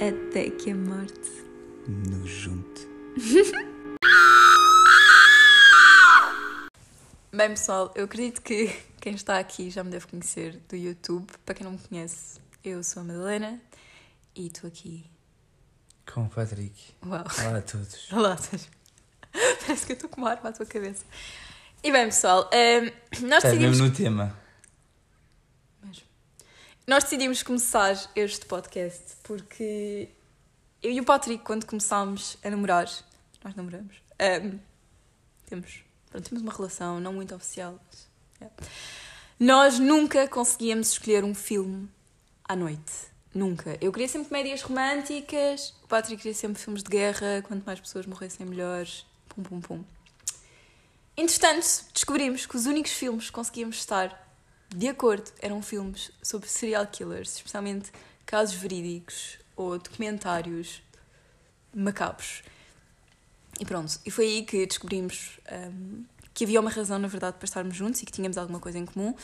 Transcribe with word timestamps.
Até 0.00 0.50
que 0.50 0.70
a 0.70 0.74
morte 0.74 1.30
nos 1.86 2.30
junte. 2.30 2.88
Bem, 7.32 7.50
pessoal, 7.50 7.92
eu 7.94 8.04
acredito 8.06 8.42
que 8.42 8.68
quem 9.00 9.14
está 9.14 9.38
aqui 9.38 9.70
já 9.70 9.84
me 9.84 9.90
deve 9.90 10.06
conhecer 10.06 10.58
do 10.68 10.76
YouTube. 10.76 11.26
Para 11.44 11.54
quem 11.54 11.64
não 11.64 11.72
me 11.72 11.78
conhece, 11.78 12.40
eu 12.64 12.82
sou 12.82 13.02
a 13.02 13.04
Madalena 13.04 13.60
e 14.34 14.46
estou 14.46 14.68
aqui. 14.68 15.04
Com 16.12 16.24
o 16.24 16.28
Patrick. 16.28 16.92
Uau! 17.06 17.24
Olá 17.46 17.58
a 17.58 17.62
todos. 17.62 18.10
Olá, 18.12 18.36
parece 19.32 19.86
que 19.86 19.92
eu 19.92 19.94
estou 19.94 20.08
com 20.10 20.20
uma 20.22 20.30
arma 20.30 20.48
à 20.50 20.52
tua 20.52 20.66
cabeça. 20.66 21.04
E 21.82 21.92
bem, 21.92 22.06
pessoal, 22.06 22.48
ehm, 22.52 22.90
nós 23.22 23.38
Estás 23.38 23.42
decidimos. 23.44 23.78
mesmo 23.78 23.86
no 23.88 23.94
tema. 23.94 24.39
Nós 26.86 27.04
decidimos 27.04 27.42
começar 27.42 27.94
este 28.16 28.46
podcast 28.46 29.16
porque 29.22 30.08
eu 30.82 30.90
e 30.90 31.00
o 31.00 31.04
Patrick, 31.04 31.44
quando 31.44 31.66
começámos 31.66 32.36
a 32.42 32.50
namorar, 32.50 32.90
nós 33.44 33.54
namoramos, 33.54 33.96
ehm, 34.18 34.58
temos, 35.46 35.84
pronto, 36.10 36.28
temos 36.28 36.42
uma 36.42 36.52
relação 36.52 36.98
não 36.98 37.12
muito 37.12 37.34
oficial, 37.34 37.78
mas, 37.88 38.08
nós 39.38 39.78
nunca 39.78 40.26
conseguíamos 40.26 40.92
escolher 40.92 41.22
um 41.22 41.34
filme 41.34 41.88
à 42.44 42.56
noite. 42.56 43.10
Nunca. 43.32 43.78
Eu 43.80 43.92
queria 43.92 44.08
sempre 44.08 44.28
comédias 44.28 44.60
românticas, 44.62 45.72
o 45.84 45.86
Patrick 45.86 46.20
queria 46.20 46.34
sempre 46.34 46.60
filmes 46.60 46.82
de 46.82 46.90
guerra, 46.90 47.42
quanto 47.46 47.64
mais 47.64 47.78
pessoas 47.78 48.04
morressem 48.04 48.44
melhores, 48.44 49.06
pum 49.28 49.42
pum 49.42 49.60
pum. 49.60 49.84
Entretanto, 51.16 51.84
descobrimos 51.94 52.46
que 52.46 52.56
os 52.56 52.66
únicos 52.66 52.90
filmes 52.90 53.26
que 53.26 53.32
conseguíamos 53.32 53.76
estar 53.76 54.29
de 54.74 54.88
acordo 54.88 55.30
eram 55.40 55.60
filmes 55.62 56.10
sobre 56.22 56.48
serial 56.48 56.86
killers, 56.86 57.36
especialmente 57.36 57.90
casos 58.24 58.54
verídicos 58.54 59.38
ou 59.56 59.78
documentários 59.78 60.82
macabros. 61.74 62.42
E 63.58 63.64
pronto, 63.64 64.00
e 64.06 64.10
foi 64.10 64.26
aí 64.26 64.44
que 64.44 64.66
descobrimos 64.66 65.38
hum, 65.52 66.04
que 66.32 66.44
havia 66.44 66.60
uma 66.60 66.70
razão, 66.70 66.98
na 66.98 67.08
verdade, 67.08 67.36
para 67.36 67.44
estarmos 67.44 67.76
juntos 67.76 68.00
e 68.02 68.06
que 68.06 68.12
tínhamos 68.12 68.38
alguma 68.38 68.60
coisa 68.60 68.78
em 68.78 68.86
comum. 68.86 69.14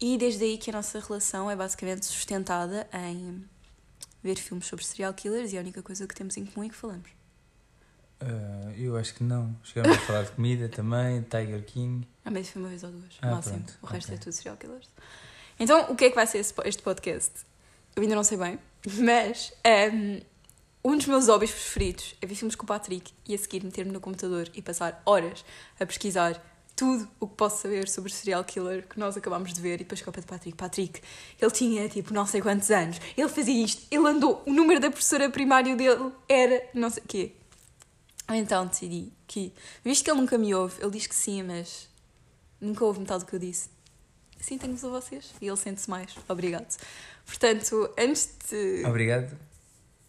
E 0.00 0.16
desde 0.16 0.44
aí 0.44 0.56
que 0.56 0.70
a 0.70 0.72
nossa 0.72 0.98
relação 1.00 1.50
é 1.50 1.56
basicamente 1.56 2.06
sustentada 2.06 2.88
em 2.92 3.44
ver 4.22 4.36
filmes 4.36 4.66
sobre 4.66 4.84
serial 4.84 5.12
killers 5.12 5.52
e 5.52 5.58
a 5.58 5.60
única 5.60 5.82
coisa 5.82 6.06
que 6.06 6.14
temos 6.14 6.36
em 6.36 6.46
comum 6.46 6.64
é 6.66 6.68
que 6.68 6.76
falamos. 6.76 7.21
Ah, 8.24 8.72
eu 8.76 8.96
acho 8.96 9.14
que 9.14 9.24
não. 9.24 9.54
Chegamos 9.64 9.96
a 9.96 10.00
falar 10.00 10.22
de 10.22 10.30
comida 10.32 10.68
também, 10.68 11.22
Tiger 11.22 11.64
King. 11.64 12.06
Ah, 12.24 12.30
mas 12.30 12.48
foi 12.48 12.62
uma 12.62 12.68
vez 12.68 12.82
ou 12.84 12.90
duas, 12.90 13.14
Ah, 13.20 13.30
máximo. 13.32 13.56
pronto, 13.56 13.78
O 13.82 13.86
resto 13.86 14.08
ok. 14.08 14.14
é 14.16 14.18
tudo 14.20 14.32
serial 14.32 14.56
killers. 14.56 14.88
Então, 15.58 15.90
o 15.92 15.96
que 15.96 16.04
é 16.06 16.08
que 16.10 16.14
vai 16.14 16.26
ser 16.26 16.38
este 16.38 16.82
podcast? 16.82 17.32
Eu 17.96 18.02
ainda 18.02 18.14
não 18.14 18.24
sei 18.24 18.38
bem, 18.38 18.58
mas 19.00 19.52
ehm, 19.64 20.20
um 20.84 20.96
dos 20.96 21.06
meus 21.06 21.28
hobbies 21.28 21.50
preferidos 21.50 22.14
é 22.22 22.26
ver 22.26 22.34
filmes 22.34 22.54
com 22.54 22.64
o 22.64 22.66
Patrick 22.66 23.12
e 23.28 23.34
a 23.34 23.38
seguir 23.38 23.62
meter-me 23.64 23.92
no 23.92 24.00
computador 24.00 24.48
e 24.54 24.62
passar 24.62 25.02
horas 25.04 25.44
a 25.78 25.84
pesquisar 25.86 26.40
tudo 26.74 27.06
o 27.20 27.28
que 27.28 27.34
posso 27.36 27.60
saber 27.62 27.86
sobre 27.88 28.10
o 28.10 28.14
serial 28.14 28.42
killer 28.44 28.88
que 28.88 28.98
nós 28.98 29.14
acabámos 29.16 29.52
de 29.52 29.60
ver 29.60 29.74
e 29.74 29.78
depois 29.78 30.00
para 30.00 30.08
o 30.10 30.24
Patrick. 30.24 30.56
Patrick, 30.56 31.02
ele 31.40 31.50
tinha 31.50 31.86
tipo 31.88 32.14
não 32.14 32.24
sei 32.26 32.40
quantos 32.40 32.70
anos, 32.70 32.98
ele 33.16 33.28
fazia 33.28 33.62
isto, 33.64 33.82
ele 33.90 34.08
andou, 34.08 34.42
o 34.46 34.52
número 34.52 34.80
da 34.80 34.90
professora 34.90 35.28
primário 35.28 35.76
dele 35.76 36.10
era 36.28 36.64
não 36.74 36.88
sei 36.88 37.02
o 37.02 37.06
quê. 37.06 37.32
Então 38.34 38.66
decidi 38.66 39.12
que, 39.26 39.52
visto 39.84 40.04
que 40.04 40.10
ele 40.10 40.20
nunca 40.20 40.36
me 40.38 40.54
ouve, 40.54 40.80
ele 40.82 40.90
diz 40.92 41.06
que 41.06 41.14
sim, 41.14 41.42
mas 41.42 41.88
nunca 42.60 42.84
ouve 42.84 43.00
metade 43.00 43.24
do 43.24 43.28
que 43.28 43.36
eu 43.36 43.40
disse. 43.40 43.68
Tenho-vos 44.46 44.84
a 44.84 44.88
vocês 44.88 45.32
e 45.40 45.46
ele 45.46 45.56
sente-se 45.56 45.88
mais. 45.88 46.12
Obrigado. 46.28 46.76
Portanto, 47.24 47.88
antes 47.96 48.28
de. 48.50 48.84
Obrigado. 48.84 49.36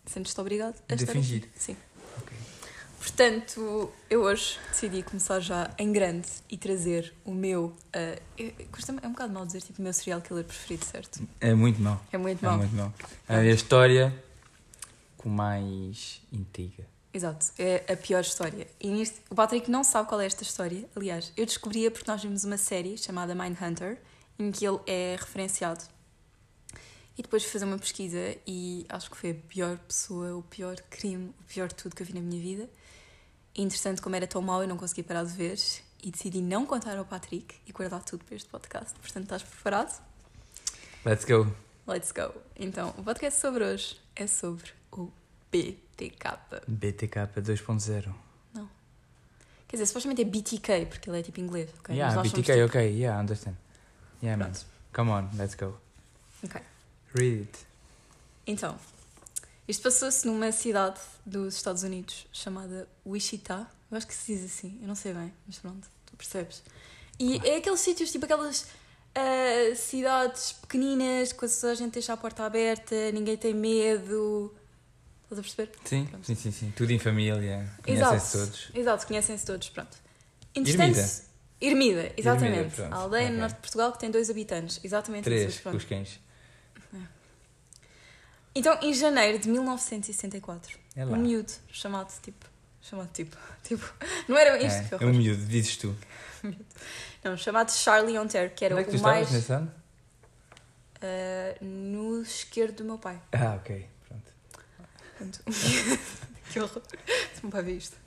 Sentes-te 0.06 0.42
obrigado 0.42 0.76
a 0.90 0.96
De 0.96 1.06
fingir. 1.06 1.44
aqui. 1.44 1.50
Sim. 1.56 1.78
Portanto, 3.00 3.92
eu 4.10 4.22
hoje 4.24 4.58
decidi 4.70 5.04
começar 5.04 5.40
já 5.42 5.70
em 5.78 5.92
grande 5.92 6.28
e 6.50 6.58
trazer 6.58 7.14
o 7.26 7.32
meu. 7.34 7.66
Uh, 7.96 8.22
eu- 8.38 8.54
é 9.04 9.08
um 9.08 9.12
bocado 9.12 9.34
mal 9.34 9.46
dizer 9.46 9.62
tipo 9.62 9.80
o 9.80 9.84
meu 9.84 9.92
serial 9.94 10.22
killer 10.22 10.46
preferido, 10.46 10.86
certo? 10.86 11.22
É 11.42 11.54
muito 11.54 11.82
mau. 11.82 12.02
É 12.14 12.18
muito 12.18 12.44
É 12.44 12.48
mal. 12.50 12.58
muito 12.58 12.74
mau. 12.76 12.94
É 13.28 13.36
a 13.38 13.46
história 13.46 14.24
com 15.18 15.28
mais 15.30 16.22
intriga. 16.32 16.86
Exato, 17.14 17.46
é 17.60 17.94
a 17.94 17.96
pior 17.96 18.22
história. 18.22 18.68
E 18.80 18.90
nisto, 18.90 19.22
o 19.30 19.36
Patrick 19.36 19.70
não 19.70 19.84
sabe 19.84 20.10
qual 20.10 20.20
é 20.20 20.26
esta 20.26 20.42
história. 20.42 20.90
Aliás, 20.96 21.32
eu 21.38 21.46
descobria 21.46 21.92
porque 21.92 22.10
nós 22.10 22.24
vimos 22.24 22.44
uma 22.44 22.58
série 22.58 22.98
chamada 22.98 23.36
Mindhunter, 23.36 24.02
em 24.40 24.52
que 24.52 24.66
ele 24.66 24.80
é 24.88 25.16
referenciado. 25.20 25.84
E 27.16 27.22
depois 27.22 27.44
fui 27.44 27.52
fazer 27.52 27.66
uma 27.66 27.78
pesquisa 27.78 28.36
e 28.48 28.88
acho 28.90 29.12
que 29.12 29.18
foi 29.18 29.32
a 29.32 29.36
pior 29.36 29.78
pessoa, 29.78 30.36
o 30.36 30.42
pior 30.42 30.76
crime, 30.90 31.32
o 31.40 31.44
pior 31.44 31.72
tudo 31.72 31.96
que 31.96 32.02
eu 32.02 32.08
vi 32.08 32.14
na 32.14 32.22
minha 32.22 32.42
vida. 32.42 32.68
E 33.56 33.62
interessante 33.62 34.02
como 34.02 34.16
era 34.16 34.26
tão 34.26 34.42
mau, 34.42 34.64
eu 34.64 34.68
não 34.68 34.78
consegui 34.78 35.04
parar 35.04 35.24
de 35.24 35.34
ver 35.34 35.60
e 36.02 36.10
decidi 36.10 36.42
não 36.42 36.66
contar 36.66 36.98
ao 36.98 37.06
Patrick 37.06 37.56
e 37.68 37.72
guardar 37.72 38.04
tudo 38.04 38.26
para 38.26 38.36
este 38.36 38.50
podcast. 38.50 39.00
Portanto, 39.00 39.26
estás 39.26 39.44
preparado? 39.44 40.02
Let's 41.06 41.26
go. 41.26 41.56
Let's 41.88 42.12
go! 42.12 42.34
Então, 42.56 42.92
o 42.98 43.04
podcast 43.04 43.40
sobre 43.40 43.64
hoje 43.64 44.02
é 44.16 44.26
sobre 44.26 44.72
o 44.92 45.12
BTK. 45.54 46.40
BTK 46.68 47.28
2.0. 47.42 48.14
Quer 49.68 49.78
dizer, 49.78 49.88
supostamente 49.88 50.22
é 50.22 50.26
BTK, 50.26 50.86
porque 50.88 51.10
ele 51.10 51.20
é 51.20 51.24
tipo 51.24 51.40
inglês, 51.40 51.68
ok? 51.80 51.96
Yeah, 51.96 52.22
BTK, 52.22 52.42
tipo- 52.44 52.66
ok, 52.66 52.92
yeah, 52.92 53.20
understand. 53.20 53.56
Yeah, 54.22 54.38
man. 54.38 54.54
Come 54.94 55.10
on, 55.10 55.30
let's 55.36 55.56
go. 55.56 55.76
Ok. 56.44 56.62
Read 57.16 57.42
it. 57.42 57.60
Então, 58.46 58.78
isto 59.68 59.82
passou-se 59.82 60.28
numa 60.28 60.52
cidade 60.52 61.00
dos 61.26 61.56
Estados 61.56 61.82
Unidos 61.82 62.28
chamada 62.32 62.88
Wichita. 63.04 63.68
Eu 63.90 63.98
acho 63.98 64.06
que 64.06 64.14
se 64.14 64.36
diz 64.36 64.46
assim, 64.46 64.78
eu 64.80 64.88
não 64.88 64.94
sei 64.94 65.12
bem, 65.12 65.34
mas 65.48 65.58
pronto, 65.58 65.88
tu 66.06 66.16
percebes. 66.18 66.62
E 67.20 67.38
é 67.38 67.58
aqueles 67.58 67.80
sítios, 67.80 68.12
tipo 68.12 68.26
aquelas 68.26 68.68
ah, 69.16 69.76
cidades 69.76 70.54
pequeninas, 70.54 71.34
com 71.34 71.46
a 71.46 71.74
gente 71.74 71.94
deixa 71.94 72.14
a 72.14 72.18
porta 72.18 72.44
aberta, 72.46 73.12
ninguém 73.12 73.38
tem 73.38 73.56
medo. 73.56 74.54
Estás 75.34 75.40
a 75.40 75.42
perceber? 75.42 75.72
Sim, 75.86 76.06
Pronto. 76.06 76.26
sim, 76.28 76.36
sim, 76.36 76.52
sim. 76.52 76.74
Tudo 76.76 76.92
em 76.92 77.00
família. 77.00 77.68
Conhecem-se 77.84 78.38
todos. 78.38 78.72
Exato, 78.74 79.08
conhecem-se 79.08 79.46
todos, 79.46 79.70
pronto. 79.70 79.98
Ermida. 80.56 81.10
Ermida, 81.60 82.14
exatamente. 82.18 82.76
Pronto, 82.76 82.94
a 82.94 82.98
aldeia 82.98 83.24
no 83.26 83.30
ok. 83.30 83.40
norte 83.42 83.56
de 83.56 83.62
Portugal 83.62 83.92
que 83.94 84.00
tem 84.00 84.12
dois 84.12 84.30
habitantes, 84.30 84.80
exatamente 84.84 85.24
Três, 85.24 85.60
com 85.60 85.72
os 85.72 85.86
cães. 85.86 86.20
Então, 88.56 88.78
em 88.84 88.94
janeiro 88.94 89.40
de 89.40 89.50
1964, 89.50 90.78
É 90.96 91.04
um 91.06 91.16
miúdo 91.16 91.52
chamado 91.72 92.14
tipo. 92.22 92.46
Chamado 92.82 93.10
tipo. 93.12 93.36
Tipo. 93.64 93.92
Não 94.28 94.38
era 94.38 94.58
isto 94.62 94.90
que 94.90 94.96
É, 94.96 94.98
eu 94.98 95.08
é 95.08 95.12
um 95.12 95.14
miúdo, 95.16 95.44
dizes 95.46 95.78
tu. 95.78 95.96
Não, 97.24 97.38
chamado 97.38 97.72
Charlie 97.72 98.20
Ontario, 98.20 98.52
que 98.52 98.66
era 98.66 98.76
Onde 98.76 98.84
é 98.84 98.86
que 98.86 98.92
tu 98.92 99.00
o 99.00 99.02
mais. 99.02 99.22
estavas 99.32 99.32
nesse 99.42 99.54
ano? 99.54 99.72
ah, 101.02 101.56
no 101.62 102.22
esquerdo 102.22 102.76
do 102.78 102.84
meu 102.84 102.98
pai. 102.98 103.20
Ah, 103.32 103.56
ok. 103.56 103.88
Pronto. 105.24 105.44
Que 106.52 106.60
horror. 106.60 106.82
Se 107.34 107.44
me 107.44 107.52
vai 107.52 107.64
ver 107.64 107.78
isto. 107.78 107.98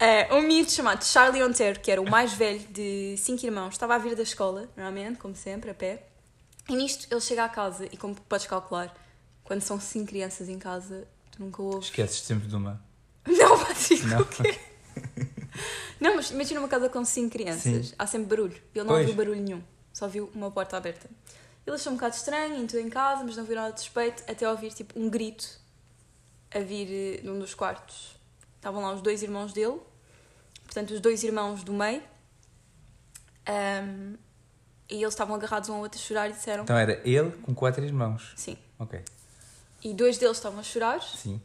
Ah, 0.00 0.34
um 0.34 0.42
miúdo 0.42 0.72
chamado 0.72 1.04
Charlie 1.04 1.42
Ontario, 1.44 1.78
que 1.80 1.88
era 1.88 2.00
o 2.00 2.08
mais 2.10 2.32
velho 2.32 2.58
de 2.70 3.14
cinco 3.16 3.44
irmãos, 3.46 3.74
estava 3.74 3.94
a 3.94 3.98
vir 3.98 4.16
da 4.16 4.22
escola, 4.24 4.68
normalmente, 4.76 5.18
como 5.18 5.36
sempre, 5.36 5.70
a 5.70 5.74
pé. 5.74 6.04
E 6.68 6.74
nisto 6.74 7.06
ele 7.10 7.20
chega 7.20 7.44
à 7.44 7.48
casa 7.48 7.86
e, 7.92 7.96
como 7.96 8.14
podes 8.22 8.46
calcular, 8.46 8.92
quando 9.44 9.60
são 9.60 9.78
cinco 9.78 10.08
crianças 10.08 10.48
em 10.48 10.58
casa, 10.58 11.06
tu 11.30 11.44
nunca 11.44 11.62
ouves. 11.62 11.84
Esqueces 11.86 12.22
sempre 12.22 12.48
de 12.48 12.56
uma. 12.56 12.82
Não, 13.26 13.56
Patrick, 13.58 14.04
Não? 14.06 14.20
o 14.20 14.24
quê? 14.26 14.58
Não, 16.00 16.16
mas 16.16 16.30
imagina 16.32 16.58
uma 16.60 16.68
casa 16.68 16.88
com 16.88 17.04
cinco 17.04 17.30
crianças, 17.30 17.88
Sim. 17.88 17.94
há 17.96 18.06
sempre 18.06 18.26
barulho. 18.28 18.60
Ele 18.74 18.84
não 18.84 18.86
Pois. 18.94 19.00
ouviu 19.02 19.14
barulho 19.14 19.40
nenhum, 19.40 19.62
só 19.92 20.08
viu 20.08 20.28
uma 20.34 20.50
porta 20.50 20.76
aberta. 20.76 21.08
Ele 21.64 21.76
achou 21.76 21.92
um 21.92 21.96
bocado 21.96 22.16
estranho, 22.16 22.56
entrou 22.56 22.82
em 22.82 22.88
casa, 22.90 23.22
mas 23.22 23.36
não 23.36 23.44
viu 23.44 23.54
nada 23.54 23.72
de 23.72 23.78
suspeito, 23.80 24.24
até 24.28 24.48
ouvir 24.50 24.72
tipo 24.72 24.98
um 24.98 25.08
grito 25.08 25.61
a 26.54 26.58
vir 26.60 27.18
eh, 27.18 27.20
de 27.22 27.30
um 27.30 27.38
dos 27.38 27.54
quartos. 27.54 28.16
Estavam 28.56 28.82
lá 28.82 28.92
os 28.92 29.02
dois 29.02 29.22
irmãos 29.22 29.52
dele, 29.52 29.80
portanto, 30.64 30.92
os 30.92 31.00
dois 31.00 31.22
irmãos 31.22 31.64
do 31.64 31.72
meio, 31.72 32.02
Ahm, 33.46 34.16
e 34.88 34.96
eles 34.96 35.14
estavam 35.14 35.34
agarrados 35.34 35.68
um 35.68 35.74
ao 35.74 35.80
outro 35.80 35.98
a 35.98 36.02
chorar 36.02 36.30
e 36.30 36.32
disseram: 36.32 36.64
Então 36.64 36.76
era 36.76 37.00
ele 37.08 37.30
com 37.42 37.54
quatro 37.54 37.84
irmãos. 37.84 38.32
Sim. 38.36 38.56
Ok. 38.78 39.02
E 39.82 39.92
dois 39.94 40.18
deles 40.18 40.36
estavam 40.36 40.60
a 40.60 40.62
chorar 40.62 41.02
Sim. 41.02 41.40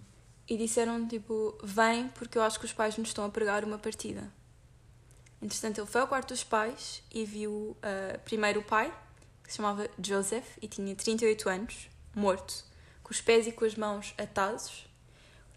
e 0.48 0.57
disseram 0.57 1.07
tipo, 1.07 1.57
vem 1.63 2.07
porque 2.10 2.38
eu 2.38 2.44
acho 2.44 2.60
que 2.60 2.65
os 2.65 2.74
pais 2.74 2.95
nos 2.98 3.07
estão 3.07 3.25
a 3.25 3.30
pregar 3.30 3.63
uma 3.63 3.80
partida. 3.80 4.31
Entretanto, 5.42 5.80
ele 5.80 5.88
foi 5.88 6.01
ao 6.01 6.07
quarto 6.07 6.30
dos 6.30 6.44
pais 6.44 7.01
e 7.12 7.24
viu 7.25 7.75
ah, 7.81 8.19
primeiro 8.25 8.60
o 8.60 8.63
pai, 8.63 8.94
que 9.44 9.51
se 9.51 9.57
chamava 9.57 9.88
Joseph 10.03 10.57
e 10.62 10.68
tinha 10.68 10.95
38 10.95 11.50
anos, 11.50 11.89
morto, 12.13 12.63
com 13.03 13.12
os 13.12 13.21
pés 13.21 13.48
e 13.48 13.51
com 13.51 13.65
as 13.65 13.75
mãos 13.75 14.13
atados, 14.18 14.87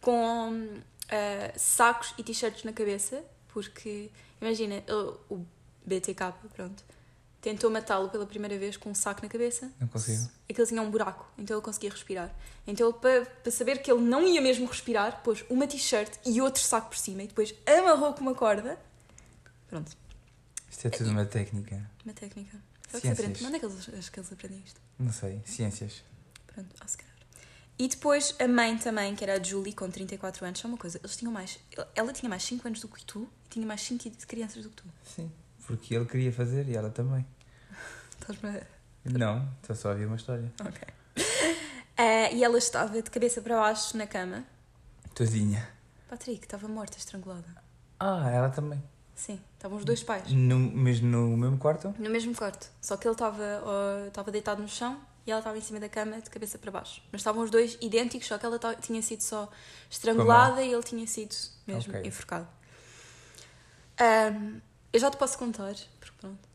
com 0.00 0.80
ah, 1.08 1.52
sacos 1.58 2.14
e 2.18 2.22
t-shirts 2.22 2.64
na 2.64 2.72
cabeça, 2.72 3.22
porque, 3.48 4.10
imagina, 4.40 4.76
ele- 4.76 5.16
o 5.28 5.44
BTK, 5.84 6.32
pronto, 6.54 6.82
tentou 7.40 7.70
matá-lo 7.70 8.08
pela 8.10 8.26
primeira 8.26 8.58
vez 8.58 8.76
com 8.76 8.90
um 8.90 8.94
saco 8.94 9.22
na 9.22 9.28
cabeça. 9.28 9.70
Não 9.80 9.88
consigo. 9.88 10.28
Aquele 10.48 10.66
tinha 10.68 10.82
um 10.82 10.90
buraco, 10.90 11.26
então 11.38 11.56
ele 11.56 11.64
conseguia 11.64 11.90
respirar. 11.90 12.30
Então 12.66 12.88
ele, 12.88 12.98
para, 12.98 13.24
para 13.26 13.50
saber 13.52 13.78
que 13.82 13.90
ele 13.90 14.02
não 14.02 14.26
ia 14.26 14.40
mesmo 14.40 14.66
respirar, 14.66 15.22
pôs 15.22 15.44
uma 15.48 15.66
t-shirt 15.66 16.12
e 16.26 16.40
outro 16.40 16.62
saco 16.62 16.90
por 16.90 16.98
cima 16.98 17.22
e 17.22 17.26
depois 17.28 17.54
amarrou 17.66 18.12
com 18.14 18.20
uma 18.20 18.34
corda. 18.34 18.78
Pronto, 19.68 19.96
Isto 20.70 20.86
é 20.86 20.90
tudo 20.90 21.10
uma 21.10 21.24
técnica. 21.24 21.90
uma 22.04 22.12
técnica. 22.14 22.58
Ciências. 23.00 23.42
Onde 23.42 23.56
é 23.56 23.58
que 23.60 23.66
eles, 23.66 24.08
que 24.08 24.18
eles 24.20 24.32
aprendem 24.32 24.62
isto? 24.66 24.80
Não 24.98 25.12
sei. 25.12 25.40
Ciências. 25.46 26.02
Pronto, 26.48 26.68
calhar. 26.76 27.09
E 27.80 27.88
depois 27.88 28.34
a 28.38 28.46
mãe 28.46 28.76
também, 28.76 29.16
que 29.16 29.24
era 29.24 29.40
a 29.40 29.42
Julie, 29.42 29.72
com 29.72 29.90
34 29.90 30.44
anos, 30.44 30.60
só 30.60 30.68
uma 30.68 30.76
coisa, 30.76 30.98
eles 30.98 31.16
tinham 31.16 31.32
mais. 31.32 31.58
Ela 31.94 32.12
tinha 32.12 32.28
mais 32.28 32.42
5 32.42 32.68
anos 32.68 32.78
do 32.78 32.88
que 32.88 33.02
tu 33.06 33.26
e 33.46 33.48
tinha 33.48 33.66
mais 33.66 33.80
5 33.80 34.04
crianças 34.26 34.62
do 34.62 34.68
que 34.68 34.82
tu. 34.82 34.84
Sim. 35.02 35.32
Porque 35.66 35.94
ele 35.94 36.04
queria 36.04 36.30
fazer 36.30 36.68
e 36.68 36.76
ela 36.76 36.90
também. 36.90 37.24
Estás-me 38.20 38.50
a. 38.50 38.66
Não, 39.06 39.48
só 39.66 39.74
só 39.74 39.92
havia 39.92 40.06
uma 40.06 40.16
história. 40.16 40.52
Ok. 40.60 40.88
Ah, 41.96 42.28
e 42.36 42.44
ela 42.44 42.58
estava 42.58 43.00
de 43.00 43.10
cabeça 43.10 43.40
para 43.40 43.56
baixo 43.56 43.96
na 43.96 44.06
cama. 44.06 44.44
Todinha. 45.14 45.66
Patrick 46.06 46.44
estava 46.44 46.68
morta, 46.68 46.98
estrangulada. 46.98 47.48
Ah, 47.98 48.28
ela 48.30 48.50
também. 48.50 48.82
Sim, 49.14 49.40
estavam 49.54 49.78
os 49.78 49.86
dois 49.86 50.02
pais. 50.02 50.30
No, 50.30 50.58
mesmo 50.58 51.08
no 51.08 51.34
mesmo 51.34 51.56
quarto? 51.56 51.94
No 51.98 52.10
mesmo 52.10 52.34
quarto. 52.34 52.70
Só 52.78 52.98
que 52.98 53.08
ele 53.08 53.14
estava 53.14 53.62
ó, 53.64 54.06
estava 54.06 54.30
deitado 54.30 54.60
no 54.60 54.68
chão 54.68 55.00
e 55.26 55.30
ela 55.30 55.40
estava 55.40 55.56
em 55.58 55.60
cima 55.60 55.78
da 55.78 55.88
cama 55.88 56.20
de 56.20 56.30
cabeça 56.30 56.58
para 56.58 56.70
baixo. 56.70 57.02
Mas 57.12 57.20
estavam 57.20 57.42
os 57.42 57.50
dois 57.50 57.76
idênticos, 57.80 58.26
só 58.28 58.38
que 58.38 58.46
ela 58.46 58.58
tinha 58.80 59.02
sido 59.02 59.22
só 59.22 59.50
estrangulada 59.90 60.62
e 60.62 60.72
ele 60.72 60.82
tinha 60.82 61.06
sido 61.06 61.34
mesmo 61.66 61.92
Ok. 61.92 62.06
enforcado. 62.06 62.48
Ahm, 63.98 64.60
eu 64.92 65.00
já 65.00 65.10
te 65.10 65.16
posso 65.16 65.38
contar, 65.38 65.74
porque 65.98 66.16
pronto. 66.20 66.48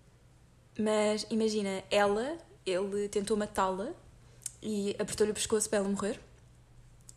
Mas 0.77 1.25
imagina, 1.29 1.83
ela, 1.89 2.38
ele 2.65 3.07
tentou 3.09 3.38
matá-la 3.38 3.91
e 4.62 4.95
apertou-lhe 5.00 5.31
o 5.31 5.35
pescoço 5.35 5.69
para 5.69 5.79
ela 5.79 5.88
morrer. 5.89 6.19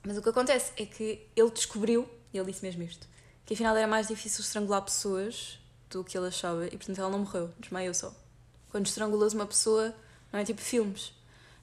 Mas 0.04 0.16
o 0.16 0.22
que 0.22 0.28
acontece 0.28 0.72
é 0.76 0.86
que 0.86 1.26
ele 1.34 1.50
descobriu, 1.50 2.08
e 2.32 2.38
ele 2.38 2.50
disse 2.52 2.64
mesmo 2.64 2.82
isto, 2.82 3.08
que 3.44 3.54
afinal 3.54 3.76
era 3.76 3.86
mais 3.86 4.06
difícil 4.08 4.42
estrangular 4.42 4.82
pessoas 4.82 5.58
do 5.90 6.04
que 6.04 6.16
ele 6.16 6.28
achava 6.28 6.66
e 6.66 6.70
portanto 6.76 6.98
ela 6.98 7.10
não 7.10 7.20
morreu, 7.20 7.50
desmaiou 7.58 7.94
só. 7.94 8.14
Quando 8.70 8.86
estrangulas 8.86 9.32
uma 9.32 9.46
pessoa, 9.46 9.94
não 10.30 10.38
é 10.38 10.44
tipo 10.44 10.60
filmes. 10.60 11.12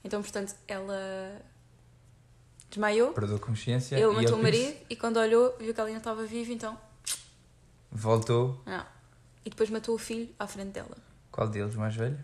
Então, 0.05 0.21
portanto, 0.21 0.53
ela 0.67 1.41
desmaiou, 2.69 3.11
Perdeu 3.11 3.39
consciência. 3.39 3.95
ele 3.95 4.13
matou 4.13 4.37
o 4.37 4.43
marido 4.43 4.77
e 4.87 4.95
quando 4.95 5.17
olhou 5.17 5.55
viu 5.57 5.73
que 5.73 5.79
ela 5.79 5.89
ainda 5.89 5.97
estava 5.99 6.23
viva, 6.27 6.53
então. 6.53 6.77
Voltou. 7.91 8.61
Não. 8.67 8.85
E 9.43 9.49
depois 9.49 9.67
matou 9.71 9.95
o 9.95 9.97
filho 9.97 10.29
à 10.37 10.45
frente 10.45 10.73
dela. 10.73 10.95
Qual 11.31 11.47
deles 11.47 11.73
mais 11.73 11.95
velho? 11.95 12.23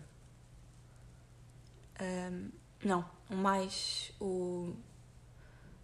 Ahm, 1.98 2.50
não, 2.84 3.04
o 3.28 3.34
mais 3.34 4.12
o 4.20 4.76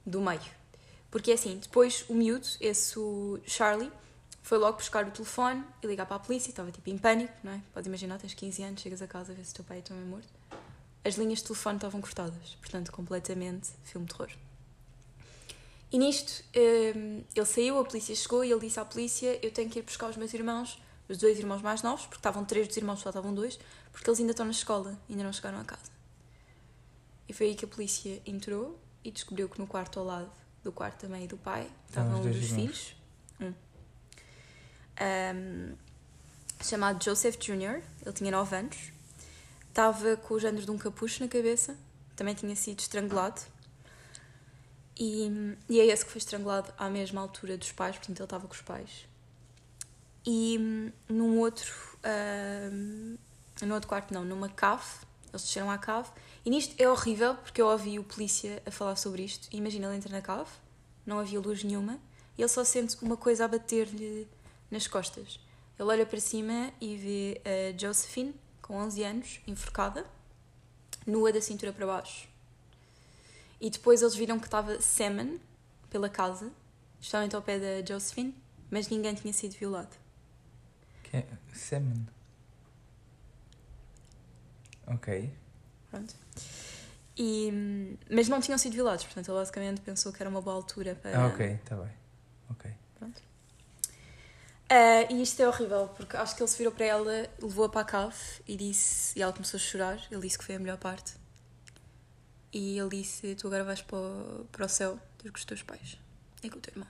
do 0.07 0.21
meio. 0.21 0.41
Porque 1.11 1.33
é 1.33 1.35
assim, 1.35 1.59
depois 1.59 2.05
o 2.09 2.15
miúdo, 2.15 2.47
esse 2.61 2.97
o 2.97 3.41
Charlie, 3.45 3.91
foi 4.41 4.59
logo 4.59 4.77
buscar 4.79 5.05
o 5.05 5.11
telefone 5.11 5.65
e 5.83 5.87
ligar 5.89 6.07
para 6.07 6.17
a 6.17 6.21
polícia, 6.21 6.51
estava 6.51 6.71
tipo 6.71 6.89
em 6.91 6.97
pânico, 6.97 7.35
não 7.43 7.53
é? 7.53 7.61
Podes 7.75 7.89
imaginar, 7.89 8.19
tens 8.19 8.35
15 8.35 8.63
anos, 8.63 8.81
chegas 8.83 9.03
a 9.03 9.09
casa 9.09 9.33
a 9.33 9.35
ver 9.35 9.45
se 9.45 9.51
o 9.53 9.57
teu 9.57 9.65
pai 9.65 9.83
também 9.83 10.05
é 10.05 10.07
morto. 10.07 10.38
As 11.05 11.15
linhas 11.15 11.39
de 11.39 11.45
telefone 11.45 11.77
estavam 11.77 12.01
cortadas, 12.01 12.57
portanto, 12.61 12.93
completamente 12.93 13.69
filme 13.85 14.07
de 14.07 14.13
terror. 14.15 14.31
E 15.91 15.99
nisto, 15.99 16.45
hum, 16.95 17.25
ele 17.35 17.47
saiu, 17.47 17.79
a 17.79 17.85
polícia 17.85 18.15
chegou 18.15 18.45
e 18.45 18.51
ele 18.51 18.61
disse 18.61 18.79
à 18.79 18.85
polícia: 18.85 19.39
Eu 19.43 19.51
tenho 19.51 19.71
que 19.71 19.79
ir 19.79 19.83
buscar 19.83 20.11
os 20.11 20.17
meus 20.17 20.35
irmãos, 20.35 20.79
os 21.09 21.17
dois 21.17 21.39
irmãos 21.39 21.63
mais 21.63 21.83
novos, 21.83 22.03
porque 22.03 22.17
estavam 22.19 22.45
três 22.45 22.69
dos 22.69 22.77
irmãos, 22.77 23.01
só 23.01 23.09
estavam 23.09 23.33
dois, 23.35 23.59
porque 23.91 24.09
eles 24.09 24.21
ainda 24.21 24.33
estão 24.33 24.45
na 24.45 24.53
escola, 24.53 24.99
ainda 25.09 25.23
não 25.23 25.33
chegaram 25.33 25.59
a 25.61 25.65
casa. 25.65 25.91
E 27.27 27.33
foi 27.33 27.47
aí 27.49 27.55
que 27.55 27.65
a 27.65 27.69
polícia 27.69 28.21
entrou 28.27 28.79
e 29.03 29.11
descobriu 29.11 29.49
que 29.49 29.59
no 29.59 29.67
quarto 29.67 29.99
ao 29.99 30.05
lado 30.05 30.31
do 30.63 30.73
quarto 30.73 31.03
da 31.03 31.09
mãe 31.09 31.25
e 31.25 31.29
do 31.29 31.37
pai 31.39 31.71
Estavam 31.89 32.19
um 32.19 32.23
dos 32.23 32.37
irmãos. 32.37 32.51
filhos, 32.51 32.97
um, 33.41 33.55
Ahm, 35.01 35.75
chamado 36.63 37.03
Joseph 37.03 37.37
Jr., 37.39 37.83
ele 38.05 38.13
tinha 38.13 38.31
9 38.31 38.57
anos, 38.57 38.77
estava 39.69 40.17
com 40.17 40.35
o 40.35 40.39
género 40.39 40.65
de 40.65 40.71
um 40.71 40.79
capucho 40.79 41.23
na 41.23 41.29
cabeça, 41.29 41.77
também 42.17 42.35
tinha 42.35 42.55
sido 42.57 42.81
estrangulado. 42.81 43.41
E, 44.99 45.31
e 45.69 45.81
é 45.81 45.87
esse 45.87 46.05
que 46.05 46.11
foi 46.11 46.19
estrangulado 46.19 46.73
à 46.77 46.91
mesma 46.91 47.21
altura 47.21 47.57
dos 47.57 47.71
pais, 47.71 47.97
portanto 47.97 48.19
ele 48.19 48.25
estava 48.25 48.47
com 48.49 48.55
os 48.55 48.63
pais. 48.63 49.07
E 50.27 50.59
num 51.09 51.39
outro, 51.39 51.73
ahm, 52.03 53.17
num 53.63 53.75
outro 53.75 53.89
quarto, 53.89 54.13
não, 54.13 54.25
numa 54.25 54.49
cave, 54.49 54.85
eles 55.29 55.43
desceram 55.43 55.71
à 55.71 55.79
cave. 55.79 56.11
E 56.45 56.51
nisto 56.51 56.75
é 56.79 56.89
horrível 56.89 57.35
porque 57.37 57.63
eu 57.63 57.67
ouvi 57.67 57.99
o 57.99 58.05
polícia 58.05 58.63
a 58.67 58.71
falar 58.71 58.97
sobre 58.97 59.23
isto. 59.23 59.49
Imagina, 59.53 59.87
ele 59.87 59.97
entra 59.97 60.11
na 60.11 60.21
cave, 60.21 60.51
não 61.07 61.19
havia 61.19 61.41
luz 61.41 61.63
nenhuma, 61.63 61.99
e 62.37 62.43
ele 62.43 62.49
só 62.49 62.65
sente 62.65 62.97
uma 63.03 63.17
coisa 63.17 63.45
a 63.45 63.49
bater-lhe 63.49 64.29
nas 64.71 64.87
costas. 64.87 65.41
Ele 65.79 65.89
olha 65.89 66.05
para 66.05 66.21
cima 66.21 66.73
e 66.81 66.97
vê 66.97 67.41
a 67.45 67.79
Josephine, 67.79 68.35
com 68.69 68.77
11 68.77 69.03
anos, 69.03 69.41
enforcada, 69.47 70.05
nua 71.07 71.33
da 71.33 71.41
cintura 71.41 71.73
para 71.73 71.87
baixo. 71.87 72.29
E 73.59 73.71
depois 73.71 74.03
eles 74.03 74.15
viram 74.15 74.39
que 74.39 74.47
estava 74.47 74.79
semen 74.81 75.41
pela 75.91 76.09
casa, 76.11 76.53
justamente 77.01 77.35
ao 77.35 77.41
pé 77.41 77.59
da 77.59 77.85
Josephine, 77.85 78.35
mas 78.71 78.89
ninguém 78.89 79.15
tinha 79.15 79.33
sido 79.33 79.55
violado. 79.57 79.97
Que 81.03 81.17
é? 81.17 81.27
Semen. 81.55 82.07
Ok. 84.87 85.33
Pronto. 85.91 86.15
E, 87.17 87.51
hum, 87.53 87.97
mas 88.11 88.29
não 88.29 88.41
tinham 88.41 88.59
sido 88.59 88.75
violados, 88.75 89.05
portanto 89.05 89.29
ele 89.29 89.39
basicamente 89.39 89.81
pensou 89.81 90.13
que 90.13 90.23
era 90.23 90.29
uma 90.29 90.43
boa 90.43 90.55
altura 90.55 90.95
para. 90.95 91.19
Ah, 91.19 91.27
ok, 91.29 91.47
está 91.47 91.75
bem. 91.75 91.91
Ok. 92.51 92.71
Ah, 94.71 95.11
e 95.11 95.23
isto 95.23 95.41
é 95.41 95.49
horrível, 95.49 95.89
porque 95.97 96.17
acho 96.17 96.37
que 96.37 96.43
ele 96.43 96.51
se 96.51 96.59
virou 96.59 96.73
para 96.73 96.85
ela, 96.85 97.31
levou-a 97.41 97.69
para 97.71 97.81
a 97.81 97.85
cave 97.85 98.17
e 98.47 98.57
disse. 98.57 99.19
E 99.19 99.23
ela 99.23 99.33
começou 99.33 99.57
a 99.57 99.61
chorar. 99.61 99.99
Ele 100.11 100.21
disse 100.21 100.39
que 100.39 100.45
foi 100.45 100.57
a 100.57 100.59
melhor 100.59 100.77
parte. 100.77 101.15
E 102.53 102.79
ele 102.79 102.91
disse: 102.91 103.35
Tu 103.35 103.47
agora 103.47 103.65
vais 103.65 103.81
para 103.81 103.97
o, 103.97 104.47
para 104.53 104.67
o 104.67 104.69
céu 104.69 104.99
ter 105.19 105.31
com 105.31 105.39
os 105.39 105.45
teus 105.45 105.63
pais 105.63 105.99
e 106.43 106.51
com 106.51 106.59
o 106.59 106.61
teu 106.61 106.73
irmão. 106.73 106.89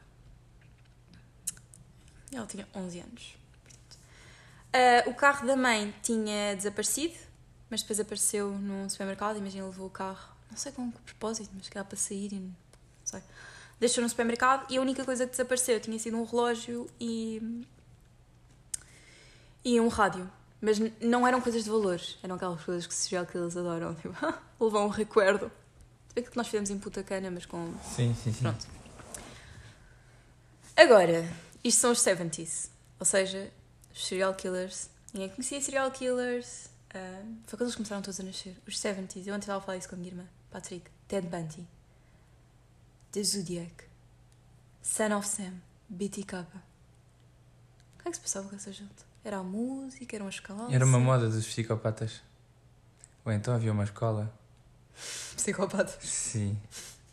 E 2.32 2.36
ela 2.36 2.46
tinha 2.46 2.68
11 2.74 3.00
anos. 3.00 3.36
Ah, 4.72 5.08
o 5.08 5.14
carro 5.14 5.46
da 5.46 5.56
mãe 5.56 5.94
tinha 6.02 6.56
desaparecido, 6.56 7.14
mas 7.70 7.82
depois 7.82 8.00
apareceu 8.00 8.50
num 8.58 8.88
supermercado. 8.88 9.36
Imagina, 9.36 9.66
levou 9.66 9.86
o 9.86 9.90
carro, 9.90 10.34
não 10.50 10.56
sei 10.56 10.72
com 10.72 10.90
que 10.90 11.00
propósito, 11.02 11.50
mas 11.54 11.68
que 11.68 11.78
era 11.78 11.84
para 11.84 11.96
sair 11.96 12.32
e 12.32 12.40
não 12.40 12.56
sei 13.04 13.22
deixou 13.80 14.02
no 14.02 14.08
supermercado 14.08 14.66
e 14.70 14.76
a 14.76 14.80
única 14.80 15.04
coisa 15.04 15.24
que 15.24 15.30
desapareceu 15.30 15.80
tinha 15.80 15.98
sido 15.98 16.16
um 16.16 16.24
relógio 16.24 16.88
e. 17.00 17.66
e 19.64 19.80
um 19.80 19.88
rádio. 19.88 20.30
Mas 20.60 20.78
não 21.00 21.26
eram 21.26 21.40
coisas 21.40 21.62
de 21.62 21.70
valor, 21.70 22.00
eram 22.20 22.34
aquelas 22.34 22.62
coisas 22.64 22.86
que 22.86 22.92
serial 22.92 23.24
killers 23.24 23.56
adoram, 23.56 23.94
tipo, 24.00 24.14
levar 24.60 24.80
um 24.80 24.88
recuerdo. 24.88 25.50
Se 26.14 26.22
que 26.22 26.36
nós 26.36 26.48
fizemos 26.48 26.68
em 26.70 26.78
puta 26.78 27.02
cana, 27.02 27.30
mas 27.30 27.46
com. 27.46 27.72
Sim, 27.94 28.14
sim, 28.22 28.32
sim. 28.32 28.42
Pronto. 28.42 28.66
Agora, 30.76 31.24
isto 31.62 31.80
são 31.80 31.92
os 31.92 31.98
70s, 32.00 32.70
ou 32.98 33.06
seja, 33.06 33.52
os 33.94 34.06
serial 34.06 34.34
killers. 34.34 34.90
Ninguém 35.12 35.28
conhecia 35.28 35.60
serial 35.60 35.90
killers. 35.90 36.68
ah, 36.92 37.22
foi 37.46 37.56
quando 37.56 37.62
eles 37.62 37.76
começaram 37.76 38.02
todos 38.02 38.18
a 38.18 38.22
nascer. 38.24 38.56
Os 38.66 38.76
70s, 38.76 39.26
eu 39.26 39.34
ontem 39.34 39.44
estava 39.44 39.58
a 39.58 39.60
falar 39.60 39.78
isso 39.78 39.88
com 39.88 39.94
a 39.94 39.98
minha 39.98 40.10
irmã, 40.10 40.24
Patrick, 40.50 40.90
Ted 41.06 41.26
Bundy. 41.28 41.66
The 43.12 43.22
Zodiac, 43.22 43.84
Son 44.82 45.16
of 45.16 45.26
Sam, 45.26 45.54
BTK. 45.88 46.34
O 46.34 48.02
que 48.02 48.08
é 48.08 48.10
que 48.10 48.16
se 48.16 48.20
passava 48.20 48.48
com 48.48 48.56
essa 48.56 48.72
gente? 48.72 49.06
Era 49.24 49.38
a 49.38 49.42
música, 49.42 50.14
eram 50.14 50.28
as 50.28 50.40
calças? 50.40 50.74
Era 50.74 50.84
uma 50.84 50.98
moda 50.98 51.28
dos 51.28 51.46
psicopatas. 51.46 52.20
Ou 53.24 53.32
então 53.32 53.54
havia 53.54 53.72
uma 53.72 53.84
escola. 53.84 54.32
Psicopata. 55.36 55.98
Sim. 56.00 56.58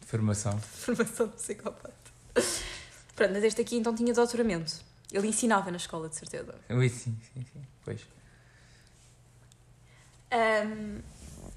De 0.01 0.07
formação. 0.07 0.59
Formação 0.59 1.27
de 1.27 1.33
psicopata. 1.33 1.93
Pronto, 3.15 3.31
mas 3.31 3.43
este 3.43 3.61
aqui 3.61 3.77
então 3.77 3.95
tinha 3.95 4.13
doutoramento. 4.13 4.73
Ele 5.11 5.27
ensinava 5.27 5.71
na 5.71 5.77
escola, 5.77 6.09
de 6.09 6.15
certeza. 6.15 6.53
Ui, 6.69 6.89
sim, 6.89 7.17
sim, 7.33 7.45
sim. 7.53 7.65
Pois. 7.83 8.01
Ahm, 10.31 10.99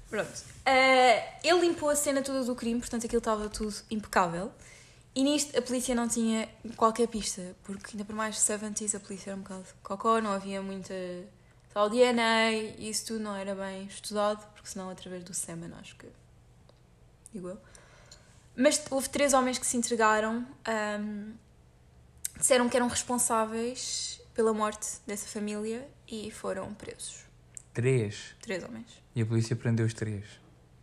pronto. 0.09 0.43
Ah, 0.65 1.37
ele 1.43 1.61
limpou 1.61 1.89
a 1.89 1.95
cena 1.95 2.21
toda 2.21 2.43
do 2.43 2.55
crime, 2.55 2.79
portanto 2.79 3.05
aquilo 3.05 3.19
estava 3.19 3.49
tudo 3.49 3.75
impecável. 3.89 4.51
E 5.15 5.23
nisto 5.23 5.57
a 5.57 5.61
polícia 5.61 5.95
não 5.95 6.07
tinha 6.07 6.47
qualquer 6.75 7.07
pista, 7.07 7.55
porque 7.63 7.91
ainda 7.93 8.05
por 8.05 8.15
mais 8.15 8.37
70s 8.37 8.95
a 8.95 8.99
polícia 8.99 9.31
era 9.31 9.37
um 9.37 9.41
bocado 9.41 9.65
cocó, 9.81 10.21
não 10.21 10.31
havia 10.31 10.61
muita 10.61 10.93
tal 11.73 11.89
DNA 11.89 12.51
e 12.51 12.89
isso 12.89 13.07
tudo 13.07 13.19
não 13.19 13.35
era 13.35 13.55
bem 13.55 13.85
estudado, 13.85 14.45
porque 14.53 14.69
senão 14.69 14.89
através 14.89 15.23
do 15.23 15.33
semen 15.33 15.71
acho 15.79 15.95
que. 15.95 16.07
digo 17.33 17.49
eu. 17.49 17.57
Mas 18.55 18.81
houve 18.89 19.09
três 19.09 19.33
homens 19.33 19.57
que 19.57 19.65
se 19.65 19.77
entregaram, 19.77 20.45
ahm, 20.65 21.33
disseram 22.37 22.67
que 22.67 22.75
eram 22.75 22.87
responsáveis 22.87 24.21
pela 24.33 24.53
morte 24.53 24.99
dessa 25.07 25.27
família 25.27 25.87
e 26.07 26.29
foram 26.31 26.73
presos. 26.73 27.28
Três. 27.81 28.35
Três 28.41 28.63
homens. 28.63 28.87
E 29.15 29.21
a 29.21 29.25
polícia 29.25 29.55
prendeu 29.55 29.85
os 29.85 29.93
três. 29.93 30.23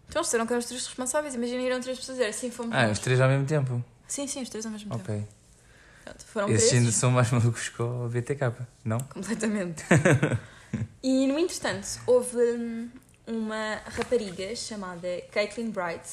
Então 0.09 0.21
eles 0.21 0.27
disseram 0.29 0.47
que 0.47 0.53
eram 0.53 0.61
os 0.61 0.67
três 0.67 0.87
responsáveis. 0.87 1.35
Imagina, 1.35 1.63
eram 1.63 1.81
três 1.81 1.99
pessoas. 1.99 2.19
Era 2.21 2.31
assim, 2.31 2.51
fomos 2.51 2.75
Ah, 2.75 2.83
nós. 2.89 2.93
os 2.93 2.99
três 3.01 3.21
ao 3.21 3.29
mesmo 3.29 3.47
tempo? 3.47 3.85
Sim, 4.09 4.27
sim, 4.27 4.43
os 4.43 4.49
três 4.49 4.65
ao 4.65 4.73
mesmo 4.73 4.91
tempo. 4.91 5.03
Ok. 5.13 5.25
Pronto, 6.05 6.25
foram 6.27 6.49
Esses 6.49 6.61
presos. 6.69 6.79
ainda 6.79 6.93
são 6.93 7.11
mais 7.11 7.31
malucos 7.31 7.69
que 7.69 7.83
o 7.83 8.09
BTK, 8.09 8.55
não? 8.85 8.99
Completamente. 9.01 9.85
e 11.03 11.27
no 11.27 11.39
entretanto, 11.39 11.87
houve 12.07 12.37
hum, 12.37 12.89
uma 13.27 13.77
rapariga 13.87 14.55
chamada 14.55 15.09
Caitlin 15.33 15.71
Bright 15.71 16.09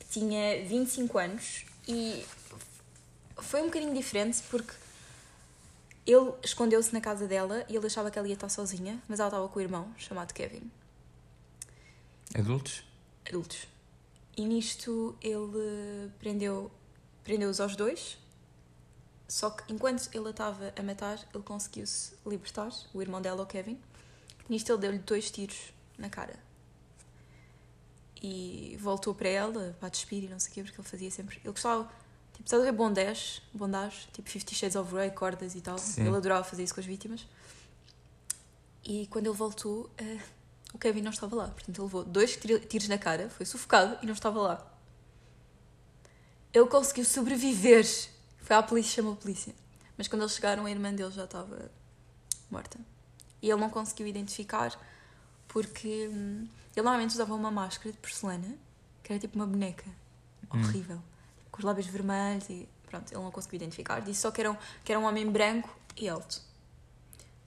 que 0.00 0.06
tinha 0.20 0.64
25 0.66 1.18
anos 1.18 1.64
e 1.86 2.24
foi 3.38 3.62
um 3.62 3.66
bocadinho 3.66 3.94
diferente 3.94 4.42
porque 4.50 4.72
ele 6.06 6.32
escondeu-se 6.42 6.92
na 6.92 7.00
casa 7.00 7.26
dela 7.26 7.64
e 7.68 7.76
ele 7.76 7.86
achava 7.86 8.10
que 8.10 8.18
ela 8.18 8.28
ia 8.28 8.34
estar 8.34 8.48
sozinha, 8.48 9.02
mas 9.08 9.20
ela 9.20 9.28
estava 9.28 9.48
com 9.48 9.58
o 9.58 9.62
irmão 9.62 9.92
chamado 9.96 10.32
Kevin, 10.32 10.70
Adultos? 12.34 12.82
adultos. 13.26 13.66
E 14.36 14.44
nisto 14.44 15.16
ele 15.22 16.10
prendeu 16.18 16.70
prendeu-os 17.22 17.60
aos 17.60 17.74
dois. 17.74 18.18
Só 19.26 19.50
que 19.50 19.72
enquanto 19.72 20.08
ele 20.12 20.28
a 20.28 20.30
estava 20.30 20.72
a 20.76 20.82
matar, 20.82 21.18
ele 21.32 21.42
conseguiu-se 21.42 22.14
libertar, 22.26 22.70
o 22.92 23.00
irmão 23.00 23.22
dela, 23.22 23.42
o 23.42 23.46
Kevin. 23.46 23.80
Nisto 24.48 24.70
ele 24.72 24.78
deu-lhe 24.78 24.98
dois 24.98 25.30
tiros 25.30 25.72
na 25.96 26.10
cara. 26.10 26.38
E 28.22 28.76
voltou 28.80 29.14
para 29.14 29.28
ela, 29.28 29.76
para 29.80 29.88
despir 29.88 30.24
e 30.24 30.28
não 30.28 30.38
sei 30.38 30.50
o 30.50 30.54
quê, 30.54 30.62
porque 30.62 30.80
ele 30.80 30.88
fazia 30.88 31.10
sempre. 31.10 31.38
Ele 31.42 31.52
gostava, 31.52 31.90
tipo, 32.34 32.44
estás 32.44 32.60
a 32.62 32.64
ver 32.66 32.72
bondage, 32.72 33.40
bondage, 33.52 34.06
tipo 34.12 34.28
Fifty 34.28 34.54
Shades 34.54 34.76
of 34.76 34.92
Grey, 34.92 35.10
cordas 35.10 35.54
e 35.54 35.60
tal. 35.60 35.78
Sim. 35.78 36.06
Ele 36.06 36.16
adorava 36.16 36.44
fazer 36.44 36.62
isso 36.64 36.74
com 36.74 36.80
as 36.80 36.86
vítimas. 36.86 37.26
E 38.84 39.06
quando 39.06 39.26
ele 39.26 39.34
voltou, 39.36 39.90
eh, 39.96 40.18
o 40.74 40.78
Kevin 40.78 41.00
não 41.02 41.10
estava 41.10 41.34
lá. 41.34 41.48
Portanto, 41.48 41.76
ele 41.78 41.82
levou 41.84 42.04
dois 42.04 42.36
tiro- 42.36 42.60
tiros 42.60 42.86
na 42.88 42.98
cara, 42.98 43.30
foi 43.30 43.46
sufocado 43.46 43.96
e 44.02 44.06
não 44.06 44.12
estava 44.12 44.38
lá. 44.40 44.70
Ele 46.52 46.66
conseguiu 46.66 47.04
sobreviver. 47.04 47.84
Foi 48.38 48.54
à 48.56 48.62
polícia, 48.62 48.96
chamou 48.96 49.14
a 49.14 49.16
polícia. 49.16 49.54
Mas 49.96 50.06
quando 50.08 50.22
eles 50.22 50.34
chegaram, 50.34 50.66
a 50.66 50.70
irmã 50.70 50.92
dele 50.92 51.10
já 51.10 51.24
estava 51.24 51.70
morta. 52.50 52.78
E 53.40 53.50
ele 53.50 53.60
não 53.60 53.70
conseguiu 53.70 54.06
identificar 54.06 54.78
porque 55.48 56.08
hum, 56.12 56.46
ele 56.74 56.82
normalmente 56.84 57.10
usava 57.12 57.34
uma 57.34 57.50
máscara 57.50 57.90
de 57.92 57.98
porcelana 57.98 58.56
que 59.02 59.12
era 59.12 59.20
tipo 59.20 59.36
uma 59.36 59.46
boneca. 59.46 59.84
Hum. 60.52 60.60
Com 61.54 61.60
os 61.60 61.64
lábios 61.64 61.86
vermelhos 61.86 62.50
e 62.50 62.68
pronto, 62.90 63.12
ele 63.12 63.22
não 63.22 63.30
conseguiu 63.30 63.58
identificar. 63.58 64.00
Disse 64.00 64.22
só 64.22 64.32
que 64.32 64.40
era 64.40 64.50
um, 64.50 64.56
que 64.82 64.90
era 64.90 65.00
um 65.00 65.04
homem 65.04 65.24
branco 65.30 65.70
e 65.96 66.08
alto. 66.08 66.42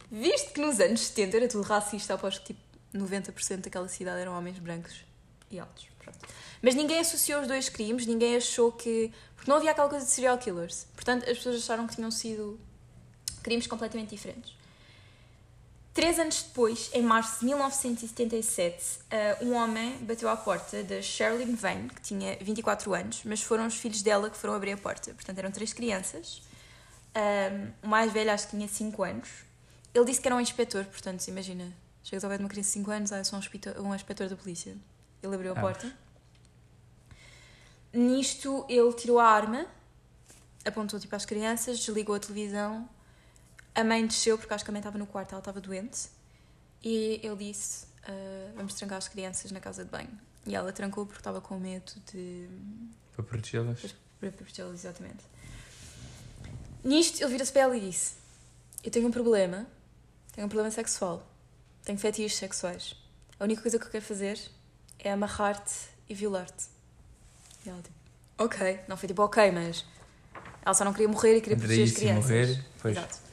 Visto 0.09 0.53
que 0.53 0.61
nos 0.61 0.79
anos 0.79 1.01
70 1.01 1.35
era 1.35 1.47
tudo 1.49 1.63
racista, 1.63 2.13
aposto 2.13 2.39
que 2.41 2.53
tipo 2.53 2.61
90% 2.95 3.57
daquela 3.57 3.89
cidade 3.89 4.21
eram 4.21 4.31
homens 4.31 4.59
brancos 4.59 5.03
e 5.51 5.59
altos. 5.59 5.89
Pronto. 5.99 6.19
Mas 6.61 6.73
ninguém 6.73 6.99
associou 6.99 7.41
os 7.41 7.49
dois 7.49 7.67
crimes, 7.67 8.05
ninguém 8.05 8.37
achou 8.37 8.71
que. 8.71 9.11
Porque 9.35 9.51
não 9.51 9.57
havia 9.57 9.71
aquela 9.71 9.89
coisa 9.89 10.05
de 10.05 10.11
serial 10.11 10.37
killers. 10.37 10.87
Portanto, 10.95 11.29
as 11.29 11.37
pessoas 11.37 11.57
acharam 11.57 11.85
que 11.85 11.95
tinham 11.95 12.09
sido 12.09 12.57
crimes 13.43 13.67
completamente 13.67 14.11
diferentes. 14.11 14.56
Três 15.97 16.19
anos 16.19 16.43
depois, 16.43 16.91
em 16.93 17.01
março 17.01 17.39
de 17.39 17.45
1977, 17.45 18.99
eh, 19.09 19.35
um 19.41 19.55
homem 19.55 19.97
bateu 20.01 20.29
à 20.29 20.37
porta 20.37 20.83
da 20.83 21.01
Sherilyn 21.01 21.55
Vane, 21.55 21.89
que 21.89 21.99
tinha 21.99 22.37
24 22.39 22.93
anos, 22.93 23.23
mas 23.25 23.41
foram 23.41 23.65
os 23.65 23.73
filhos 23.77 24.03
dela 24.03 24.29
que 24.29 24.37
foram 24.37 24.53
abrir 24.53 24.73
a 24.73 24.77
porta. 24.77 25.11
Portanto, 25.15 25.39
eram 25.39 25.49
três 25.49 25.73
crianças. 25.73 26.43
Um, 27.15 27.71
o 27.81 27.87
mais 27.87 28.13
velho 28.13 28.29
acho 28.31 28.45
que 28.45 28.51
tinha 28.55 28.67
5 28.67 29.03
anos. 29.03 29.27
Ele 29.91 30.05
disse 30.05 30.21
que 30.21 30.27
era 30.27 30.35
um 30.35 30.39
inspetor, 30.39 30.85
portanto, 30.85 31.27
imagina, 31.29 31.73
chegas 32.03 32.23
ao 32.23 32.29
pé 32.29 32.37
de 32.37 32.43
uma 32.43 32.49
criança 32.49 32.67
de 32.69 32.73
5 32.73 32.91
anos, 32.91 33.11
ah, 33.11 33.17
eu 33.17 33.25
sou 33.25 33.37
um 33.37 33.39
inspetor, 33.41 33.81
um 33.81 33.95
inspetor 33.95 34.29
da 34.29 34.35
polícia. 34.35 34.77
Ele 35.23 35.33
abriu 35.33 35.51
a 35.53 35.57
Ah. 35.57 35.61
porta. 35.61 35.91
Nisto, 37.91 38.67
ele 38.69 38.93
tirou 38.93 39.17
a 39.17 39.25
arma, 39.25 39.65
apontou 40.63 40.99
tipo 40.99 41.15
às 41.15 41.25
crianças, 41.25 41.79
desligou 41.79 42.13
a 42.13 42.19
televisão. 42.19 42.87
A 43.77 43.83
mãe 43.83 44.07
desceu, 44.07 44.39
porque 44.39 44.51
acho 44.51 44.65
que 44.65 44.71
a 44.71 44.73
mãe 44.73 44.79
estava 44.79 44.97
no 44.97 45.05
quarto, 45.05 45.33
ela 45.33 45.39
estava 45.39 45.61
doente. 45.61 46.09
E 46.83 47.21
ele 47.23 47.35
disse: 47.35 47.85
ah, 48.03 48.51
Vamos 48.55 48.73
trancar 48.73 48.97
as 48.97 49.07
crianças 49.07 49.51
na 49.51 49.59
casa 49.59 49.85
de 49.85 49.91
banho. 49.91 50.09
E 50.47 50.55
ela 50.55 50.73
trancou 50.73 51.05
porque 51.05 51.19
estava 51.19 51.39
com 51.39 51.59
medo 51.59 51.91
de. 52.11 52.49
Para 53.13 53.23
protegê-las? 53.23 53.95
para 54.19 54.31
protegê-los, 54.31 54.79
exatamente. 54.79 55.23
Nisto, 56.83 57.21
ele 57.21 57.31
vira-se 57.31 57.51
para 57.51 57.61
ela 57.61 57.77
e 57.77 57.81
disse: 57.81 58.15
Eu 58.83 58.89
tenho 58.89 59.07
um 59.07 59.11
problema, 59.11 59.67
tenho 60.33 60.47
um 60.47 60.49
problema 60.49 60.71
sexual, 60.71 61.25
tenho 61.83 61.99
fetiches 61.99 62.35
sexuais. 62.35 62.95
A 63.39 63.43
única 63.43 63.61
coisa 63.61 63.77
que 63.77 63.85
eu 63.85 63.91
quero 63.91 64.05
fazer 64.05 64.39
é 64.97 65.11
amarrar-te 65.11 65.75
e 66.09 66.15
violar-te. 66.15 66.65
E 67.63 67.69
ela, 67.69 67.79
tipo, 67.83 67.95
ok. 68.39 68.79
Não 68.87 68.97
foi 68.97 69.07
tipo, 69.07 69.21
ok, 69.21 69.51
mas 69.51 69.85
ela 70.65 70.73
só 70.73 70.83
não 70.83 70.93
queria 70.93 71.07
morrer 71.07 71.37
e 71.37 71.41
queria 71.41 71.57
proteger 71.57 71.83
as 71.83 71.91
crianças. 71.91 72.25
morrer, 72.25 72.65
pois. 72.81 72.97
Exato. 72.97 73.26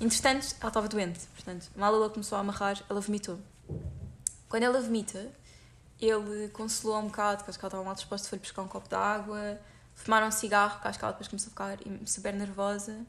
Entretanto, 0.00 0.56
ela 0.60 0.68
estava 0.68 0.88
doente, 0.88 1.20
portanto, 1.34 1.70
mal 1.76 1.94
ela 1.94 2.08
começou 2.08 2.38
a 2.38 2.40
amarrar, 2.40 2.82
ela 2.88 3.00
vomitou. 3.00 3.38
Quando 4.48 4.62
ela 4.62 4.80
vomita, 4.80 5.30
ele 6.00 6.48
consolou 6.48 6.98
um 6.98 7.06
bocado, 7.06 7.38
porque 7.38 7.50
acho 7.50 7.58
que 7.58 7.64
ela 7.64 7.68
estava 7.68 7.84
mal 7.84 7.94
disposta, 7.94 8.28
foi 8.28 8.38
buscar 8.38 8.62
um 8.62 8.68
copo 8.68 8.88
de 8.88 8.94
água, 8.94 9.60
fumaram 9.94 10.28
um 10.28 10.30
cigarro, 10.30 10.80
que 10.80 10.88
acho 10.88 10.98
que 10.98 11.04
ela 11.04 11.12
depois 11.12 11.28
começou 11.28 11.48
a 11.48 11.50
ficar 11.50 11.78
super 12.06 12.32
nervosa, 12.32 13.04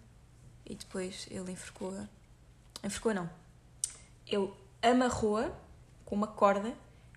e 0.65 0.75
depois 0.75 1.27
ele 1.31 1.53
enforcou-a. 1.53 2.07
Enforcou 2.83 3.13
não. 3.13 3.29
Ele 4.27 4.51
amarrou-a 4.81 5.49
com 6.05 6.15
uma 6.15 6.27
corda 6.27 6.73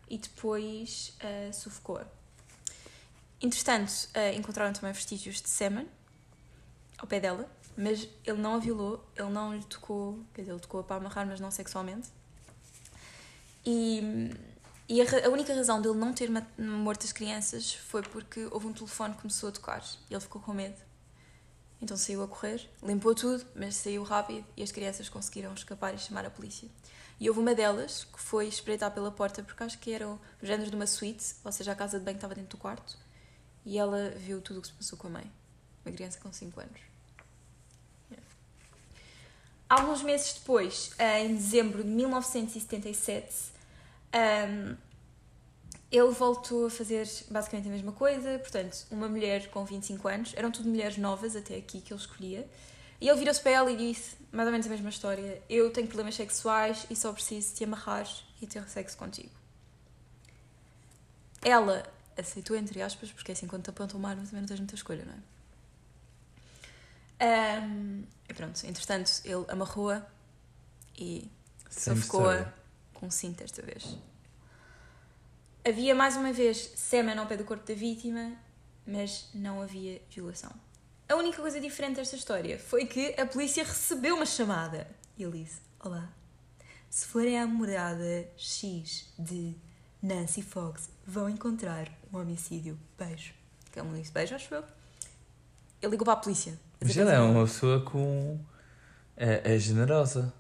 e 0.09 0.19
depois 0.19 1.17
ah, 1.21 1.53
sufocou-a. 1.53 2.07
Entretanto, 3.41 4.09
ah, 4.15 4.33
encontraram 4.33 4.73
também 4.73 4.93
vestígios 4.93 5.43
de 5.43 5.49
sêmen 5.49 5.89
ao 6.99 7.07
pé 7.07 7.19
dela, 7.19 7.51
mas 7.77 8.09
ele 8.25 8.41
não 8.41 8.55
a 8.55 8.59
violou, 8.59 9.05
ele 9.17 9.31
não 9.31 9.55
lhe 9.55 9.65
tocou, 9.65 10.19
quer 10.33 10.43
dizer, 10.43 10.53
ele 10.53 10.61
tocou-a 10.61 10.85
para 10.85 10.97
amarrar, 10.97 11.27
mas 11.27 11.41
não 11.41 11.51
sexualmente. 11.51 12.09
E, 13.65 14.31
e 14.89 15.01
a, 15.01 15.27
a 15.27 15.31
única 15.31 15.55
razão 15.55 15.81
dele 15.81 15.95
não 15.95 16.13
ter 16.13 16.31
morto 16.59 17.05
as 17.05 17.13
crianças 17.13 17.75
foi 17.75 18.03
porque 18.03 18.47
houve 18.51 18.67
um 18.67 18.73
telefone 18.73 19.15
que 19.15 19.23
começou 19.23 19.49
a 19.49 19.53
tocar 19.53 19.83
e 20.11 20.15
ele 20.15 20.21
ficou 20.21 20.41
com 20.41 20.53
medo. 20.53 20.81
Então 21.81 21.97
saiu 21.97 22.23
a 22.23 22.29
correr, 22.29 22.69
limpou 22.83 23.15
tudo, 23.15 23.45
mas 23.55 23.77
saiu 23.77 24.03
rápido 24.03 24.47
e 24.57 24.63
as 24.63 24.73
crianças 24.73 25.09
conseguiram 25.09 25.53
escapar 25.53 25.95
e 25.95 25.99
chamar 25.99 26.25
a 26.25 26.31
polícia. 26.31 26.69
E 27.21 27.29
houve 27.29 27.41
uma 27.41 27.55
delas 27.55 28.05
que 28.05 28.21
foi 28.21 28.47
espreitar 28.49 28.91
pela 28.91 29.11
porta 29.11 29.43
porque 29.43 29.63
acho 29.63 29.79
que 29.79 29.93
era 29.93 30.09
o 30.09 30.19
género 30.43 30.71
de 30.71 30.77
uma 30.77 30.87
suíte, 30.87 31.35
ou 31.45 31.53
seja, 31.53 31.73
a 31.73 31.75
casa 31.75 31.99
de 31.99 32.05
banho 32.05 32.17
estava 32.17 32.35
dentro 32.35 32.57
do 32.57 32.61
quarto, 32.61 32.99
e 33.65 33.79
ela 33.79 34.11
viu 34.11 34.41
tudo 34.41 34.59
o 34.59 34.63
que 34.63 34.69
se 34.69 34.75
passou 34.75 34.99
com 34.99 35.07
a 35.07 35.11
mãe. 35.11 35.33
Uma 35.85 35.93
criança 35.95 36.19
com 36.21 36.33
5 36.33 36.61
anos. 36.61 36.94
Alguns 39.69 40.03
meses 40.03 40.35
depois, 40.35 40.93
eh, 40.99 41.25
em 41.25 41.35
dezembro 41.35 41.83
de 41.83 41.89
1977, 41.89 43.35
ehm, 44.13 44.77
ele 45.91 46.11
voltou 46.11 46.67
a 46.67 46.71
fazer 46.71 47.09
basicamente 47.31 47.69
a 47.69 47.71
mesma 47.71 47.93
coisa. 47.93 48.39
Portanto, 48.39 48.87
uma 48.91 49.09
mulher 49.09 49.49
com 49.51 49.65
25 49.65 50.09
anos, 50.09 50.33
eram 50.37 50.51
tudo 50.51 50.69
mulheres 50.69 50.99
novas 50.99 51.35
até 51.37 51.57
aqui 51.57 51.81
que 51.81 51.93
ele 51.93 52.01
escolhia. 52.01 52.49
E 53.01 53.09
ele 53.09 53.19
virou-se 53.19 53.41
para 53.41 53.53
ela 53.53 53.71
e 53.71 53.77
disse, 53.77 54.17
mais 54.33 54.47
ou 54.47 54.53
menos 54.53 54.67
a 54.67 54.71
mesma 54.71 54.89
história: 54.89 55.43
Eu 55.49 55.71
tenho 55.71 55.87
problemas 55.87 56.15
sexuais 56.15 56.87
e 56.91 56.97
só 56.97 57.13
preciso 57.13 57.55
te 57.55 57.65
amarrar 57.65 58.09
e 58.41 58.47
ter 58.47 58.69
sexo 58.69 58.97
contigo. 58.97 59.31
Ela 61.43 61.85
aceitou, 62.17 62.57
entre 62.57 62.81
aspas, 62.83 63.11
porque 63.13 63.33
assim, 63.33 63.47
quando 63.47 63.65
te 63.65 63.71
apontam 63.71 63.99
uma 63.99 64.11
arma 64.11 64.25
também 64.25 64.41
não 64.41 64.49
tens 64.49 64.61
muita 64.61 64.75
escolha, 64.75 65.05
não 65.05 65.13
é? 65.13 65.34
Ahm, 67.21 68.05
e 68.29 68.35
pronto, 68.35 68.65
entretanto, 68.67 69.11
ele 69.25 69.45
amarrou-a 69.49 70.05
e 70.97 71.31
sufocou-a 71.71 72.35
story. 72.41 72.53
com 72.93 73.11
cinto 73.11 73.39
desta 73.39 73.63
vez. 73.63 73.97
Havia 75.67 75.95
mais 75.95 76.17
uma 76.17 76.33
vez 76.33 76.73
sêmen 76.77 77.17
ao 77.19 77.27
pé 77.27 77.37
do 77.37 77.45
corpo 77.45 77.67
da 77.67 77.75
vítima, 77.75 78.33
mas 78.87 79.29
não 79.35 79.63
havia 79.63 80.01
violação. 80.11 80.53
A 81.09 81.17
única 81.17 81.41
coisa 81.41 81.61
diferente 81.61 81.97
desta 81.97 82.17
história 82.17 82.59
foi 82.59 82.87
que 82.87 83.15
a 83.21 83.27
polícia 83.27 83.63
recebeu 83.65 84.17
uma 84.17 84.27
chamada. 84.27 84.87
E 85.17 85.23
ele 85.23 85.43
disse: 85.45 85.61
Olá, 85.81 86.11
se 86.91 87.07
forem 87.07 87.39
à 87.39 87.47
morada 87.47 88.29
X 88.37 89.13
de 89.19 89.55
Nancy 90.03 90.43
Fox, 90.43 90.91
vão 91.07 91.29
encontrar 91.29 91.91
um 92.13 92.19
homicídio. 92.19 92.79
Beijo. 92.99 93.35
Que 93.71 93.83
não 93.83 93.93
disse 93.95 94.13
beijo, 94.13 94.35
acho 94.35 94.55
eu. 94.55 94.65
Ele 95.83 95.91
ligou 95.91 96.05
para 96.05 96.15
a 96.15 96.17
polícia. 96.17 96.59
Mas 96.85 96.97
ela 96.97 97.13
é 97.13 97.19
uma 97.19 97.45
pessoa 97.45 97.81
com. 97.81 98.39
É, 99.17 99.55
é 99.55 99.59
generosa. 99.59 100.33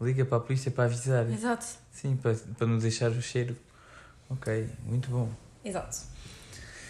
Liga 0.00 0.24
para 0.24 0.38
a 0.38 0.40
polícia 0.40 0.70
para 0.70 0.84
avisar. 0.84 1.30
Exato. 1.30 1.66
Sim, 1.92 2.16
para, 2.16 2.34
para 2.34 2.66
não 2.66 2.78
deixar 2.78 3.10
o 3.10 3.22
cheiro. 3.22 3.56
Ok, 4.30 4.68
muito 4.86 5.10
bom. 5.10 5.30
Exato. 5.64 5.98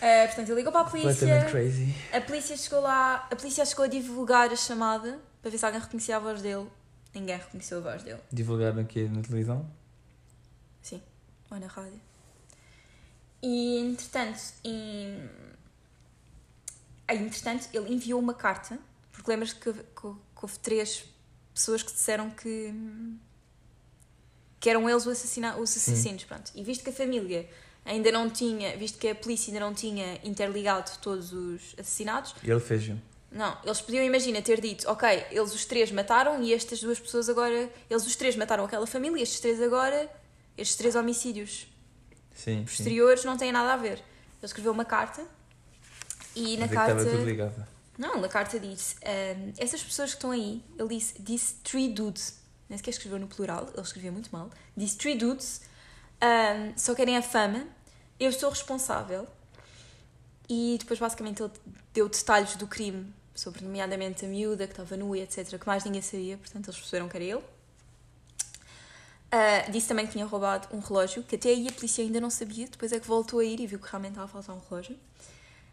Eh, 0.01 0.27
portanto, 0.27 0.49
ele 0.49 0.57
ligou 0.57 0.73
para 0.73 0.83
a 0.83 0.85
polícia. 0.85 1.45
Crazy. 1.51 1.95
A 2.13 2.21
polícia 2.21 2.57
chegou 2.57 2.81
lá, 2.81 3.29
a 3.31 3.37
polícia 3.37 3.65
chegou 3.65 3.85
a 3.85 3.89
divulgar 3.89 4.51
a 4.51 4.57
chamada 4.57 5.19
para 5.41 5.51
ver 5.51 5.59
se 5.59 5.67
alguém 5.67 5.81
reconhecia 5.81 6.17
a 6.17 6.21
voz 6.21 6.41
dele. 6.41 6.67
Ninguém 7.15 7.37
reconheceu 7.37 7.79
a 7.79 7.81
voz 7.81 8.03
dele. 8.03 8.21
Divulgaram 8.33 8.81
aqui 8.81 9.09
na 9.09 9.23
televisão. 9.23 9.69
Sim, 10.81 11.03
ou 11.51 11.59
na 11.59 11.67
rádio. 11.67 12.01
E 13.43 13.79
entretanto, 13.79 14.41
em... 14.65 15.29
ah, 17.09 17.15
entretanto 17.15 17.69
ele 17.73 17.93
enviou 17.93 18.21
uma 18.21 18.35
carta, 18.35 18.79
porque 19.11 19.31
lembras 19.31 19.53
que, 19.53 19.73
que, 19.73 19.83
que 20.01 20.07
houve 20.41 20.59
três 20.61 21.05
pessoas 21.55 21.83
que 21.83 21.93
disseram 21.93 22.31
que, 22.31 22.75
que 24.61 24.71
eram 24.71 24.89
eles 24.89 25.05
os, 25.07 25.13
assassina... 25.13 25.57
os 25.57 25.77
assassinos, 25.77 26.25
pronto. 26.25 26.51
E 26.55 26.63
visto 26.63 26.83
que 26.85 26.91
a 26.91 26.93
família 26.93 27.49
ainda 27.85 28.11
não 28.13 28.31
tinha, 28.31 28.77
visto 28.77 28.99
que 28.99 29.09
a 29.09 29.15
polícia 29.15 29.51
ainda 29.53 29.61
não 29.65 29.75
tinha 29.75 30.19
interligado 30.25 30.91
todos 31.01 31.33
os 31.33 31.75
assassinados, 31.79 32.35
E 32.43 32.51
ele 32.51 32.61
fez 32.61 32.89
um. 32.89 32.99
não, 33.31 33.59
eles 33.65 33.81
podiam, 33.81 34.05
imagina, 34.05 34.41
ter 34.41 34.61
dito, 34.61 34.89
ok, 34.89 35.27
eles 35.31 35.53
os 35.53 35.65
três 35.65 35.91
mataram 35.91 36.43
e 36.43 36.55
estas 36.55 36.81
duas 36.81 36.99
pessoas 37.01 37.29
agora, 37.29 37.71
eles 37.91 38.07
os 38.07 38.15
três 38.17 38.37
mataram 38.37 38.65
aquela 38.65 38.87
família 38.87 39.23
estes 39.23 39.41
três 39.41 39.61
agora, 39.61 40.09
estes 40.57 40.77
três 40.77 40.95
homicídios 40.95 41.67
Sim, 42.35 42.59
sim. 42.61 42.65
posteriores 42.65 43.25
não 43.25 43.37
têm 43.37 43.51
nada 43.53 43.73
a 43.75 43.77
ver. 43.77 43.95
Ele 43.99 44.47
escreveu 44.47 44.73
uma 44.73 44.85
carta 44.85 45.27
e 46.35 46.57
na 46.57 46.65
é 46.65 46.69
que 46.69 46.75
carta. 46.75 46.93
estava 46.93 47.17
tudo 47.17 47.25
ligado. 47.25 47.67
Não, 47.99 48.21
na 48.21 48.29
carta 48.29 48.59
disse: 48.59 48.97
ehm, 49.03 49.53
essas 49.59 49.83
pessoas 49.83 50.11
que 50.11 50.17
estão 50.17 50.31
aí, 50.31 50.63
ele 50.79 50.89
disse, 50.89 51.21
disse 51.21 51.55
three 51.63 51.89
dudes, 51.89 52.39
nem 52.69 52.77
sequer 52.79 52.91
escreveu 52.91 53.19
no 53.19 53.27
plural, 53.27 53.69
ele 53.73 53.83
escrevia 53.83 54.11
muito 54.13 54.31
mal. 54.33 54.51
Disse 54.77 54.97
three 54.97 55.15
dudes, 55.15 55.63
ehm, 56.21 56.73
só 56.77 56.95
querem 56.95 57.17
a 57.17 57.23
fama, 57.23 57.67
eu 58.19 58.33
sou 58.33 58.51
responsável. 58.51 59.27
E 60.49 60.77
depois, 60.79 60.99
basicamente, 60.99 61.43
ele 61.43 61.53
deu 61.95 62.09
detalhes 62.09 62.57
do 62.57 62.67
crime, 62.67 63.13
sobre, 63.35 63.65
nomeadamente, 63.65 64.25
a 64.25 64.29
miúda 64.29 64.67
que 64.67 64.73
estava 64.73 64.97
nua, 64.97 65.19
etc., 65.19 65.59
que 65.59 65.67
mais 65.67 65.85
ninguém 65.85 66.03
sabia, 66.03 66.37
portanto, 66.37 66.69
eles 66.69 66.79
perceberam 66.79 67.09
que 67.09 67.17
era 67.17 67.25
ele. 67.25 67.43
Ah, 69.35 69.71
disse 69.71 69.89
também 69.89 70.05
que 70.07 70.13
tinha 70.13 70.27
roubado 70.27 70.69
um 70.77 70.81
relógio, 70.81 71.23
que 71.23 71.37
até 71.37 71.49
aí 71.49 71.67
a 71.67 71.73
polícia 71.73 72.05
ainda 72.05 72.21
não 72.21 72.29
sabia, 72.29 72.69
depois 72.69 72.93
é 72.93 73.01
que 73.01 73.07
voltou 73.07 73.41
a 73.41 73.45
ir 73.45 73.61
e 73.61 73.67
viu 73.67 73.79
que 73.79 73.89
realmente 73.89 74.11
estava 74.11 74.27
a 74.27 74.29
faltar 74.29 74.55
um 74.55 74.61
relógio. 74.69 74.95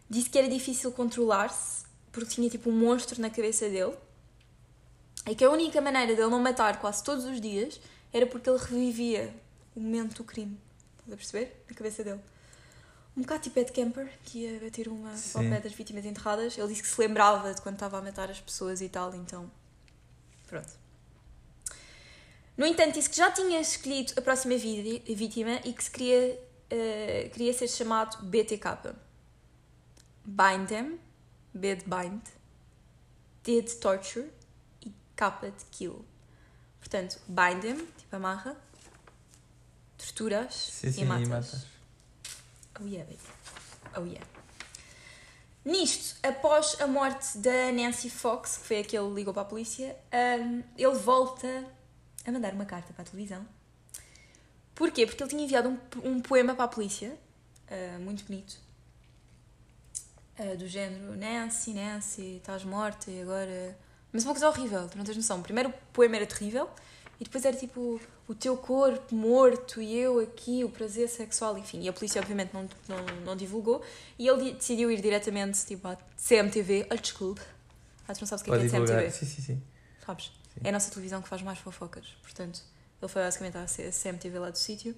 Disse 0.10 0.30
que 0.30 0.38
era 0.38 0.50
difícil 0.50 0.92
controlar-se, 0.92 1.84
porque 2.12 2.36
tinha 2.36 2.50
tipo 2.50 2.70
um 2.70 2.74
monstro 2.74 3.22
na 3.22 3.30
cabeça 3.30 3.70
dele. 3.70 3.94
E 5.28 5.36
que 5.36 5.44
a 5.44 5.50
única 5.50 5.80
maneira 5.80 6.16
dele 6.16 6.30
não 6.30 6.40
matar 6.40 6.80
quase 6.80 7.04
todos 7.04 7.26
os 7.26 7.40
dias 7.40 7.80
era 8.12 8.26
porque 8.26 8.50
ele 8.50 8.58
revivia 8.58 9.34
o 9.76 9.80
momento 9.80 10.18
do 10.18 10.24
crime. 10.24 10.58
Estás 10.98 11.14
a 11.14 11.16
perceber? 11.16 11.64
Na 11.70 11.76
cabeça 11.76 12.04
dele. 12.04 12.20
Um 13.16 13.22
bocado 13.22 13.44
tipo 13.44 13.60
Ed 13.60 13.72
Kemper, 13.72 14.10
que 14.24 14.40
ia 14.40 14.60
bater 14.60 14.88
uma 14.88 15.12
ao 15.12 15.42
pé 15.42 15.60
das 15.60 15.74
vítimas 15.74 16.06
enterradas. 16.06 16.58
Ele 16.58 16.68
disse 16.68 16.82
que 16.82 16.88
se 16.88 17.00
lembrava 17.00 17.54
de 17.54 17.62
quando 17.62 17.76
estava 17.76 18.00
a 18.00 18.02
matar 18.02 18.32
as 18.32 18.40
pessoas 18.40 18.82
e 18.82 18.90
tal, 18.90 19.14
então. 19.14 19.52
Pronto. 20.48 20.70
No 22.58 22.66
entanto, 22.66 22.94
disse 22.94 23.10
que 23.10 23.18
já 23.18 23.32
tinha 23.32 23.60
escolhido 23.62 24.14
a 24.18 24.22
próxima 24.22 24.56
vítima 24.58 25.60
e 25.64 25.74
que 25.74 25.84
se 25.84 25.92
queria, 25.92 26.40
eh, 26.70 27.30
queria 27.32 27.54
ser 27.54 27.68
chamado 27.68 28.24
BTK. 28.24 28.96
Bind 30.26 30.68
them, 30.68 31.00
B 31.54 31.76
de 31.76 31.86
bind, 31.86 32.22
de 33.44 33.62
torture 33.76 34.30
e 34.82 34.90
de 34.90 35.66
kill. 35.72 36.06
Portanto, 36.80 37.20
bind 37.28 37.62
them, 37.62 37.86
tipo 37.98 38.16
amarra, 38.16 38.56
torturas 39.98 40.54
Sim, 40.54 40.92
sim, 40.92 41.02
e 41.02 41.06
matas. 41.06 41.28
e 41.28 41.30
matas. 41.30 41.66
Oh 42.82 42.86
yeah, 42.86 43.10
baby. 43.10 43.20
Oh 43.98 44.06
yeah. 44.06 44.26
Nisto, 45.66 46.16
após 46.24 46.80
a 46.80 46.88
morte 46.88 47.38
da 47.38 47.72
Nancy 47.72 48.10
Fox, 48.10 48.58
que 48.58 48.68
foi 48.68 48.80
a 48.80 48.84
que 48.84 48.98
ele 48.98 49.14
ligou 49.14 49.34
para 49.34 49.42
a 49.42 49.46
polícia, 49.46 49.96
hum, 50.42 50.64
ele 50.78 50.96
volta 50.96 51.66
a 52.26 52.32
mandar 52.32 52.54
uma 52.54 52.66
carta 52.66 52.94
para 52.94 53.02
a 53.02 53.06
televisão. 53.06 53.46
Porquê? 54.74 55.06
Porque 55.06 55.22
ele 55.22 55.30
tinha 55.30 55.44
enviado 55.44 55.70
um, 55.70 55.80
um 56.06 56.22
poema 56.22 56.56
para 56.56 56.64
a 56.64 56.68
polícia, 56.70 57.18
ah, 57.70 58.00
muito 58.00 58.24
bonito, 58.24 58.58
ah, 60.40 60.56
do 60.56 60.68
género 60.68 61.16
Nancy, 61.16 61.74
Nancy, 61.74 62.38
estás 62.38 62.64
morta 62.64 63.12
e 63.12 63.22
agora. 63.22 63.78
Mas 64.12 64.24
uma 64.24 64.34
coisa 64.34 64.48
horrível, 64.50 64.88
tu 64.88 64.98
não 64.98 65.06
tens 65.06 65.18
noção. 65.18 65.42
Primeiro 65.42 65.70
o 65.70 65.74
poema 65.94 66.16
era 66.16 66.26
terrível 66.26 66.68
e 67.20 67.24
depois 67.24 67.46
era 67.46 67.56
tipo 67.56 68.00
o 68.28 68.34
teu 68.36 68.56
corpo 68.58 69.14
morto 69.14 69.82
e 69.82 69.96
eu 69.98 70.20
aqui, 70.20 70.64
o 70.64 70.70
prazer 70.70 71.08
sexual, 71.10 71.58
enfim. 71.58 71.82
E 71.82 71.90
a 71.90 71.94
polícia, 71.94 72.22
obviamente, 72.22 72.52
não, 72.54 72.68
não, 72.88 73.06
não 73.26 73.36
divulgou. 73.36 73.84
E 74.18 74.28
ele 74.28 74.46
di- 74.46 74.52
decidiu 74.54 74.90
ir 74.92 75.02
diretamente 75.02 75.64
tipo, 75.66 75.88
à 75.88 75.98
CMTV, 76.18 76.88
old 76.92 77.08
school. 77.08 77.36
Ah, 78.08 78.14
tu 78.14 78.22
não 78.22 78.28
sabes 78.28 78.42
o 78.42 78.46
que 78.46 78.52
é, 78.52 78.60
que 78.60 78.66
é. 78.66 78.70
CMTV? 78.70 79.12
Sim, 79.12 79.26
sim, 79.26 79.42
sim. 79.42 79.64
Sabes? 80.06 80.26
Sim. 80.26 80.62
É 80.64 80.70
a 80.70 80.72
nossa 80.72 80.90
televisão 80.90 81.22
que 81.22 81.28
faz 81.30 81.42
mais 81.42 81.60
fofocas. 81.60 82.06
Portanto, 82.24 82.62
ele 83.02 83.12
foi 83.12 83.22
basicamente 83.22 83.58
à 83.58 83.66
CMTV 83.68 84.40
lá 84.40 84.50
do 84.50 84.58
sítio 84.58 84.96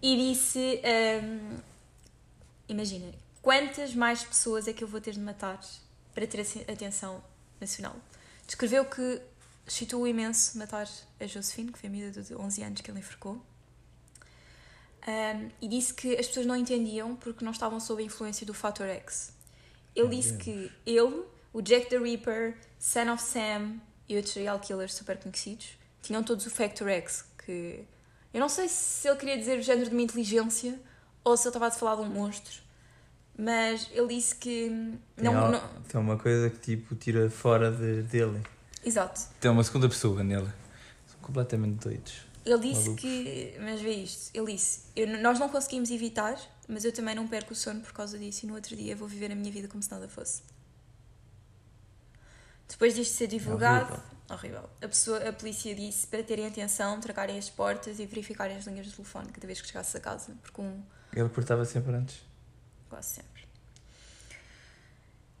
e 0.00 0.16
disse: 0.32 0.80
hum, 1.22 1.56
Imagina, 2.68 3.12
quantas 3.46 3.94
mais 3.94 4.24
pessoas 4.24 4.66
é 4.66 4.72
que 4.72 4.82
eu 4.82 4.88
vou 4.88 5.00
ter 5.00 5.12
de 5.12 5.20
matar 5.20 5.60
para 6.12 6.26
ter 6.26 6.40
atenção 6.68 7.22
nacional? 7.60 7.94
Descreveu 8.44 8.84
que 8.84 9.22
excitou 9.64 10.04
imenso 10.04 10.58
matar 10.58 10.88
a 11.20 11.26
Josephine, 11.28 11.70
que 11.70 11.78
foi 11.78 11.88
a 11.88 11.92
miúda 11.92 12.22
de 12.22 12.34
11 12.34 12.62
anos 12.64 12.80
que 12.80 12.90
ele 12.90 12.98
enforcou. 12.98 13.40
Um, 15.06 15.48
e 15.62 15.68
disse 15.68 15.94
que 15.94 16.16
as 16.16 16.26
pessoas 16.26 16.44
não 16.44 16.56
entendiam 16.56 17.14
porque 17.14 17.44
não 17.44 17.52
estavam 17.52 17.78
sob 17.78 18.02
a 18.02 18.04
influência 18.04 18.44
do 18.44 18.52
Fator 18.52 18.88
X. 18.88 19.32
Ele 19.94 20.08
Meu 20.08 20.18
disse 20.18 20.36
que 20.38 20.72
ele, 20.84 21.22
o 21.52 21.62
Jack 21.62 21.88
the 21.88 21.98
Ripper, 21.98 22.58
Son 22.80 23.12
of 23.12 23.22
Sam 23.22 23.80
e 24.08 24.16
outros 24.16 24.34
serial 24.34 24.58
killers 24.58 24.92
super 24.92 25.18
conhecidos 25.18 25.78
tinham 26.02 26.24
todos 26.24 26.46
o 26.46 26.50
Factor 26.50 26.88
X, 26.88 27.24
que 27.44 27.84
eu 28.34 28.40
não 28.40 28.48
sei 28.48 28.68
se 28.68 29.06
ele 29.06 29.16
queria 29.16 29.38
dizer 29.38 29.60
o 29.60 29.62
género 29.62 29.88
de 29.88 29.94
uma 29.94 30.02
inteligência 30.02 30.76
ou 31.22 31.36
se 31.36 31.44
ele 31.44 31.50
estava 31.50 31.68
a 31.68 31.70
falar 31.70 31.94
de 31.94 32.02
um 32.02 32.10
monstro, 32.10 32.65
mas 33.38 33.88
ele 33.92 34.08
disse 34.08 34.34
que 34.34 34.68
Tem, 35.14 35.24
não, 35.24 35.36
al- 35.38 35.50
não- 35.52 35.82
tem 35.88 36.00
uma 36.00 36.16
coisa 36.18 36.50
que 36.50 36.58
tipo 36.58 36.94
tira 36.94 37.28
fora 37.30 37.70
de, 37.70 38.02
dele. 38.02 38.42
Exato. 38.84 39.20
Tem 39.40 39.50
uma 39.50 39.62
segunda 39.64 39.88
pessoa 39.88 40.22
nele. 40.22 40.50
São 41.06 41.20
completamente 41.20 41.78
doidos. 41.84 42.14
Ele 42.44 42.58
disse 42.60 42.82
Malucos. 42.82 43.00
que. 43.02 43.56
Mas 43.60 43.80
vê 43.80 43.90
isto. 43.94 44.30
Ele 44.36 44.52
disse: 44.52 44.82
eu- 44.94 45.18
Nós 45.20 45.38
não 45.40 45.48
conseguimos 45.48 45.90
evitar, 45.90 46.38
mas 46.68 46.84
eu 46.84 46.92
também 46.92 47.14
não 47.14 47.26
perco 47.26 47.52
o 47.52 47.56
sono 47.56 47.80
por 47.80 47.92
causa 47.92 48.16
disso 48.18 48.44
e 48.44 48.48
no 48.48 48.54
outro 48.54 48.76
dia 48.76 48.94
vou 48.94 49.08
viver 49.08 49.32
a 49.32 49.34
minha 49.34 49.50
vida 49.50 49.66
como 49.66 49.82
se 49.82 49.90
nada 49.90 50.08
fosse. 50.08 50.42
Depois 52.68 52.94
disto 52.94 53.14
ser 53.14 53.26
divulgado. 53.28 53.92
horrível. 53.92 54.02
horrível. 54.60 54.70
A, 54.82 54.88
pessoa, 54.88 55.28
a 55.28 55.32
polícia 55.32 55.74
disse 55.74 56.06
para 56.06 56.22
terem 56.22 56.46
atenção, 56.46 57.00
tracarem 57.00 57.38
as 57.38 57.48
portas 57.48 57.98
e 58.00 58.06
verificarem 58.06 58.56
as 58.56 58.64
linhas 58.66 58.86
de 58.86 58.92
telefone 58.92 59.30
cada 59.32 59.46
vez 59.46 59.60
que 59.60 59.68
chegasse 59.68 59.96
a 59.96 60.00
casa, 60.00 60.34
porque 60.42 60.60
um 60.60 60.82
Ele 61.12 61.28
cortava 61.28 61.64
sempre 61.64 61.94
antes. 61.94 62.20
Quase 62.88 63.08
sempre. 63.08 63.46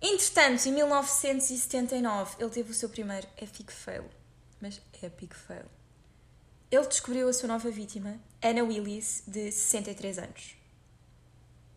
Entretanto, 0.00 0.66
em 0.66 0.72
1979, 0.72 2.36
ele 2.38 2.50
teve 2.50 2.70
o 2.70 2.74
seu 2.74 2.88
primeiro 2.88 3.26
epic 3.40 3.70
fail. 3.70 4.04
Mas 4.60 4.80
epic 5.02 5.34
fail. 5.34 5.64
Ele 6.70 6.86
descobriu 6.86 7.28
a 7.28 7.32
sua 7.32 7.48
nova 7.48 7.70
vítima, 7.70 8.18
Anna 8.42 8.62
Willis, 8.62 9.22
de 9.26 9.50
63 9.50 10.18
anos. 10.18 10.56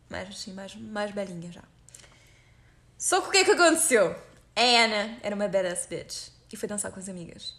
Mais, 0.09 0.37
sim, 0.37 0.53
mais, 0.53 0.75
mais 0.75 1.11
velhinha 1.11 1.51
já. 1.51 1.63
Só 2.97 3.21
que 3.21 3.27
o 3.29 3.31
que 3.31 3.37
é 3.37 3.45
que 3.45 3.51
aconteceu? 3.51 4.15
A 4.55 4.61
Anna 4.61 5.19
era 5.21 5.35
uma 5.35 5.47
badass 5.47 5.85
bitch 5.85 6.29
e 6.51 6.57
foi 6.57 6.67
dançar 6.67 6.91
com 6.91 6.99
as 6.99 7.07
amigas. 7.07 7.55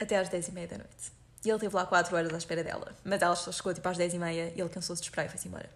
Até 0.00 0.16
às 0.16 0.28
10h30 0.28 0.66
da 0.66 0.78
noite. 0.78 1.12
E 1.44 1.48
ele 1.48 1.56
esteve 1.56 1.76
lá 1.76 1.86
4 1.86 2.16
horas 2.16 2.32
à 2.32 2.38
espera 2.38 2.64
dela. 2.64 2.96
Mas 3.04 3.22
ela 3.22 3.36
só 3.36 3.52
chegou 3.52 3.72
tipo 3.72 3.88
às 3.88 3.96
10h30 3.96 4.54
e 4.56 4.60
ele 4.60 4.68
cansou-se 4.68 5.00
de 5.00 5.08
esperar 5.08 5.26
e 5.26 5.28
foi-se 5.28 5.48
embora. 5.48 5.70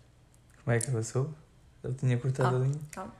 Como 0.65 0.75
é 0.75 0.81
que 0.81 1.05
soube? 1.05 1.35
Ele 1.87 1.95
tinha 1.95 2.19
cortado 2.19 2.57
Ah. 2.57 2.59
a 2.59 2.63
linha. 2.63 2.81
Calma. 2.93 3.15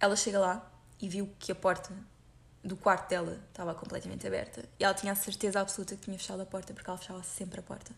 Ela 0.00 0.16
chega 0.16 0.38
lá 0.38 0.70
e 1.00 1.08
viu 1.08 1.28
que 1.38 1.50
a 1.50 1.54
porta 1.54 1.92
do 2.62 2.76
quarto 2.76 3.08
dela 3.08 3.38
estava 3.48 3.74
completamente 3.74 4.26
aberta. 4.26 4.64
E 4.78 4.84
ela 4.84 4.94
tinha 4.94 5.12
a 5.12 5.16
certeza 5.16 5.60
absoluta 5.60 5.96
que 5.96 6.02
tinha 6.02 6.18
fechado 6.18 6.42
a 6.42 6.46
porta 6.46 6.72
porque 6.72 6.88
ela 6.88 6.98
fechava 6.98 7.22
sempre 7.22 7.60
a 7.60 7.62
porta. 7.62 7.92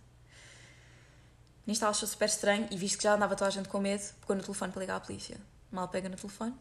Nisto 1.67 1.85
ela 1.85 1.91
achou 1.91 2.09
super 2.09 2.27
estranho 2.29 2.69
e 2.71 2.77
visto 2.77 2.97
que 2.99 3.05
já 3.05 3.15
andava 3.15 3.37
toda 3.37 3.49
a 3.49 3.51
gente 3.51 3.69
com 3.69 3.79
medo, 3.81 4.03
pegou 4.21 4.37
no 4.37 4.43
telefone 4.43 4.73
para 4.73 4.81
ligar 4.81 4.97
à 4.97 5.01
polícia. 5.01 5.37
Mal 5.71 5.89
pega 5.89 6.09
no 6.09 6.17
telefone, 6.17 6.55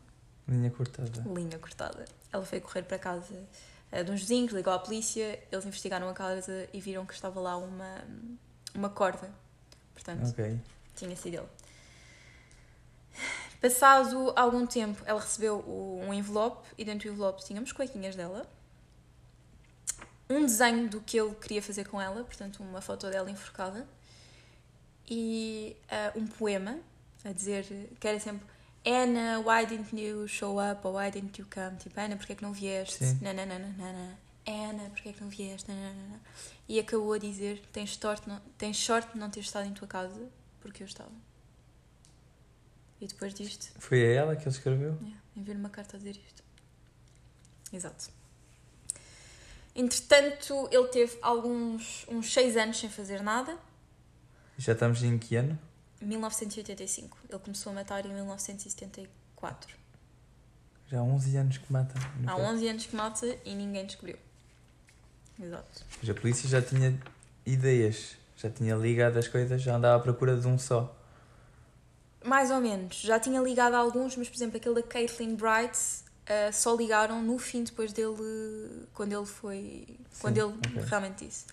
Linha 0.48 0.70
cortada. 0.72 1.24
linha 1.34 1.58
cortada. 1.58 2.06
Ela 2.32 2.46
foi 2.46 2.60
correr 2.60 2.84
para 2.84 3.00
casa 3.00 3.34
eh, 3.92 4.04
de 4.04 4.12
uns 4.12 4.20
vizinhos, 4.22 4.52
ligou 4.54 4.72
à 4.74 4.78
polícia, 4.80 5.42
eles 5.52 5.66
investigaram 5.66 6.08
a 6.10 6.14
casa 6.14 6.68
e 6.74 6.80
viram 6.82 7.06
que 7.06 7.14
estava 7.14 7.40
lá 7.40 7.58
uma, 7.58 8.04
uma 8.76 8.90
corda. 8.90 9.32
Portanto, 9.94 10.28
Ok. 10.30 10.60
tinha 10.96 11.16
sido 11.16 11.36
ele. 11.36 11.48
Passado 13.62 14.32
algum 14.36 14.66
tempo, 14.66 15.02
ela 15.06 15.20
recebeu 15.20 15.64
um 15.68 16.14
envelope 16.14 16.68
e 16.78 16.86
dentro 16.86 17.10
do 17.10 17.14
envelope 17.14 17.44
tínhamos 17.44 17.72
cuequinhas 17.72 18.16
dela, 18.16 18.50
um 20.30 20.46
desenho 20.46 20.88
do 20.88 21.02
que 21.02 21.20
ele 21.20 21.36
queria 21.36 21.62
fazer 21.62 21.88
com 21.88 22.00
ela, 22.00 22.24
portanto, 22.24 22.62
uma 22.62 22.82
foto 22.82 23.10
dela 23.10 23.30
enforcada, 23.30 23.86
e 25.10 25.76
ah, 25.90 26.14
um 26.16 26.26
poema 26.28 26.80
a 27.26 27.32
dizer 27.34 27.66
que 28.00 28.08
era 28.08 28.20
sempre 28.20 28.46
Anna, 28.86 29.42
why 29.42 29.66
didn't 29.66 29.94
you 29.94 30.28
show 30.28 30.58
up? 30.58 30.86
Or 30.86 30.94
why 30.94 31.10
didn't 31.12 31.38
you 31.38 31.46
come? 31.50 31.78
Tipo, 31.78 32.00
Ana, 32.00 32.16
porque 32.16 32.34
é 32.34 32.36
que 32.36 32.44
não 32.44 32.54
vieste? 32.54 33.04
Nananana. 33.22 34.18
Ana, 34.48 34.90
porque 34.90 35.10
é 35.10 35.14
que 35.14 35.22
não 35.22 35.30
vieste? 35.30 35.70
Nananana. 35.70 36.22
E 36.68 36.80
acabou 36.80 37.14
a 37.14 37.18
dizer: 37.18 37.62
tens 37.74 37.98
sorte, 37.98 38.28
não, 38.28 38.40
tens 38.58 38.80
sorte 38.80 39.14
de 39.14 39.20
não 39.20 39.30
ter 39.30 39.42
estado 39.42 39.68
em 39.68 39.74
tua 39.74 39.88
casa, 39.88 40.30
porque 40.62 40.82
eu 40.84 40.88
estava. 40.88 41.12
E 43.02 43.08
depois 43.08 43.34
disto, 43.34 43.72
Foi 43.80 44.04
a 44.06 44.10
ela 44.14 44.36
que 44.36 44.44
ele 44.44 44.50
escreveu? 44.50 44.98
yeah, 45.02 45.22
enviou-lhe 45.36 45.60
uma 45.60 45.70
carta 45.70 45.96
a 45.96 46.00
dizer 46.00 46.18
isto. 46.18 46.44
Exato. 47.72 48.10
Entretanto, 49.76 50.68
ele 50.72 50.88
teve 50.90 51.18
alguns 51.22 52.06
uns 52.10 52.34
seis 52.34 52.58
anos 52.58 52.78
sem 52.78 52.90
fazer 52.90 53.22
nada. 53.22 53.58
Já 54.58 54.74
estamos 54.74 55.02
em 55.04 55.18
que 55.18 55.36
ano? 55.36 55.58
1985. 56.02 57.18
Ele 57.30 57.40
começou 57.40 57.72
a 57.72 57.76
matar 57.76 58.06
em 58.06 58.14
1974. 58.14 59.78
Já 60.88 61.00
há 61.00 61.04
11 61.04 61.38
anos 61.38 61.58
que 61.60 61.72
mata. 61.72 61.94
Há 62.26 62.36
11 62.36 62.68
anos 62.68 62.86
que 62.88 62.96
mata 62.96 63.38
e 63.46 63.54
ninguém 63.56 63.86
descobriu. 63.86 64.18
Exato. 65.40 65.86
Mas 66.02 66.10
a 66.10 66.14
polícia 66.14 66.50
já 66.50 66.62
tinha 66.62 67.00
ideias, 67.46 68.18
já 68.36 68.50
tinha 68.50 68.76
ligado 68.76 69.18
as 69.18 69.28
coisas, 69.28 69.62
já 69.62 69.76
andava 69.76 69.98
à 69.98 70.04
procura 70.04 70.36
de 70.36 70.48
um 70.48 70.58
só. 70.58 70.96
Mais 72.24 72.52
ou 72.52 72.60
menos. 72.60 72.98
Já 72.98 73.20
tinha 73.20 73.42
ligado 73.42 73.74
a 73.74 73.78
alguns, 73.78 74.16
mas 74.16 74.28
por 74.28 74.36
exemplo, 74.36 74.58
aquele 74.58 74.76
da 74.76 74.84
Caitlin 74.84 75.36
Bright 75.36 75.78
uh, 76.30 76.54
só 76.54 76.76
ligaram 76.76 77.22
no 77.22 77.38
fim 77.38 77.64
depois 77.64 77.94
dele, 77.94 78.88
quando 78.94 79.14
ele 79.14 79.26
foi. 79.26 79.98
quando 80.20 80.38
ele 80.38 80.54
ok. 80.54 80.84
realmente 80.88 81.26
disse. 81.26 81.46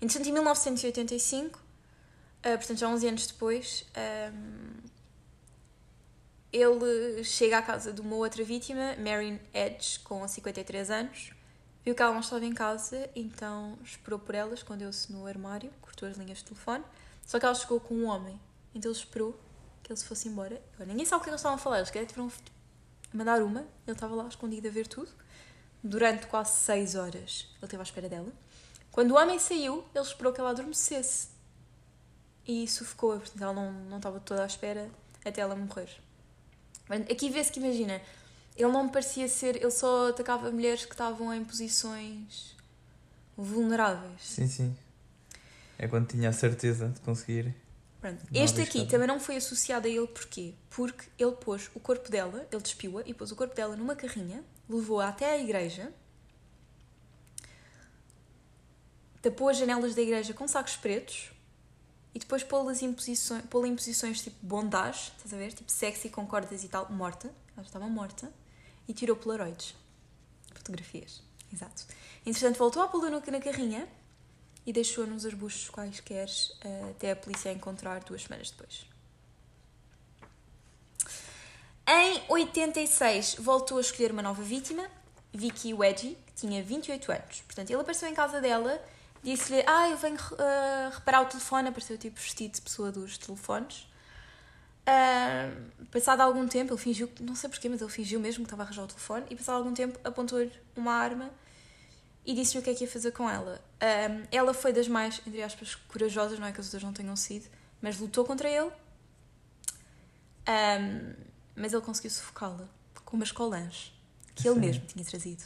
Entretanto, 0.00 0.28
em 0.28 0.32
1985, 0.32 1.58
uh, 1.58 1.62
portanto 2.42 2.78
já 2.78 2.88
11 2.88 3.08
anos 3.08 3.26
depois, 3.26 3.84
um, 4.32 4.88
ele 6.52 7.22
chega 7.24 7.58
à 7.58 7.62
casa 7.62 7.92
de 7.92 8.00
uma 8.00 8.16
outra 8.16 8.42
vítima, 8.42 8.96
Marion 8.96 9.38
Edge, 9.52 9.98
com 10.00 10.26
53 10.26 10.90
anos. 10.90 11.32
Viu 11.84 11.94
que 11.94 12.02
ela 12.02 12.12
não 12.12 12.20
estava 12.20 12.44
em 12.44 12.52
casa, 12.52 13.08
então 13.14 13.78
esperou 13.84 14.18
por 14.18 14.34
ela, 14.34 14.54
escondeu-se 14.54 15.12
no 15.12 15.26
armário, 15.26 15.70
cortou 15.80 16.08
as 16.08 16.16
linhas 16.16 16.38
de 16.38 16.44
telefone. 16.44 16.84
Só 17.26 17.38
que 17.38 17.44
ela 17.44 17.54
chegou 17.54 17.78
com 17.78 17.94
um 17.94 18.06
homem, 18.06 18.40
então 18.74 18.90
ele 18.90 18.98
esperou 18.98 19.38
que 19.94 20.00
se 20.00 20.04
fosse 20.04 20.28
embora. 20.28 20.60
Agora, 20.74 20.90
ninguém 20.90 21.06
sabe 21.06 21.20
o 21.20 21.24
que 21.24 21.30
eles 21.30 21.40
estavam 21.40 21.56
a 21.56 21.60
falar, 21.60 21.78
eles 21.78 21.90
querem 21.90 22.06
tiveram 22.06 22.28
a 22.28 23.16
mandar 23.16 23.42
uma, 23.42 23.60
ele 23.86 23.96
estava 23.96 24.14
lá 24.14 24.26
escondido 24.28 24.68
a 24.68 24.70
ver 24.70 24.86
tudo. 24.86 25.10
Durante 25.82 26.26
quase 26.26 26.58
6 26.60 26.94
horas 26.96 27.46
ele 27.56 27.64
esteve 27.64 27.80
à 27.80 27.84
espera 27.84 28.08
dela. 28.08 28.32
Quando 28.90 29.12
o 29.12 29.16
homem 29.16 29.38
saiu, 29.38 29.84
ele 29.94 30.04
esperou 30.04 30.32
que 30.32 30.40
ela 30.40 30.50
adormecesse. 30.50 31.28
E 32.46 32.66
sufocou-a, 32.66 33.18
portanto 33.18 33.42
ela 33.42 33.52
não, 33.52 33.72
não 33.72 33.96
estava 33.98 34.18
toda 34.20 34.42
à 34.42 34.46
espera 34.46 34.90
até 35.24 35.40
ela 35.40 35.54
morrer. 35.54 35.88
Aqui 37.10 37.28
vê-se 37.28 37.52
que, 37.52 37.60
imagina, 37.60 38.00
ele 38.56 38.72
não 38.72 38.84
me 38.84 38.90
parecia 38.90 39.28
ser. 39.28 39.56
Ele 39.56 39.70
só 39.70 40.08
atacava 40.08 40.50
mulheres 40.50 40.84
que 40.84 40.92
estavam 40.92 41.32
em 41.32 41.44
posições 41.44 42.56
vulneráveis. 43.36 44.20
Sim, 44.20 44.48
sim. 44.48 44.76
É 45.78 45.86
quando 45.86 46.08
tinha 46.08 46.30
a 46.30 46.32
certeza 46.32 46.88
de 46.88 47.00
conseguir. 47.00 47.54
Pronto. 48.00 48.24
Este 48.32 48.60
aqui 48.60 48.86
também 48.86 49.08
não 49.08 49.18
foi 49.18 49.36
associado 49.36 49.88
a 49.88 49.90
ele 49.90 50.06
porquê? 50.06 50.54
Porque 50.70 51.08
ele 51.18 51.32
pôs 51.32 51.68
o 51.74 51.80
corpo 51.80 52.08
dela, 52.10 52.46
ele 52.50 52.62
despiu-a 52.62 53.02
e 53.04 53.12
pôs 53.12 53.32
o 53.32 53.36
corpo 53.36 53.54
dela 53.54 53.74
numa 53.76 53.96
carrinha, 53.96 54.44
levou-a 54.68 55.08
até 55.08 55.32
à 55.32 55.38
igreja, 55.38 55.92
tapou 59.20 59.48
as 59.48 59.56
janelas 59.56 59.94
da 59.96 60.02
igreja 60.02 60.32
com 60.32 60.46
sacos 60.46 60.76
pretos 60.76 61.32
e 62.14 62.20
depois 62.20 62.44
pô-las 62.44 62.82
em 62.82 62.92
posições, 62.92 63.44
pô 63.50 63.66
em 63.66 63.74
posições 63.74 64.22
tipo 64.22 64.36
bondage, 64.46 65.12
estás 65.16 65.34
a 65.34 65.36
ver? 65.36 65.52
Tipo 65.52 65.70
sexy 65.70 66.08
com 66.08 66.24
cordas 66.24 66.62
e 66.62 66.68
tal, 66.68 66.90
morta, 66.90 67.34
ela 67.56 67.66
estava 67.66 67.88
morta, 67.88 68.32
e 68.86 68.94
tirou 68.94 69.16
polaroids. 69.16 69.74
Fotografias, 70.54 71.22
exato. 71.52 71.84
Entretanto, 72.24 72.58
voltou 72.58 72.82
a 72.82 72.88
pô-la 72.88 73.10
na 73.10 73.40
carrinha 73.40 73.88
e 74.68 74.72
deixou-a 74.72 75.06
nos 75.06 75.24
arbustos 75.24 75.70
quaisquer 75.70 76.28
eh, 76.62 76.90
até 76.90 77.12
a 77.12 77.16
polícia 77.16 77.50
a 77.50 77.54
encontrar 77.54 78.04
duas 78.04 78.24
semanas 78.24 78.50
depois. 78.50 78.84
Em 81.86 82.22
86, 82.28 83.36
voltou 83.38 83.78
a 83.78 83.80
escolher 83.80 84.12
uma 84.12 84.20
nova 84.20 84.42
vítima, 84.42 84.86
Vicky 85.32 85.72
Wedgie, 85.72 86.18
que 86.26 86.34
tinha 86.34 86.62
28 86.62 87.10
anos. 87.10 87.40
Portanto, 87.46 87.70
ele 87.70 87.80
apareceu 87.80 88.10
em 88.10 88.14
casa 88.14 88.42
dela, 88.42 88.78
disse-lhe: 89.22 89.64
Ah, 89.66 89.88
eu 89.88 89.96
venho 89.96 90.18
eh, 90.38 90.90
reparar 90.92 91.22
o 91.22 91.24
telefone. 91.24 91.68
Apareceu 91.68 91.96
tipo 91.96 92.20
vestido 92.20 92.52
de 92.52 92.60
pessoa 92.60 92.92
dos 92.92 93.16
telefones. 93.16 93.88
Ah, 94.84 95.50
passado 95.90 96.20
algum 96.20 96.46
tempo, 96.46 96.74
ele 96.74 96.80
fingiu, 96.80 97.10
não 97.20 97.34
sei 97.34 97.48
porquê, 97.48 97.70
mas 97.70 97.80
ele 97.80 97.90
fingiu 97.90 98.20
mesmo 98.20 98.44
que 98.44 98.48
estava 98.48 98.64
a 98.64 98.66
arranjar 98.66 98.84
o 98.84 98.86
telefone. 98.86 99.24
E 99.30 99.34
passado 99.34 99.56
algum 99.56 99.72
tempo, 99.72 99.98
apontou-lhe 100.04 100.52
uma 100.76 100.92
arma 100.92 101.30
e 102.28 102.34
disse-lhe 102.34 102.60
o 102.60 102.62
que 102.62 102.68
é 102.68 102.74
que 102.74 102.84
ia 102.84 102.90
fazer 102.90 103.10
com 103.12 103.28
ela. 103.28 103.58
Ahm, 103.80 104.26
ela 104.30 104.52
foi 104.52 104.70
das 104.70 104.86
mais, 104.86 105.18
entre 105.26 105.42
aspas, 105.42 105.74
corajosas, 105.74 106.38
não 106.38 106.46
é 106.46 106.52
que 106.52 106.60
as 106.60 106.66
outras 106.66 106.82
não 106.82 106.92
tenham 106.92 107.16
sido, 107.16 107.46
mas 107.80 107.98
lutou 107.98 108.22
contra 108.22 108.46
ele. 108.50 108.70
Ahm, 110.46 111.14
mas 111.56 111.72
ele 111.72 111.80
conseguiu 111.80 112.10
sufocá-la 112.10 112.68
com 113.02 113.16
umas 113.16 113.32
colãs 113.32 113.94
que 114.34 114.46
ele 114.46 114.56
Sim. 114.56 114.60
mesmo 114.60 114.84
tinha 114.84 115.02
trazido. 115.06 115.42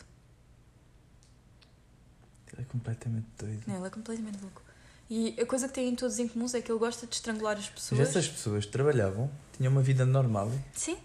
Ele 2.53 2.63
é 2.63 2.65
completamente 2.65 3.29
doido. 3.39 3.63
Não, 3.69 3.77
ele 3.77 3.87
é 3.87 3.91
completamente 3.91 4.43
louco. 4.43 4.61
E 5.09 5.41
a 5.41 5.47
coisa 5.47 5.69
que 5.69 5.75
têm 5.75 5.95
todos 5.95 6.19
em 6.19 6.27
comum 6.27 6.47
é 6.53 6.61
que 6.61 6.73
ele 6.73 6.81
gosta 6.81 7.07
de 7.07 7.15
estrangular 7.15 7.57
as 7.57 7.67
Mas 7.67 7.75
pessoas. 7.75 8.01
essas 8.01 8.29
pessoas 8.29 8.67
trabalhavam, 8.67 9.31
tinham 9.57 9.71
uma 9.71 9.83
vida 9.83 10.05
normal. 10.05 10.51
Sim, 10.73 10.99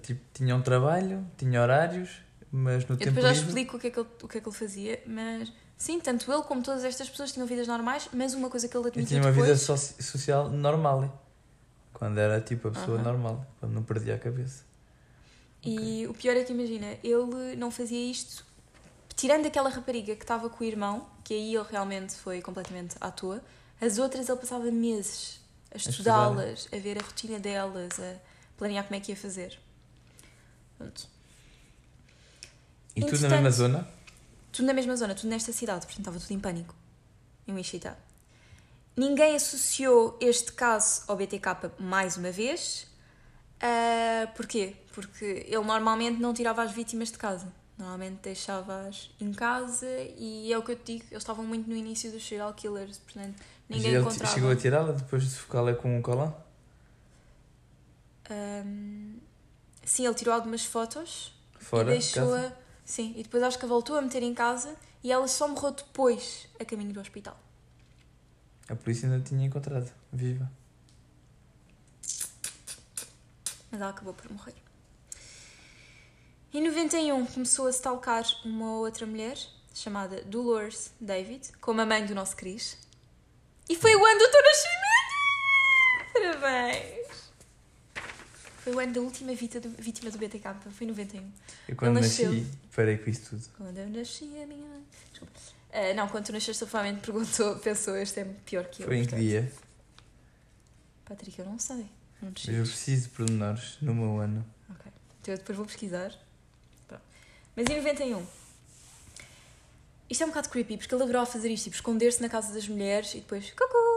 tipo, 0.00 0.20
tinham 0.32 0.58
um 0.58 0.62
trabalho, 0.62 1.26
tinham 1.36 1.60
horários, 1.60 2.22
mas 2.50 2.84
no 2.86 2.94
eu 2.94 2.98
tempo 2.98 3.10
depois 3.10 3.24
já 3.26 3.32
livre... 3.32 3.46
explico 3.48 3.76
o 3.76 3.80
que, 3.80 3.86
é 3.86 3.90
que 3.90 4.00
ele, 4.00 4.08
o 4.22 4.28
que 4.28 4.38
é 4.38 4.40
que 4.40 4.48
ele 4.48 4.56
fazia, 4.56 5.02
mas 5.06 5.52
sim, 5.76 6.00
tanto 6.00 6.30
ele 6.32 6.42
como 6.42 6.62
todas 6.62 6.84
estas 6.84 7.08
pessoas 7.08 7.32
tinham 7.32 7.46
vidas 7.46 7.66
normais, 7.66 8.08
mas 8.12 8.34
uma 8.34 8.48
coisa 8.50 8.68
que 8.68 8.76
ele 8.76 8.84
Eu 8.84 8.88
admitiu 8.88 9.08
tinha 9.08 9.22
uma 9.22 9.30
depois... 9.30 9.46
vida 9.46 9.58
soci- 9.58 10.02
social 10.02 10.48
normal. 10.50 11.24
Quando 11.92 12.18
era 12.18 12.40
tipo 12.40 12.68
a 12.68 12.70
pessoa 12.70 12.96
Aham. 12.96 13.04
normal. 13.04 13.46
Quando 13.58 13.72
não 13.72 13.82
perdia 13.82 14.14
a 14.14 14.18
cabeça. 14.18 14.62
E 15.62 16.06
o 16.06 16.14
pior 16.14 16.36
é 16.36 16.44
que 16.44 16.52
imagina, 16.52 16.96
ele 17.02 17.56
não 17.56 17.70
fazia 17.70 18.10
isto 18.10 18.46
tirando 19.16 19.46
aquela 19.46 19.68
rapariga 19.68 20.14
que 20.14 20.22
estava 20.22 20.48
com 20.48 20.62
o 20.62 20.66
irmão, 20.66 21.04
que 21.24 21.34
aí 21.34 21.56
ele 21.56 21.66
realmente 21.68 22.14
foi 22.14 22.40
completamente 22.40 22.94
à 23.00 23.10
toa, 23.10 23.42
as 23.80 23.98
outras 23.98 24.28
ele 24.28 24.38
passava 24.38 24.70
meses 24.70 25.40
a 25.74 25.76
estudá-las, 25.76 26.68
a 26.72 26.76
ver 26.78 26.98
a 26.98 27.02
rotina 27.02 27.40
delas, 27.40 27.98
a 27.98 28.14
planear 28.56 28.84
como 28.84 28.94
é 28.94 29.00
que 29.00 29.10
ia 29.10 29.16
fazer. 29.16 29.58
Pronto. 30.78 31.08
E 32.98 33.10
tudo 33.10 33.22
na 33.22 33.28
mesma 33.28 33.50
zona? 33.50 33.88
Tudo 34.52 34.66
na 34.66 34.74
mesma 34.74 34.96
zona, 34.96 35.14
tudo 35.14 35.28
nesta 35.28 35.52
cidade, 35.52 35.86
portanto 35.86 36.00
estava 36.00 36.18
tudo 36.18 36.32
em 36.32 36.40
pânico. 36.40 36.74
Em 37.46 37.54
Wichita. 37.54 37.96
Ninguém 38.96 39.36
associou 39.36 40.18
este 40.20 40.52
caso 40.52 41.02
ao 41.06 41.16
BTK 41.16 41.70
mais 41.78 42.16
uma 42.16 42.30
vez. 42.30 42.86
Ah, 43.60 44.26
porquê? 44.34 44.74
Porque 44.92 45.46
ele 45.46 45.64
normalmente 45.64 46.20
não 46.20 46.34
tirava 46.34 46.62
as 46.62 46.72
vítimas 46.72 47.10
de 47.12 47.18
casa. 47.18 47.52
Normalmente 47.78 48.18
deixava-as 48.22 49.08
em 49.20 49.32
casa 49.32 49.86
e 50.16 50.52
é 50.52 50.58
o 50.58 50.62
que 50.62 50.72
eu 50.72 50.76
te 50.76 50.94
digo, 50.94 51.04
eles 51.12 51.22
estavam 51.22 51.44
muito 51.44 51.70
no 51.70 51.76
início 51.76 52.10
dos 52.10 52.26
serial 52.26 52.52
killers, 52.52 52.98
portanto 52.98 53.36
Mas 53.68 53.78
ninguém 53.78 53.92
ele 53.92 54.00
encontrava. 54.00 54.34
chegou 54.34 54.50
a 54.50 54.56
tirá-la 54.56 54.92
depois 54.92 55.22
de 55.22 55.36
focá-la 55.36 55.74
com 55.74 55.96
um 55.96 56.02
colã? 56.02 56.34
Ahm, 58.28 59.18
sim, 59.84 60.04
ele 60.04 60.14
tirou 60.14 60.34
algumas 60.34 60.64
fotos 60.64 61.32
Fora 61.60 61.94
e 61.94 61.98
deixou-a. 61.98 62.52
Sim, 62.88 63.12
e 63.18 63.22
depois 63.22 63.42
acho 63.42 63.58
que 63.58 63.66
a 63.66 63.68
voltou 63.68 63.98
a 63.98 64.00
meter 64.00 64.22
em 64.22 64.32
casa 64.32 64.74
e 65.04 65.12
ela 65.12 65.28
só 65.28 65.46
morreu 65.46 65.72
depois 65.72 66.48
a 66.58 66.64
caminho 66.64 66.94
do 66.94 66.98
hospital. 66.98 67.38
A 68.66 68.74
polícia 68.74 69.06
ainda 69.06 69.22
tinha 69.22 69.46
encontrado, 69.46 69.92
viva. 70.10 70.50
mas 73.70 73.78
ela 73.78 73.90
acabou 73.90 74.14
por 74.14 74.32
morrer. 74.32 74.54
Em 76.54 76.66
91 76.66 77.26
começou 77.26 77.66
a 77.66 77.70
stalkar 77.70 78.24
uma 78.42 78.76
outra 78.76 79.04
mulher 79.04 79.36
chamada 79.74 80.22
Dolores 80.24 80.90
David, 80.98 81.52
como 81.60 81.82
a 81.82 81.86
mãe 81.86 82.06
do 82.06 82.14
nosso 82.14 82.34
Cris. 82.36 82.78
E 83.68 83.76
foi 83.76 83.94
o 83.94 84.02
ano 84.02 84.18
do 84.18 84.30
teu 84.30 84.42
nascimento! 84.42 86.40
Parabéns! 86.40 86.97
Foi 88.68 88.76
o 88.76 88.80
ano 88.80 88.92
da 88.92 89.00
última 89.00 89.34
vítima 89.34 90.10
do, 90.10 90.18
BTK, 90.18 90.70
foi 90.70 90.86
em 90.86 90.90
91. 90.90 91.32
Eu 91.68 91.76
quando 91.76 91.92
Ele 91.96 92.00
nasci, 92.00 92.24
nasceu. 92.24 92.46
parei 92.76 92.98
com 92.98 93.08
isso 93.08 93.30
tudo. 93.30 93.42
Quando 93.56 93.78
eu 93.78 93.88
nasci, 93.88 94.24
a 94.24 94.46
minha 94.46 94.66
mãe. 94.66 94.84
Desculpa. 95.10 95.32
Ah, 95.72 95.94
não, 95.94 96.06
quando 96.08 96.26
tu 96.26 96.32
nasceste, 96.32 96.62
ele 96.62 96.70
provavelmente 96.70 97.02
perguntou, 97.02 97.56
pensou, 97.64 97.96
este 97.96 98.20
é 98.20 98.24
pior 98.24 98.66
que 98.66 98.82
eu. 98.82 98.86
Foi 98.86 98.98
em 98.98 99.06
que 99.06 99.16
dia? 99.16 99.50
Patrick, 101.06 101.38
eu 101.38 101.46
não 101.46 101.58
sei. 101.58 101.86
Não 102.20 102.30
te 102.32 102.52
eu 102.52 102.62
preciso 102.64 103.04
de 103.04 103.08
pormenores 103.08 103.78
no 103.80 103.94
meu 103.94 104.18
ano. 104.18 104.44
Ok. 104.68 104.92
Então 105.22 105.32
eu 105.32 105.38
depois 105.38 105.56
vou 105.56 105.64
pesquisar. 105.64 106.12
Pronto. 106.86 107.02
Mas 107.56 107.70
em 107.70 107.76
91. 107.76 108.26
Isto 110.10 110.22
é 110.22 110.26
um 110.26 110.28
bocado 110.28 110.50
creepy, 110.50 110.76
porque 110.76 110.94
ele 110.94 111.02
adorava 111.04 111.24
fazer 111.24 111.50
isto, 111.50 111.64
tipo, 111.64 111.76
esconder-se 111.76 112.20
na 112.20 112.28
casa 112.28 112.52
das 112.52 112.68
mulheres 112.68 113.14
e 113.14 113.20
depois. 113.20 113.50
Cucu! 113.50 113.87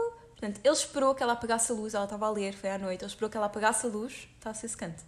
Portanto, 0.42 0.60
ele 0.64 0.74
esperou 0.74 1.14
que 1.14 1.22
ela 1.22 1.34
apagasse 1.34 1.70
a 1.70 1.74
luz, 1.76 1.94
ela 1.94 2.02
estava 2.02 2.26
a 2.26 2.30
ler, 2.30 2.52
foi 2.52 2.68
à 2.68 2.76
noite, 2.76 3.04
ele 3.04 3.08
esperou 3.08 3.30
que 3.30 3.36
ela 3.36 3.46
apagasse 3.46 3.86
a 3.86 3.88
luz. 3.88 4.28
Está 4.34 4.50
a 4.50 4.54
ser 4.54 4.66
secante. 4.66 5.04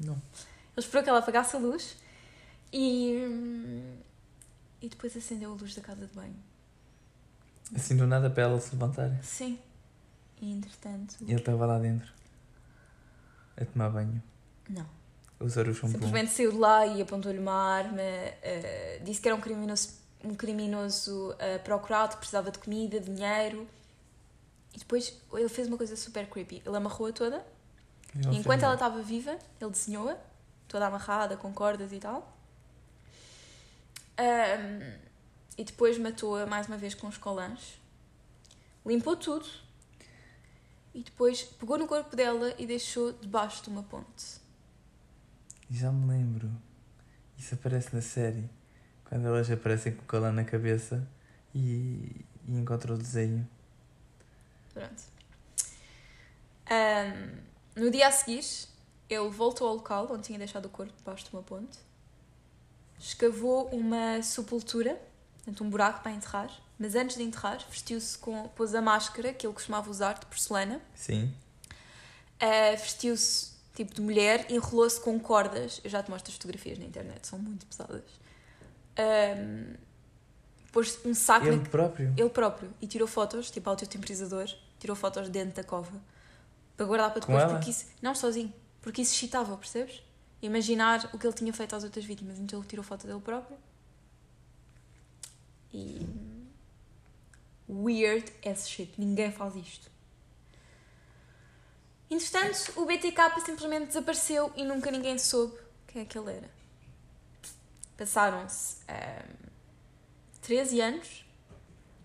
Não. 0.00 0.14
Ele 0.14 0.20
esperou 0.78 1.04
que 1.04 1.08
ela 1.08 1.20
apagasse 1.20 1.54
a 1.54 1.60
luz 1.60 1.96
e. 2.72 3.14
e 4.82 4.88
depois 4.88 5.16
acendeu 5.16 5.52
a 5.52 5.54
luz 5.54 5.76
da 5.76 5.80
casa 5.80 6.08
de 6.08 6.12
banho. 6.12 6.34
Assim 7.72 7.96
do 7.96 8.04
nada 8.04 8.28
para 8.28 8.42
ela 8.42 8.60
se 8.60 8.72
levantar. 8.72 9.16
Sim. 9.22 9.60
E 10.40 10.50
entretanto. 10.50 11.14
E 11.20 11.30
ele 11.30 11.38
estava 11.38 11.64
lá 11.64 11.78
dentro. 11.78 12.12
A 13.56 13.64
tomar 13.64 13.90
banho. 13.90 14.20
Não. 14.68 14.86
A 15.38 15.44
usar 15.44 15.68
o 15.68 15.72
shampoo. 15.72 15.92
Simplesmente 15.92 16.32
saiu 16.32 16.50
de 16.50 16.58
lá 16.58 16.84
e 16.84 17.00
apontou-lhe 17.00 17.38
uma 17.38 17.76
arma, 17.76 18.02
eh, 18.02 19.00
disse 19.04 19.20
que 19.20 19.28
era 19.28 19.36
um 19.36 19.40
criminoso, 19.40 19.90
um 20.24 20.34
criminoso 20.34 21.36
eh, 21.38 21.58
procurado, 21.58 22.14
que 22.14 22.18
precisava 22.18 22.50
de 22.50 22.58
comida, 22.58 22.98
de 22.98 23.14
dinheiro. 23.14 23.68
E 24.78 24.86
depois 24.86 25.20
ele 25.32 25.48
fez 25.48 25.66
uma 25.66 25.76
coisa 25.76 25.96
super 25.96 26.24
creepy. 26.28 26.62
Ele 26.64 26.76
amarrou-a 26.76 27.12
toda. 27.12 27.44
E 28.14 28.36
Enquanto 28.36 28.62
ela 28.62 28.74
estava 28.74 29.02
viva, 29.02 29.36
ele 29.60 29.70
desenhou-a, 29.72 30.16
toda 30.68 30.86
amarrada, 30.86 31.36
com 31.36 31.52
cordas 31.52 31.92
e 31.92 31.98
tal. 31.98 32.32
Ahm, 34.16 34.98
e 35.58 35.64
depois 35.64 35.98
matou-a 35.98 36.46
mais 36.46 36.68
uma 36.68 36.76
vez 36.76 36.94
com 36.94 37.08
os 37.08 37.18
colãs. 37.18 37.80
Limpou 38.86 39.16
tudo. 39.16 39.46
E 40.94 41.02
depois 41.02 41.42
pegou 41.42 41.76
no 41.76 41.88
corpo 41.88 42.14
dela 42.14 42.54
e 42.56 42.64
deixou 42.64 43.12
debaixo 43.12 43.64
de 43.64 43.70
uma 43.70 43.82
ponte. 43.82 44.40
Já 45.68 45.90
me 45.90 46.06
lembro. 46.06 46.48
Isso 47.36 47.52
aparece 47.52 47.92
na 47.92 48.00
série. 48.00 48.48
Quando 49.06 49.26
elas 49.26 49.50
aparecem 49.50 49.92
com 49.92 50.02
o 50.02 50.06
colã 50.06 50.30
na 50.30 50.44
cabeça 50.44 51.04
e, 51.52 52.24
e 52.46 52.56
encontram 52.56 52.94
o 52.94 52.98
desenho. 52.98 53.44
Pronto. 54.78 55.02
Ahm, 56.70 57.38
no 57.76 57.90
dia 57.90 58.08
a 58.08 58.10
seguir, 58.12 58.44
ele 59.08 59.28
voltou 59.28 59.66
ao 59.68 59.74
local 59.74 60.08
onde 60.10 60.24
tinha 60.24 60.38
deixado 60.38 60.66
o 60.66 60.68
corpo 60.68 60.92
debaixo 60.96 61.24
de 61.24 61.32
uma 61.32 61.42
ponte, 61.42 61.78
escavou 62.98 63.68
uma 63.68 64.22
sepultura, 64.22 65.00
portanto, 65.36 65.64
um 65.64 65.70
buraco 65.70 66.02
para 66.02 66.12
enterrar, 66.12 66.50
mas 66.78 66.94
antes 66.94 67.16
de 67.16 67.22
enterrar, 67.22 67.64
vestiu-se 67.70 68.18
com. 68.18 68.48
pôs 68.48 68.74
a 68.74 68.82
máscara 68.82 69.32
que 69.32 69.46
ele 69.46 69.54
costumava 69.54 69.90
usar 69.90 70.14
de 70.14 70.26
porcelana, 70.26 70.80
Sim. 70.94 71.32
ah, 72.40 72.72
vestiu-se 72.76 73.56
tipo 73.74 73.94
de 73.94 74.00
mulher, 74.00 74.46
enrolou-se 74.50 75.00
com 75.00 75.18
cordas. 75.20 75.80
Eu 75.84 75.90
já 75.90 76.02
te 76.02 76.10
mostro 76.10 76.30
as 76.30 76.34
fotografias 76.34 76.78
na 76.78 76.84
internet, 76.84 77.26
são 77.26 77.38
muito 77.38 77.64
pesadas. 77.66 78.02
Ahm, 78.96 79.74
pôs 80.72 80.98
um 81.04 81.14
saco 81.14 81.46
na 81.46 81.52
Ele 81.52 81.68
próprio. 81.68 82.12
ele 82.16 82.28
próprio 82.28 82.74
e 82.80 82.86
tirou 82.86 83.06
fotos, 83.08 83.50
tipo 83.50 83.70
autotemporizador, 83.70 84.48
tirou 84.78 84.96
fotos 84.96 85.28
dentro 85.28 85.56
da 85.56 85.64
cova 85.64 86.00
para 86.76 86.86
guardar 86.86 87.10
para 87.10 87.20
depois, 87.20 87.44
porque 87.44 87.70
isso, 87.70 87.86
não 88.00 88.14
sozinho, 88.14 88.52
porque 88.80 89.02
isso 89.02 89.14
excitava, 89.14 89.56
percebes? 89.56 90.02
Imaginar 90.40 91.10
o 91.12 91.18
que 91.18 91.26
ele 91.26 91.34
tinha 91.34 91.52
feito 91.52 91.74
às 91.74 91.82
outras 91.82 92.04
vítimas, 92.04 92.38
então 92.38 92.60
ele 92.60 92.68
tirou 92.68 92.84
foto 92.84 93.06
dele 93.06 93.20
próprio 93.20 93.58
e. 95.72 96.06
Weird 97.68 98.32
as 98.46 98.68
shit, 98.68 98.94
ninguém 98.98 99.30
faz 99.30 99.54
isto. 99.54 99.90
Entretanto, 102.10 102.72
o 102.80 102.86
BTK 102.86 103.40
simplesmente 103.44 103.88
desapareceu 103.88 104.50
e 104.56 104.64
nunca 104.64 104.90
ninguém 104.90 105.18
soube 105.18 105.54
quem 105.86 106.00
é 106.00 106.04
que 106.06 106.16
ele 106.16 106.32
era. 106.32 106.50
Passaram-se 107.98 108.78
ahm, 108.88 109.50
13 110.40 110.80
anos 110.80 111.26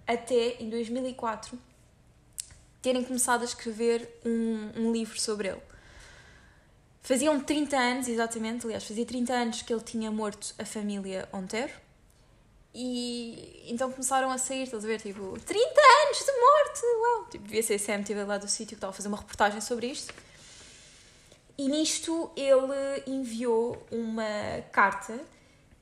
até 0.05 0.61
em 0.61 0.69
2004 0.69 1.57
terem 2.83 3.03
começado 3.03 3.41
a 3.41 3.45
escrever 3.45 4.19
um, 4.25 4.71
um 4.75 4.91
livro 4.91 5.19
sobre 5.19 5.47
ele. 5.47 5.61
Faziam 7.01 7.39
30 7.39 7.77
anos, 7.77 8.07
exatamente, 8.07 8.65
aliás, 8.65 8.83
fazia 8.83 9.05
30 9.05 9.33
anos 9.33 9.61
que 9.61 9.73
ele 9.73 9.81
tinha 9.81 10.11
morto 10.11 10.53
a 10.59 10.65
família 10.65 11.27
Ontero. 11.33 11.71
E 12.75 13.65
então 13.67 13.91
começaram 13.91 14.29
a 14.31 14.37
sair, 14.37 14.63
estás 14.63 14.83
a 14.83 14.87
ver, 14.87 14.99
tipo, 15.01 15.39
30 15.39 15.65
anos 16.05 16.19
de 16.19 16.31
morte! 16.39 16.81
Uau! 17.01 17.29
Tipo, 17.29 17.45
devia 17.45 17.63
ser 17.63 17.79
CMTV 17.79 18.23
lá 18.25 18.37
do 18.37 18.47
sítio 18.47 18.69
que 18.69 18.75
estava 18.75 18.91
a 18.91 18.93
fazer 18.93 19.07
uma 19.07 19.17
reportagem 19.17 19.61
sobre 19.61 19.87
isto. 19.87 20.13
E 21.57 21.67
nisto 21.69 22.31
ele 22.35 23.03
enviou 23.07 23.81
uma 23.91 24.61
carta, 24.71 25.19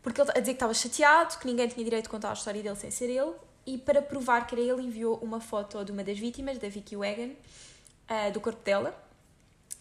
porque 0.04 0.22
ele 0.22 0.30
a 0.32 0.40
dizer 0.40 0.52
que 0.52 0.58
estava 0.58 0.74
chateado, 0.74 1.40
que 1.40 1.48
ninguém 1.48 1.68
tinha 1.68 1.84
direito 1.84 2.04
de 2.04 2.10
contar 2.10 2.30
a 2.30 2.34
história 2.34 2.62
dele 2.62 2.76
sem 2.76 2.92
ser 2.92 3.10
ele, 3.10 3.34
e 3.65 3.78
para 3.78 4.02
provar 4.02 4.47
que 4.47 4.56
era 4.56 4.62
ele, 4.62 4.82
enviou 4.84 5.17
uma 5.17 5.39
foto 5.39 5.84
de 5.84 5.91
uma 5.91 6.04
das 6.04 6.17
vítimas, 6.17 6.58
da 6.58 6.69
Vicky 6.69 6.95
Wagon, 6.95 7.34
ah, 8.08 8.30
do 8.30 8.41
corpo 8.41 8.63
dela, 8.63 8.95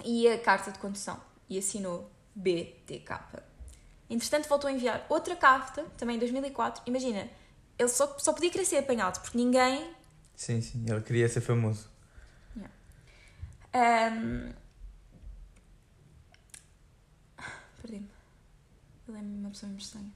e 0.04 0.28
a 0.28 0.38
carta 0.38 0.70
de 0.70 0.78
condução. 0.78 1.20
E 1.48 1.58
assinou 1.58 2.10
BTK. 2.34 3.42
Entretanto, 4.08 4.48
voltou 4.48 4.68
a 4.68 4.72
enviar 4.72 5.06
outra 5.08 5.36
carta, 5.36 5.84
também 5.96 6.16
em 6.16 6.18
2004. 6.18 6.82
Imagina, 6.86 7.28
ele 7.78 7.88
só, 7.88 8.16
só 8.18 8.32
podia 8.32 8.50
querer 8.50 8.64
ser 8.64 8.78
apanhado, 8.78 9.20
porque 9.20 9.36
ninguém 9.36 9.94
Sim, 10.34 10.62
sim. 10.62 10.84
Ele 10.88 11.02
queria 11.02 11.28
ser 11.28 11.42
famoso. 11.42 11.90
Ahm, 13.72 14.52
Perdi-me. 17.80 18.10
Ele 19.06 19.18
é 19.18 19.20
uma 19.20 19.50
pessoa 19.50 19.70
mesmo 19.70 19.82
estranha. 19.82 20.12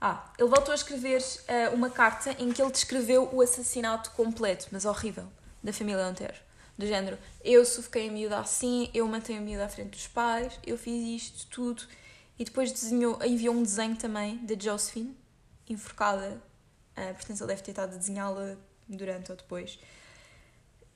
Ah, 0.00 0.32
ele 0.38 0.48
voltou 0.48 0.72
a 0.72 0.74
escrever 0.74 1.22
ah, 1.46 1.70
uma 1.74 1.90
carta 1.90 2.34
em 2.38 2.50
que 2.52 2.62
ele 2.62 2.70
descreveu 2.70 3.28
o 3.32 3.42
assassinato 3.42 4.10
completo, 4.12 4.68
mas 4.72 4.84
horrível, 4.86 5.28
da 5.62 5.72
família 5.72 6.04
Antero. 6.04 6.38
Do 6.78 6.86
género, 6.86 7.18
eu 7.44 7.62
sufoquei 7.66 8.08
a 8.08 8.12
miúda 8.12 8.38
assim, 8.38 8.90
eu 8.94 9.06
matei 9.06 9.36
a 9.36 9.40
miúda 9.40 9.66
à 9.66 9.68
frente 9.68 9.90
dos 9.90 10.06
pais, 10.06 10.58
eu 10.66 10.78
fiz 10.78 11.22
isto, 11.22 11.46
tudo. 11.48 11.82
E 12.38 12.44
depois 12.44 12.72
desenhou, 12.72 13.18
enviou 13.22 13.54
um 13.54 13.62
desenho 13.62 13.96
também 13.96 14.38
da 14.38 14.54
Josephine, 14.58 15.14
enforcada. 15.68 16.42
Ah, 16.96 17.12
portanto, 17.12 17.38
ele 17.40 17.48
deve 17.48 17.62
ter 17.62 17.72
estado 17.72 17.94
a 17.94 17.98
desenhá-la 17.98 18.56
durante 18.88 19.30
ou 19.30 19.36
depois. 19.36 19.78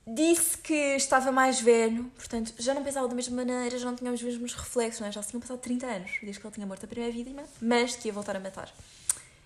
Disse 0.07 0.57
que 0.59 0.73
estava 0.95 1.31
mais 1.31 1.59
velho, 1.59 2.05
portanto, 2.15 2.53
já 2.59 2.75
não 2.75 2.83
pensava 2.83 3.07
da 3.07 3.15
mesma 3.15 3.35
maneira, 3.37 3.77
já 3.77 3.85
não 3.85 3.95
tinha 3.95 4.11
os 4.11 4.21
mesmos 4.21 4.53
reflexos, 4.53 5.01
é? 5.01 5.11
já 5.11 5.21
se 5.23 5.29
tinham 5.29 5.41
passado 5.41 5.57
30 5.59 5.85
anos 5.87 6.11
desde 6.21 6.39
que 6.39 6.45
ele 6.45 6.53
tinha 6.53 6.67
morto 6.67 6.83
a 6.85 6.87
primeira 6.87 7.11
vítima, 7.11 7.43
mas 7.59 7.95
que 7.95 8.07
ia 8.09 8.13
voltar 8.13 8.35
a 8.35 8.39
matar. 8.39 8.71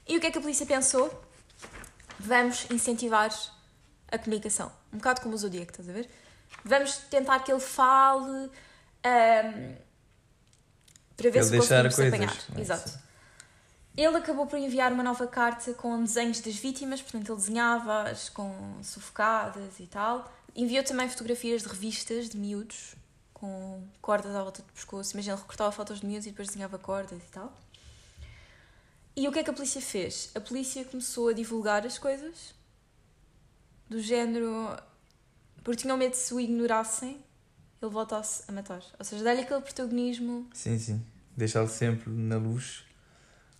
E 0.06 0.18
o 0.18 0.20
que 0.20 0.28
é 0.28 0.32
que 0.32 0.38
a 0.38 0.42
polícia 0.42 0.66
pensou? 0.66 1.24
Vamos 2.20 2.68
incentivar 2.70 3.30
a 4.12 4.18
comunicação. 4.18 4.70
Um 4.92 4.98
bocado 4.98 5.22
como 5.22 5.34
o 5.34 5.38
Zodíaco, 5.38 5.72
estás 5.72 5.88
a 5.88 5.94
ver? 5.94 6.10
Vamos 6.66 6.98
tentar 7.10 7.40
que 7.40 7.52
ele 7.52 7.62
fale 7.62 8.50
ahm, 9.04 9.76
para 11.16 11.30
ver 11.30 11.40
Ele 11.40 11.46
se 11.46 11.58
conseguimos 11.58 11.96
coisas, 11.96 12.14
apanhar. 12.14 12.38
é? 12.58 12.62
Exato. 12.62 13.00
Ele 13.96 14.18
acabou 14.18 14.46
por 14.46 14.58
enviar 14.60 14.92
uma 14.92 15.04
nova 15.04 15.26
carta 15.28 15.74
com 15.74 16.02
desenhos 16.04 16.42
das 16.42 16.56
vítimas, 16.56 17.02
portanto, 17.02 17.30
ele 17.32 17.38
desenhava-as 17.38 18.28
com 18.30 18.78
sufocadas 18.84 19.80
e 19.80 19.88
tal. 19.88 20.30
Enviou 20.60 20.84
também 20.84 21.08
fotografias 21.08 21.62
de 21.62 21.70
revistas 21.70 22.28
de 22.28 22.38
miúdos 22.38 22.94
com 23.34 23.82
cordas 24.02 24.36
à 24.36 24.44
volta 24.44 24.62
do 24.62 24.74
pescoço. 24.74 25.14
Imagina, 25.14 25.36
ele 25.36 25.42
recortava 25.42 25.72
fotos 25.72 26.02
de 26.02 26.06
miúdos 26.06 26.28
e 26.28 26.32
depois 26.32 26.50
desenhava 26.50 26.78
cordas 26.78 27.18
e 27.18 27.32
tal. 27.32 27.58
E 29.16 29.26
o 29.26 29.32
que 29.32 29.40
é 29.40 29.44
que 29.44 29.50
a 29.50 29.54
polícia 29.54 29.82
fez? 29.82 30.32
A 30.36 30.42
polícia 30.42 30.84
começou 30.84 31.30
a 31.30 31.34
divulgar 31.34 31.86
as 31.86 31.98
coisas 31.98 32.54
do 33.90 34.02
género. 34.02 34.76
Porque 35.64 35.84
tinham 35.84 35.96
medo 35.96 36.12
de 36.12 36.18
se 36.18 36.34
o 36.34 36.42
ignorassem, 36.42 37.24
ele 37.82 37.92
voltasse 37.92 38.44
a 38.46 38.52
matar. 38.52 38.84
Ou 39.00 39.06
seja, 39.06 39.24
dar-lhe 39.24 39.44
aquele 39.44 39.62
protagonismo. 39.62 40.50
Sim, 40.54 40.78
sim. 40.78 41.02
Deixá-lo 41.38 41.70
sempre 41.70 42.10
na 42.12 42.36
luz 42.36 42.84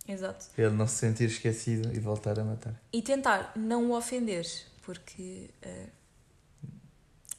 Exato. 0.06 0.50
para 0.54 0.64
ele 0.66 0.74
não 0.76 0.86
se 0.86 0.96
sentir 0.96 1.30
esquecido 1.30 1.94
e 1.96 1.98
voltar 1.98 2.38
a 2.38 2.44
matar. 2.44 2.78
E 2.92 3.00
tentar 3.00 3.52
não 3.56 3.90
o 3.90 3.96
ofender, 3.96 4.44
porque. 4.82 5.48
eh, 5.62 5.86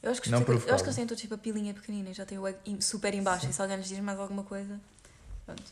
eu 0.02 0.10
acho 0.10 0.20
que, 0.20 0.30
Não 0.30 0.40
eu 0.40 0.54
acho 0.56 0.64
que 0.64 0.72
eles 0.88 0.96
têm 0.96 1.06
todos 1.06 1.20
tipo 1.20 1.34
a 1.34 1.38
pilinha 1.38 1.72
pequenina 1.72 2.10
e 2.10 2.14
já 2.14 2.26
têm 2.26 2.38
o 2.38 2.46
ego 2.46 2.58
em- 2.66 2.80
super 2.80 3.14
em 3.14 3.22
baixo 3.22 3.44
Sim. 3.44 3.50
e 3.50 3.52
se 3.52 3.62
alguém 3.62 3.76
lhes 3.76 3.88
diz 3.88 3.98
mais 4.00 4.18
alguma 4.18 4.42
coisa. 4.42 4.80
Pronto. 5.46 5.62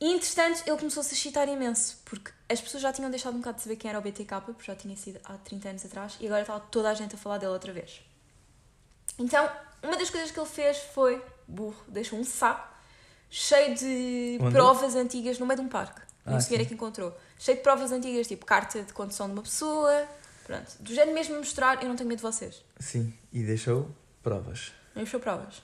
E 0.00 0.12
entretanto 0.12 0.62
ele 0.66 0.76
começou-se 0.76 1.14
a 1.14 1.16
excitar 1.16 1.48
imenso, 1.48 1.98
porque 2.04 2.30
as 2.50 2.60
pessoas 2.60 2.82
já 2.82 2.92
tinham 2.92 3.10
deixado 3.10 3.34
um 3.34 3.38
bocado 3.38 3.56
de 3.56 3.62
saber 3.62 3.76
quem 3.76 3.88
era 3.88 3.98
o 3.98 4.02
BTK, 4.02 4.40
porque 4.44 4.62
já 4.64 4.74
tinha 4.76 4.94
sido 4.96 5.18
há 5.24 5.34
30 5.38 5.70
anos 5.70 5.84
atrás, 5.86 6.16
e 6.20 6.26
agora 6.26 6.42
estava 6.42 6.60
toda 6.60 6.90
a 6.90 6.94
gente 6.94 7.14
a 7.14 7.18
falar 7.18 7.38
dele 7.38 7.52
outra 7.52 7.72
vez. 7.72 8.02
Então, 9.18 9.48
uma 9.82 9.96
das 9.96 10.10
coisas 10.10 10.30
que 10.30 10.38
ele 10.38 10.48
fez 10.48 10.76
foi, 10.92 11.22
burro, 11.48 11.82
deixou 11.88 12.18
um 12.18 12.24
saco 12.24 12.68
cheio 13.30 13.74
de 13.74 14.38
Onde? 14.40 14.52
provas 14.52 14.94
antigas 14.94 15.38
no 15.38 15.46
meio 15.46 15.60
de 15.60 15.64
um 15.64 15.68
parque. 15.68 16.02
Ah, 16.26 16.34
um 16.34 16.40
senhor 16.40 16.60
é 16.60 16.64
que 16.66 16.74
encontrou. 16.74 17.16
Cheio 17.38 17.56
de 17.56 17.62
provas 17.62 17.90
antigas, 17.92 18.26
tipo 18.26 18.44
carta 18.44 18.82
de 18.82 18.92
condução 18.92 19.26
de 19.28 19.32
uma 19.32 19.42
pessoa. 19.42 20.06
Pronto. 20.46 20.76
Do 20.80 20.94
género 20.94 21.12
mesmo 21.12 21.36
mostrar, 21.36 21.82
eu 21.82 21.88
não 21.88 21.96
tenho 21.96 22.08
medo 22.08 22.18
de 22.18 22.22
vocês. 22.22 22.62
Sim. 22.78 23.12
E 23.32 23.42
deixou 23.42 23.90
provas. 24.22 24.72
Deixou 24.94 25.18
provas. 25.18 25.60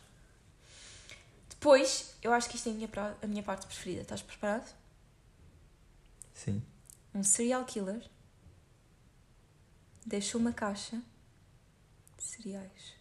Depois, 1.48 2.16
eu 2.20 2.32
acho 2.32 2.48
que 2.50 2.56
isto 2.56 2.68
é 2.68 2.72
a 2.72 2.74
minha, 2.74 2.90
a 3.22 3.26
minha 3.28 3.42
parte 3.44 3.64
preferida. 3.66 4.02
Estás 4.02 4.20
preparado? 4.22 4.68
Sim. 6.34 6.60
Um 7.14 7.22
serial 7.22 7.64
killer 7.64 8.02
deixou 10.04 10.40
uma 10.40 10.52
caixa 10.52 10.96
de 12.16 12.22
cereais. 12.24 12.94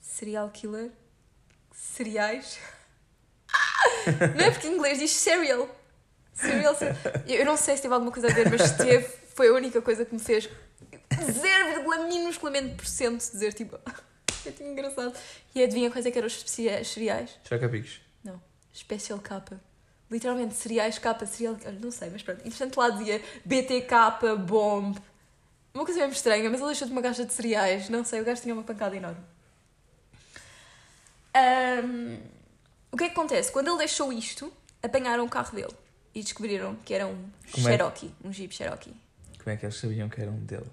Serial 0.00 0.48
killer? 0.50 0.92
Cereais? 1.74 2.58
não 4.36 4.44
é 4.44 4.50
porque 4.52 4.68
em 4.68 4.74
inglês 4.76 4.98
diz 5.00 5.10
cereal. 5.10 5.68
Serial 6.32 6.76
se- 6.76 6.84
Eu 7.26 7.44
não 7.44 7.56
sei 7.56 7.74
se 7.76 7.82
teve 7.82 7.94
alguma 7.94 8.12
coisa 8.12 8.28
a 8.28 8.32
ver, 8.32 8.48
mas 8.50 8.70
teve, 8.76 9.08
foi 9.34 9.48
a 9.48 9.52
única 9.52 9.82
coisa 9.82 10.04
que 10.04 10.14
me 10.14 10.20
fez 10.20 10.48
0, 11.24 12.08
minusculamente 12.08 12.74
por 12.76 12.86
cento 12.86 13.20
dizer 13.30 13.52
tipo. 13.52 13.78
É 14.46 14.50
tão 14.52 14.64
engraçado. 14.64 15.12
E 15.56 15.64
adivinha 15.64 15.90
quais 15.90 16.06
é 16.06 16.10
que 16.12 16.16
eram 16.18 16.28
os 16.28 16.36
especiais- 16.36 16.86
cereais? 16.86 17.30
Choca-picos. 17.48 18.00
Special 18.72 19.18
K. 19.18 19.42
Literalmente, 20.08 20.54
cereais 20.54 21.00
K, 21.00 21.26
cereal. 21.26 21.56
Olha, 21.64 21.78
não 21.80 21.90
sei, 21.90 22.10
mas 22.10 22.22
pronto. 22.22 22.46
Entretanto, 22.46 22.76
lá 22.78 22.90
dizia 22.90 23.20
BTK, 23.44 24.36
Bomb. 24.46 24.96
Uma 25.74 25.84
coisa 25.84 25.98
mesmo 25.98 26.12
estranha, 26.12 26.48
mas 26.48 26.60
ele 26.60 26.68
deixou 26.68 26.86
de 26.86 26.92
uma 26.92 27.02
caixa 27.02 27.24
de 27.24 27.32
cereais. 27.32 27.88
Não 27.88 28.04
sei, 28.04 28.20
o 28.20 28.24
gajo 28.24 28.40
tinha 28.40 28.54
uma 28.54 28.62
pancada 28.62 28.94
enorme. 28.94 29.18
Ahm, 31.34 32.18
o 32.92 32.96
que 32.96 33.04
é 33.04 33.08
que 33.08 33.12
acontece? 33.14 33.50
Quando 33.50 33.68
ele 33.68 33.78
deixou 33.78 34.12
isto, 34.12 34.52
apanharam 34.82 35.24
o 35.24 35.28
carro 35.28 35.54
dele 35.54 35.74
e 36.14 36.22
descobriram 36.22 36.76
que 36.84 36.94
era 36.94 37.06
um 37.06 37.28
Como 37.52 37.68
é? 37.68 37.72
Cherokee, 37.72 38.14
um 38.24 38.32
Jeep 38.32 38.54
Cherokee. 38.54 38.94
Como 39.38 39.50
é 39.50 39.56
que 39.56 39.64
eles 39.66 39.76
sabiam 39.76 40.08
que 40.08 40.20
era 40.20 40.30
um 40.30 40.38
dele? 40.44 40.66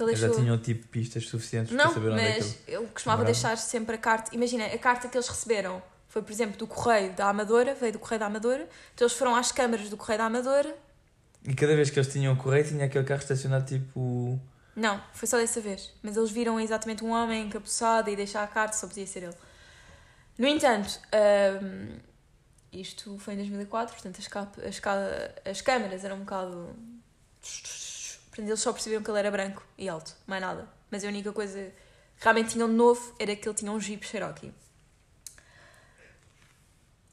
Porque 0.00 0.04
ele 0.04 0.10
Eles 0.12 0.20
já 0.20 0.26
deixou. 0.28 0.42
tinham 0.44 0.58
tipo 0.58 0.86
pistas 0.88 1.26
suficientes 1.28 1.72
Não, 1.72 1.84
para 1.86 1.94
saber 1.94 2.08
onde 2.10 2.20
é 2.22 2.32
que 2.32 2.38
mas 2.40 2.46
ele. 2.66 2.76
eu 2.76 2.82
costumava 2.88 3.18
morava. 3.22 3.32
deixar 3.32 3.56
sempre 3.56 3.94
a 3.94 3.98
carta. 3.98 4.34
Imagina, 4.34 4.66
a 4.66 4.78
carta 4.78 5.08
que 5.08 5.16
eles 5.16 5.28
receberam 5.28 5.82
foi, 6.08 6.22
por 6.22 6.32
exemplo, 6.32 6.56
do 6.56 6.66
Correio 6.66 7.12
da 7.12 7.28
Amadora, 7.28 7.74
veio 7.74 7.92
do 7.92 7.98
Correio 7.98 8.18
da 8.20 8.26
Amadora. 8.26 8.68
Então 8.94 9.06
eles 9.06 9.16
foram 9.16 9.34
às 9.36 9.52
câmaras 9.52 9.88
do 9.90 9.96
Correio 9.96 10.18
da 10.18 10.24
Amadora. 10.26 10.74
E 11.44 11.54
cada 11.54 11.74
vez 11.76 11.88
que 11.90 11.98
eles 11.98 12.12
tinham 12.12 12.34
correio, 12.36 12.64
tinha 12.66 12.84
aquele 12.84 13.04
carro 13.04 13.20
estacionado 13.20 13.64
tipo. 13.66 14.38
Não, 14.76 15.02
foi 15.12 15.26
só 15.28 15.36
dessa 15.36 15.60
vez. 15.60 15.92
Mas 16.02 16.16
eles 16.16 16.30
viram 16.30 16.58
exatamente 16.60 17.04
um 17.04 17.10
homem 17.10 17.46
encapuçado 17.46 18.08
e 18.10 18.16
deixar 18.16 18.42
a 18.42 18.46
carta, 18.46 18.76
só 18.76 18.86
podia 18.86 19.06
ser 19.06 19.22
ele. 19.24 19.34
No 20.38 20.46
entanto, 20.46 20.98
hum, 21.62 21.96
isto 22.72 23.18
foi 23.18 23.34
em 23.34 23.36
2004, 23.38 23.94
portanto 23.94 24.18
as, 24.18 24.28
cap- 24.28 24.60
as, 24.64 24.80
as 25.50 25.60
câmaras 25.60 26.04
eram 26.04 26.16
um 26.16 26.20
bocado. 26.20 26.74
Portanto, 28.40 28.48
eles 28.48 28.60
só 28.60 28.72
percebiam 28.72 29.02
que 29.02 29.10
ele 29.10 29.18
era 29.18 29.30
branco 29.30 29.62
e 29.76 29.88
alto, 29.88 30.16
mais 30.26 30.40
nada. 30.40 30.66
Mas 30.90 31.04
a 31.04 31.08
única 31.08 31.30
coisa 31.32 31.58
que 32.16 32.24
realmente 32.24 32.50
tinham 32.50 32.68
de 32.68 32.74
novo 32.74 33.14
era 33.18 33.36
que 33.36 33.46
ele 33.46 33.54
tinha 33.54 33.70
um 33.70 33.78
Jeep 33.78 34.06
Cherokee. 34.06 34.52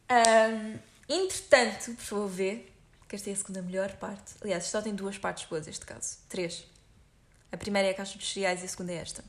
Hum, 0.10 0.80
entretanto, 1.10 1.94
por 1.96 2.04
favor, 2.04 2.28
ver, 2.30 2.74
que 3.10 3.16
esta 3.16 3.30
é 3.30 3.34
a 3.34 3.36
segunda 3.36 3.62
melhor 3.62 3.92
parte. 3.98 4.36
Aliás, 4.42 4.66
só 4.66 4.82
tem 4.82 4.96
duas 4.96 5.18
partes 5.18 5.46
boas, 5.50 5.68
este 5.68 5.86
caso. 5.86 6.18
Três. 6.30 6.66
A 7.52 7.58
primeira 7.58 7.90
é 7.90 7.92
a 7.92 7.94
caixa 7.94 8.18
dos 8.18 8.32
cereais 8.32 8.62
e 8.62 8.66
a 8.66 8.70
segunda 8.70 8.94
é 8.94 8.96
esta. 8.96 9.24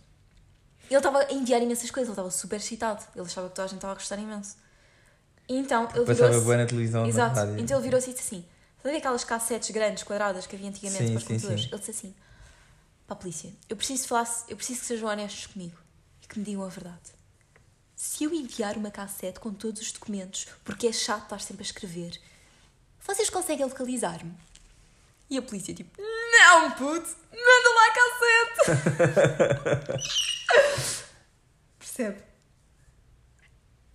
Ele 0.88 0.96
estava 0.96 1.18
a 1.24 1.32
enviar 1.32 1.60
imensas 1.60 1.90
coisas, 1.90 2.08
ele 2.08 2.12
estava 2.12 2.30
super 2.30 2.56
excitado. 2.56 3.04
Ele 3.14 3.26
achava 3.26 3.48
que 3.48 3.54
toda 3.56 3.64
a 3.66 3.68
gente 3.68 3.78
estava 3.78 3.92
a 3.92 3.96
gostar 3.96 4.18
imenso. 4.18 4.56
E 5.48 5.56
então 5.56 5.82
ele 5.94 6.04
Passava 6.06 6.28
virou-se. 6.28 6.44
boa 6.44 6.56
na 6.56 6.66
televisão 6.66 7.02
na 7.02 7.08
Exato. 7.08 7.36
rádio. 7.36 7.58
Então 7.58 7.76
ele 7.76 7.84
virou-se 7.84 8.10
e 8.10 8.14
disse 8.14 8.36
assim: 8.36 8.44
Sabe 8.82 8.96
aquelas 8.96 9.24
cassetes 9.24 9.70
grandes, 9.70 10.02
quadradas 10.04 10.46
que 10.46 10.54
havia 10.56 10.68
antigamente 10.68 11.04
Sim, 11.06 11.10
para 11.12 11.18
os 11.18 11.22
sim, 11.24 11.28
computadores? 11.28 11.62
sim. 11.64 11.68
Ele 11.70 11.78
disse 11.78 11.90
assim: 11.90 12.14
Para 13.06 13.14
a 13.16 13.18
polícia, 13.18 13.52
eu 13.68 13.76
preciso, 13.76 14.06
falar, 14.08 14.28
eu 14.48 14.56
preciso 14.56 14.80
que 14.80 14.86
sejam 14.86 15.08
honestos 15.08 15.46
comigo 15.46 15.76
e 16.22 16.26
que 16.26 16.38
me 16.38 16.44
digam 16.44 16.64
a 16.64 16.68
verdade. 16.68 17.12
Se 17.96 18.24
eu 18.24 18.32
enviar 18.32 18.76
uma 18.76 18.90
cassete 18.92 19.40
com 19.40 19.52
todos 19.52 19.82
os 19.82 19.90
documentos, 19.92 20.46
porque 20.64 20.86
é 20.86 20.92
chato 20.92 21.24
estar 21.24 21.40
sempre 21.40 21.62
a 21.62 21.66
escrever, 21.66 22.20
vocês 23.00 23.28
conseguem 23.28 23.66
localizar-me? 23.66 24.32
E 25.28 25.36
a 25.36 25.42
polícia, 25.42 25.74
tipo, 25.74 26.00
não, 26.00 26.70
puto, 26.70 27.16
manda 27.32 27.70
lá 27.74 27.86
a 27.86 27.92
cassete. 27.98 29.88
Percebe? 31.78 32.22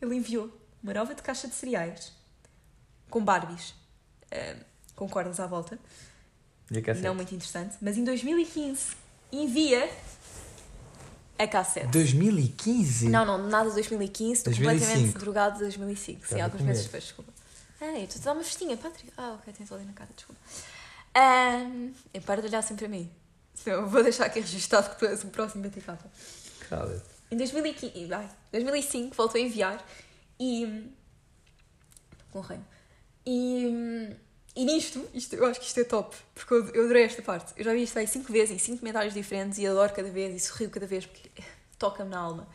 Ele 0.01 0.15
enviou 0.15 0.51
uma 0.83 0.93
nova 0.93 1.15
de 1.15 1.21
caixa 1.21 1.47
de 1.47 1.55
cereais 1.55 2.11
com 3.09 3.23
Barbies, 3.23 3.73
ah, 4.31 4.55
com 4.95 5.07
cordas 5.09 5.39
à 5.39 5.47
volta, 5.47 5.77
E 6.71 6.77
a 6.77 6.81
cassete? 6.81 7.05
não 7.05 7.15
muito 7.15 7.33
interessante, 7.33 7.75
mas 7.81 7.97
em 7.97 8.03
2015 8.03 8.95
envia 9.31 9.89
a 11.37 11.47
cassete. 11.47 11.87
2015? 11.87 13.09
Não, 13.09 13.25
não, 13.25 13.49
nada 13.49 13.69
de 13.69 13.75
2015, 13.75 14.31
estou 14.33 14.53
2005. 14.53 14.85
completamente 14.85 15.17
drogado 15.19 15.53
de 15.55 15.59
2005. 15.61 16.27
Sim, 16.27 16.41
alguns 16.41 16.61
meses 16.61 16.83
depois, 16.85 17.03
desculpa. 17.03 17.33
Ai, 17.81 18.07
tu 18.07 18.13
te 18.13 18.19
dá 18.19 18.31
uma 18.33 18.43
festinha, 18.43 18.77
Patrick. 18.77 19.11
Ah, 19.17 19.33
ok, 19.39 19.51
tens 19.53 19.71
ali 19.71 19.83
na 19.85 19.93
cara, 19.93 20.09
desculpa. 20.15 20.39
Ahm, 21.15 21.91
eu 22.13 22.21
paro 22.21 22.41
de 22.41 22.47
olhar 22.47 22.61
sempre 22.61 22.85
para 22.85 22.95
mim. 22.95 23.11
Senão 23.53 23.81
eu 23.81 23.89
vou 23.89 24.01
deixar 24.01 24.25
aqui 24.25 24.39
registado 24.39 24.89
que 24.91 24.99
tu 24.99 25.05
és 25.05 25.23
o 25.23 25.27
próximo 25.27 25.63
BTK. 25.63 25.97
Cala-te. 26.69 27.03
Em 27.29 27.37
2015, 27.37 28.13
ai, 28.13 28.29
2005 28.51 29.15
voltou 29.15 29.39
a 29.39 29.43
enviar 29.43 29.83
e. 30.39 30.87
Com 32.31 32.39
o 32.39 32.41
reino. 32.41 32.65
E. 33.25 34.15
E 34.55 34.65
nisto, 34.65 35.03
isto, 35.13 35.35
eu 35.35 35.45
acho 35.45 35.59
que 35.59 35.65
isto 35.65 35.79
é 35.79 35.83
top, 35.83 36.15
porque 36.35 36.53
eu, 36.53 36.67
eu 36.69 36.83
adorei 36.83 37.03
esta 37.03 37.21
parte. 37.21 37.53
Eu 37.57 37.63
já 37.63 37.73
vi 37.73 37.83
isto 37.83 37.97
aí 37.97 38.07
cinco 38.07 38.31
vezes, 38.31 38.51
em 38.51 38.59
cinco 38.59 38.79
comentários 38.79 39.13
diferentes, 39.13 39.57
e 39.57 39.65
adoro 39.65 39.91
cada 39.93 40.09
vez, 40.09 40.35
e 40.35 40.39
sorrio 40.39 40.69
cada 40.69 40.85
vez, 40.85 41.05
porque 41.05 41.29
toca-me 41.79 42.09
na 42.11 42.19
alma. 42.19 42.47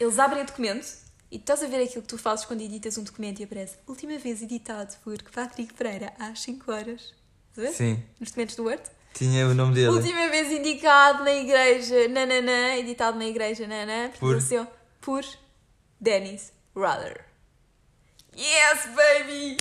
Eles 0.00 0.18
abrem 0.18 0.42
o 0.42 0.46
documento, 0.46 0.86
e 1.30 1.38
tu 1.38 1.42
estás 1.42 1.62
a 1.62 1.66
ver 1.66 1.82
aquilo 1.82 2.02
que 2.02 2.08
tu 2.08 2.16
fazes 2.16 2.44
quando 2.44 2.62
editas 2.62 2.96
um 2.96 3.02
documento 3.02 3.40
e 3.40 3.44
aparece 3.44 3.76
última 3.86 4.16
vez 4.18 4.40
editado 4.40 4.94
por 5.02 5.20
Patrick 5.32 5.74
Pereira 5.74 6.14
às 6.18 6.40
5 6.40 6.72
horas. 6.72 7.12
Estás? 7.50 7.76
Sim. 7.76 8.02
Nos 8.18 8.30
documentos 8.30 8.56
do 8.56 8.64
Word. 8.64 8.82
Tinha 9.12 9.46
o 9.46 9.54
nome 9.54 9.74
dele. 9.74 9.88
Última 9.88 10.28
vez 10.28 10.50
indicado 10.50 11.24
na 11.24 11.32
igreja, 11.32 12.08
nananã, 12.08 12.76
editado 12.76 13.18
na 13.18 13.26
igreja, 13.26 13.66
nananã, 13.66 14.10
Por? 14.18 14.40
por, 14.40 14.68
por 15.00 15.24
Dennis 16.00 16.52
Ruther. 16.74 17.24
Yes, 18.36 18.86
baby! 18.94 19.56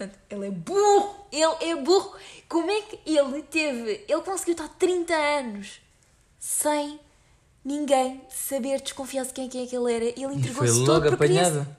Portanto, 0.00 0.18
ele 0.30 0.46
é 0.46 0.50
burro! 0.50 1.26
Ele 1.30 1.70
é 1.70 1.76
burro! 1.76 2.16
Como 2.48 2.70
é 2.70 2.80
que 2.80 2.98
ele 3.04 3.42
teve. 3.42 4.02
Ele 4.08 4.22
conseguiu 4.22 4.52
estar 4.52 4.68
30 4.68 5.12
anos 5.14 5.78
sem 6.38 6.98
ninguém 7.62 8.22
saber 8.30 8.80
desconfiar 8.80 9.26
de 9.26 9.34
quem, 9.34 9.46
quem 9.46 9.64
é 9.64 9.66
que 9.66 9.76
ele 9.76 9.92
era. 9.92 10.04
Ele 10.06 10.34
entregou-se 10.36 10.72
todo 10.86 10.86
logo 11.04 11.16
para 11.16 11.26
criança. 11.26 11.50
apanhado. 11.60 11.76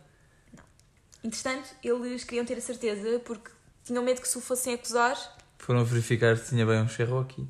Entretanto, 1.23 1.69
eles 1.84 2.23
queriam 2.23 2.45
ter 2.45 2.57
a 2.60 2.62
certeza 2.62 3.19
porque 3.21 3.49
tinham 3.84 4.03
medo 4.03 4.21
que 4.21 4.27
se 4.27 4.38
o 4.38 4.41
fossem 4.41 4.75
acusar. 4.75 5.17
Foram 5.57 5.84
verificar 5.84 6.38
se 6.38 6.49
tinha 6.49 6.63
bem 6.65 6.79
um 6.79 6.88
Cherokee. 6.88 7.47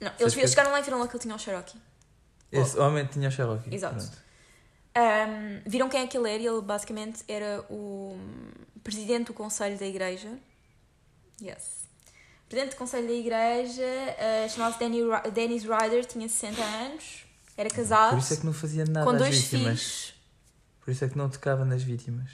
Não, 0.00 0.12
eles 0.18 0.32
coisas- 0.32 0.50
chegaram 0.50 0.70
lá 0.70 0.80
e 0.80 0.82
viram 0.82 0.98
lá 0.98 1.06
que 1.08 1.14
ele 1.14 1.22
tinha 1.22 1.34
um 1.34 1.38
Cherokee. 1.38 1.78
Esse 2.50 2.78
homem 2.78 3.04
tinha 3.06 3.30
Cherokee. 3.30 3.74
Exato. 3.74 3.96
Pronto. 3.96 4.29
Um, 5.00 5.62
viram 5.66 5.88
quem 5.88 6.02
é 6.02 6.06
que 6.06 6.16
ele 6.16 6.28
era 6.30 6.42
ele 6.42 6.60
basicamente 6.60 7.24
era 7.28 7.64
o 7.70 8.18
presidente 8.82 9.26
do 9.28 9.34
conselho 9.34 9.78
da 9.78 9.86
igreja. 9.86 10.38
Yes. 11.40 11.80
Presidente 12.48 12.74
do 12.74 12.78
conselho 12.78 13.06
da 13.06 13.12
igreja, 13.14 13.82
uh, 13.82 14.48
chamava-se 14.50 14.78
Danny 14.80 15.00
Dennis 15.32 15.64
Ryder, 15.64 16.04
tinha 16.04 16.28
60 16.28 16.62
anos, 16.62 17.24
era 17.56 17.70
casado, 17.70 18.10
Por 18.10 18.18
isso 18.18 18.34
é 18.34 18.36
que 18.36 18.46
não 18.46 18.52
fazia 18.52 18.84
nada 18.84 19.06
com 19.10 19.16
dois 19.16 19.36
vítimas. 19.36 19.80
filhos. 19.80 20.14
Por 20.80 20.90
isso 20.90 21.04
é 21.04 21.08
que 21.08 21.16
não 21.16 21.28
tocava 21.30 21.64
nas 21.64 21.82
vítimas. 21.82 22.30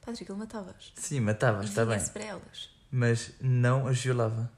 Patrick, 0.00 0.30
ele 0.30 0.38
matava-as. 0.38 0.92
Sim, 0.96 1.20
matava, 1.20 1.62
E 1.62 1.66
está 1.66 1.84
bem. 1.84 1.98
para 2.12 2.24
elas. 2.24 2.70
Mas 2.90 3.32
não 3.40 3.86
as 3.86 3.98
violava. 4.00 4.50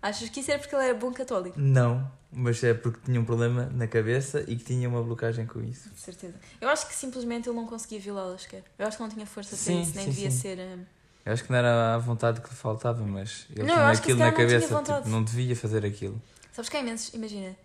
Achas 0.00 0.28
que 0.28 0.40
isso 0.40 0.50
era 0.50 0.58
porque 0.60 0.74
ele 0.74 0.84
era 0.84 0.94
bom 0.94 1.12
católico? 1.12 1.58
Não, 1.58 2.08
mas 2.30 2.62
é 2.62 2.72
porque 2.72 3.00
tinha 3.04 3.20
um 3.20 3.24
problema 3.24 3.66
na 3.66 3.86
cabeça 3.88 4.44
e 4.46 4.54
que 4.56 4.64
tinha 4.64 4.88
uma 4.88 5.02
blocagem 5.02 5.44
com 5.46 5.60
isso. 5.62 5.90
De 5.90 6.00
certeza. 6.00 6.34
Eu 6.60 6.68
acho 6.68 6.86
que 6.86 6.94
simplesmente 6.94 7.48
ele 7.48 7.56
não 7.56 7.66
conseguia 7.66 7.98
violá-las 7.98 8.42
sequer. 8.42 8.62
Eu 8.78 8.86
acho 8.86 8.96
que 8.96 9.02
não 9.02 9.10
tinha 9.10 9.26
força 9.26 9.56
para 9.56 9.74
isso, 9.74 9.94
nem 9.96 10.04
sim, 10.04 10.10
devia 10.12 10.30
sim. 10.30 10.38
ser. 10.38 10.58
um, 10.58 10.84
Eu 11.26 11.32
acho 11.32 11.42
que 11.44 11.50
não 11.50 11.58
era 11.58 11.94
a 11.94 11.98
vontade 11.98 12.40
que 12.40 12.48
lhe 12.48 12.54
faltava, 12.54 13.02
mas 13.04 13.46
ele 13.50 13.64
Não, 13.64 13.74
tinha 13.74 13.88
aquilo 13.90 14.18
na 14.18 14.26
não 14.26 14.32
cabeça. 14.36 14.66
vontade. 14.68 14.98
Tipo, 14.98 15.08
não 15.10 15.24
devia 15.24 15.56
fazer 15.56 15.84
aquilo. 15.84 16.22
Sabes 16.52 16.68
que 16.68 16.76
há 16.76 16.80
imensos, 16.80 17.12
imagina, 17.14 17.56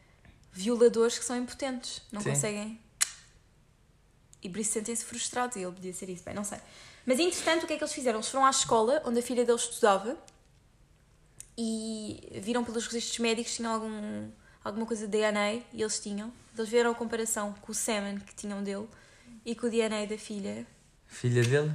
violadores 0.51 1.17
que 1.19 1.25
são 1.25 1.37
impotentes, 1.37 2.01
não 2.11 2.19
Sim. 2.21 2.29
conseguem. 2.31 2.79
E 4.41 4.49
por 4.49 4.59
isso 4.59 4.71
sentem-se 4.73 5.05
frustrados, 5.05 5.55
e 5.55 5.59
ele 5.61 5.71
podia 5.71 5.93
ser 5.93 6.09
isso, 6.09 6.23
bem, 6.25 6.33
não 6.33 6.43
sei. 6.43 6.57
Mas 7.05 7.19
entretanto, 7.19 7.63
o 7.63 7.67
que 7.67 7.73
é 7.73 7.77
que 7.77 7.83
eles 7.83 7.93
fizeram? 7.93 8.17
Eles 8.19 8.29
foram 8.29 8.45
à 8.45 8.49
escola 8.49 9.01
onde 9.05 9.19
a 9.19 9.21
filha 9.21 9.45
deles 9.45 9.61
estudava 9.61 10.17
e 11.57 12.39
viram 12.41 12.63
pelos 12.63 12.85
registros 12.87 13.19
médicos 13.19 13.51
que 13.51 13.57
tinham 13.57 13.73
algum, 13.73 14.29
alguma 14.63 14.85
coisa 14.85 15.05
de 15.05 15.11
DNA 15.11 15.53
e 15.73 15.81
eles 15.81 15.99
tinham. 15.99 16.31
Eles 16.57 16.69
viram 16.69 16.91
a 16.91 16.95
comparação 16.95 17.53
com 17.61 17.71
o 17.71 17.75
semen 17.75 18.19
que 18.19 18.35
tinham 18.35 18.63
dele 18.63 18.87
e 19.45 19.55
com 19.55 19.67
o 19.67 19.69
DNA 19.69 20.05
da 20.05 20.17
filha 20.17 20.65
Filha 21.07 21.43
dele? 21.43 21.73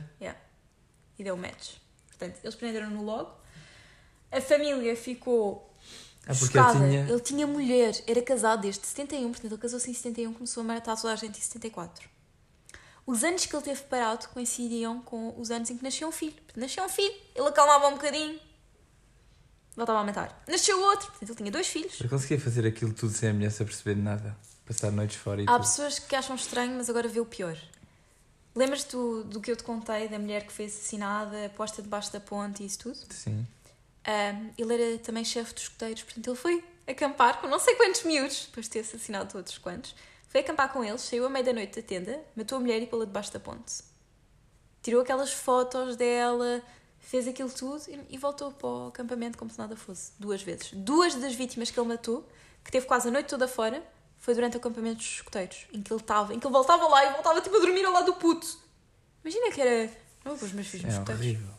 e 1.18 1.24
deu 1.24 1.36
match. 1.36 1.74
Portanto, 2.08 2.38
eles 2.42 2.54
prenderam-no 2.54 3.04
logo. 3.04 3.30
A 4.30 4.40
família 4.40 4.94
ficou 4.96 5.72
Ah, 6.26 6.34
porque 6.34 6.58
chocada. 6.58 6.78
ele 6.78 6.88
tinha. 6.90 7.08
Ele 7.10 7.20
tinha 7.20 7.46
mulher, 7.46 7.94
era 8.06 8.20
casado 8.22 8.60
desde 8.62 8.86
71, 8.86 9.30
portanto 9.30 9.52
ele 9.52 9.60
casou-se 9.60 9.90
em 9.90 9.94
71, 9.94 10.32
começou 10.34 10.60
a 10.62 10.64
matar 10.64 10.96
toda 10.96 11.12
a 11.12 11.16
gente 11.16 11.38
em 11.38 11.42
74. 11.42 12.08
Os 13.06 13.24
anos 13.24 13.46
que 13.46 13.56
ele 13.56 13.62
teve 13.64 13.80
parado 13.84 14.28
coincidiam 14.28 15.00
com 15.00 15.34
os 15.40 15.50
anos 15.50 15.70
em 15.70 15.78
que 15.78 15.82
nasceu 15.84 16.08
um 16.08 16.12
filho. 16.12 16.34
Portanto, 16.34 16.58
nasceu 16.60 16.84
um 16.84 16.88
filho, 16.88 17.14
ele 17.34 17.48
acalmava 17.48 17.88
um 17.88 17.92
bocadinho, 17.92 18.38
voltava 19.78 20.00
a 20.00 20.04
matar. 20.04 20.42
Nasceu 20.46 20.78
outro, 20.82 21.06
portanto 21.06 21.28
ele 21.30 21.36
tinha 21.38 21.50
dois 21.50 21.66
filhos. 21.68 22.00
Eu 22.00 22.08
conseguia 22.08 22.38
fazer 22.38 22.66
aquilo 22.66 22.92
tudo 22.92 23.12
sem 23.12 23.30
a 23.30 23.32
mulher 23.32 23.50
se 23.50 23.62
aperceber 23.62 23.94
de 23.94 24.02
nada. 24.02 24.36
Passar 24.66 24.90
noites 24.90 25.16
fora 25.16 25.40
e 25.40 25.44
Há 25.44 25.52
tudo. 25.52 25.60
pessoas 25.60 25.98
que 25.98 26.14
acham 26.14 26.36
estranho, 26.36 26.74
mas 26.76 26.90
agora 26.90 27.08
vê 27.08 27.20
o 27.20 27.24
pior. 27.24 27.56
Lembras-te 28.54 28.92
do, 28.92 29.24
do 29.24 29.40
que 29.40 29.50
eu 29.50 29.56
te 29.56 29.62
contei, 29.62 30.08
da 30.08 30.18
mulher 30.18 30.44
que 30.44 30.52
foi 30.52 30.66
assassinada, 30.66 31.48
posta 31.56 31.80
debaixo 31.80 32.12
da 32.12 32.20
ponte 32.20 32.62
e 32.62 32.66
isso 32.66 32.80
tudo? 32.80 32.98
Sim. 33.10 33.46
Um, 34.06 34.50
ele 34.58 34.74
era 34.74 34.98
também 34.98 35.24
chefe 35.24 35.54
dos 35.54 35.62
escuteiros, 35.64 36.02
portanto 36.02 36.26
ele 36.28 36.36
foi 36.36 36.64
acampar 36.86 37.40
com 37.40 37.46
não 37.46 37.58
sei 37.58 37.74
quantos 37.76 38.02
miúdos, 38.02 38.46
depois 38.46 38.66
de 38.66 38.72
ter 38.72 38.80
assassinado 38.80 39.30
todos 39.30 39.56
quantos. 39.58 39.94
Foi 40.28 40.40
acampar 40.40 40.72
com 40.72 40.82
eles, 40.84 41.02
saiu 41.02 41.24
à 41.26 41.30
meia 41.30 41.44
da 41.44 41.52
noite 41.52 41.80
da 41.80 41.86
tenda, 41.86 42.20
matou 42.36 42.58
a 42.58 42.60
mulher 42.60 42.82
e 42.82 42.86
pô-la 42.86 43.04
debaixo 43.04 43.32
da 43.32 43.38
ponte. 43.40 43.82
Tirou 44.82 45.02
aquelas 45.02 45.32
fotos 45.32 45.96
dela, 45.96 46.62
fez 47.10 47.26
aquilo 47.26 47.50
tudo 47.50 47.82
e, 47.88 48.14
e 48.14 48.18
voltou 48.18 48.52
para 48.52 48.68
o 48.68 48.88
acampamento 48.88 49.38
como 49.38 49.50
se 49.50 49.58
nada 49.58 49.74
fosse. 49.74 50.12
Duas 50.18 50.42
vezes. 50.42 50.70
Duas 50.72 51.14
das 51.14 51.34
vítimas 51.34 51.70
que 51.70 51.80
ele 51.80 51.88
matou, 51.88 52.28
que 52.62 52.70
teve 52.70 52.84
quase 52.86 53.08
a 53.08 53.10
noite 53.10 53.26
toda 53.30 53.48
fora, 53.48 53.82
foi 54.18 54.34
durante 54.34 54.56
o 54.56 54.60
acampamento 54.60 54.96
dos 54.98 55.06
escuteiros, 55.06 55.66
em 55.72 55.80
que 55.82 55.90
ele 55.92 56.00
estava, 56.00 56.34
em 56.34 56.38
que 56.38 56.46
ele 56.46 56.52
voltava 56.52 56.86
lá 56.86 57.04
e 57.06 57.12
voltava 57.14 57.40
tipo 57.40 57.56
a 57.56 57.60
dormir 57.60 57.84
ao 57.86 57.92
lado 57.92 58.06
do 58.06 58.14
puto. 58.14 58.46
Imagina 59.24 59.50
que 59.50 59.60
era. 59.60 59.90
Não 60.24 60.36
vou 60.36 60.46
os 60.46 60.52
meus 60.52 60.66
filhos 60.66 60.84
nos 60.84 60.94
É 60.94 60.96
escuteiros. 60.98 61.24
horrível. 61.24 61.54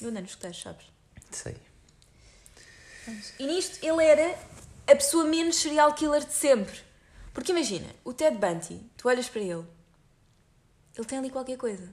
Eu 0.00 0.08
andei 0.10 0.22
nos 0.22 0.30
escuteiros, 0.30 0.62
sabes? 0.62 0.86
Sei. 1.32 1.56
E 3.40 3.46
nisto 3.46 3.84
ele 3.84 4.04
era 4.04 4.38
a 4.86 4.94
pessoa 4.94 5.24
menos 5.24 5.56
serial 5.56 5.92
killer 5.94 6.24
de 6.24 6.32
sempre. 6.32 6.78
Porque 7.34 7.50
imagina, 7.50 7.86
o 8.04 8.12
Ted 8.12 8.36
Bundy, 8.36 8.80
tu 8.96 9.08
olhas 9.08 9.28
para 9.28 9.40
ele, 9.40 9.64
ele 10.96 11.06
tem 11.06 11.18
ali 11.18 11.30
qualquer 11.30 11.56
coisa. 11.56 11.92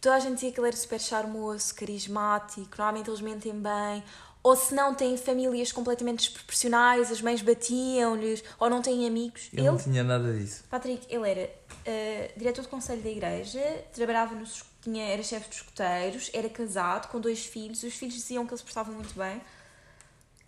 Toda 0.00 0.14
a 0.14 0.20
gente 0.20 0.34
dizia 0.34 0.52
que 0.52 0.60
ele 0.60 0.68
era 0.68 0.76
super 0.76 1.00
charmoso, 1.00 1.74
carismático, 1.74 2.70
normalmente 2.76 3.10
eles 3.10 3.20
mentem 3.20 3.52
bem, 3.52 4.04
ou 4.42 4.54
se 4.54 4.74
não 4.74 4.94
têm 4.94 5.16
famílias 5.16 5.72
completamente 5.72 6.20
desproporcionais, 6.20 7.10
as 7.10 7.20
mães 7.20 7.42
batiam-lhes, 7.42 8.44
ou 8.60 8.70
não 8.70 8.80
têm 8.80 9.06
amigos. 9.06 9.48
Ele, 9.52 9.62
não 9.62 9.76
tinha 9.76 10.04
nada 10.04 10.32
disso. 10.32 10.64
Patrick, 10.70 11.04
ele 11.12 11.28
era 11.28 11.50
eh, 11.84 12.30
diretor 12.36 12.62
do 12.62 12.68
conselho 12.68 13.02
da 13.02 13.10
igreja, 13.10 13.60
trabalhava 13.92 14.36
no, 14.36 14.44
tinha, 14.80 15.04
era 15.04 15.22
chefe 15.22 15.48
dos 15.48 15.58
escuteiros, 15.58 16.30
era 16.32 16.48
casado, 16.48 17.08
com 17.08 17.20
dois 17.20 17.44
filhos, 17.44 17.82
os 17.82 17.94
filhos 17.94 18.14
diziam 18.14 18.46
que 18.46 18.52
eles 18.52 18.62
prestavam 18.62 18.94
muito 18.94 19.14
bem. 19.18 19.40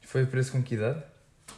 Foi 0.03 0.25
preso 0.27 0.53
com 0.53 0.63
que 0.63 0.75
idade? 0.75 1.03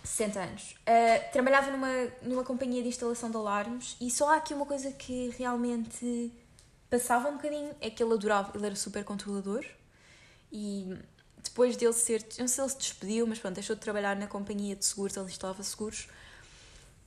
60 0.02 0.40
anos. 0.40 0.74
Uh, 0.80 1.32
trabalhava 1.32 1.70
numa, 1.70 2.08
numa 2.22 2.44
companhia 2.44 2.82
de 2.82 2.88
instalação 2.88 3.30
de 3.30 3.36
alarmes 3.36 3.96
e 4.00 4.10
só 4.10 4.30
há 4.30 4.36
aqui 4.36 4.54
uma 4.54 4.66
coisa 4.66 4.90
que 4.90 5.32
realmente 5.38 6.32
passava 6.92 7.26
um 7.30 7.38
bocadinho, 7.38 7.74
é 7.80 7.88
que 7.88 8.02
ele 8.02 8.12
adorava, 8.12 8.52
ele 8.54 8.66
era 8.66 8.76
super 8.76 9.02
controlador 9.02 9.64
e 10.52 10.94
depois 11.42 11.74
dele 11.74 11.94
ser, 11.94 12.22
não 12.38 12.46
sei 12.46 12.48
se 12.48 12.60
ele 12.60 12.68
se 12.68 12.76
despediu, 12.76 13.26
mas 13.26 13.38
pronto, 13.38 13.54
deixou 13.54 13.74
de 13.74 13.80
trabalhar 13.80 14.14
na 14.14 14.26
companhia 14.26 14.76
de 14.76 14.84
seguros, 14.84 15.16
ele 15.16 15.24
instalava 15.24 15.62
seguros. 15.62 16.06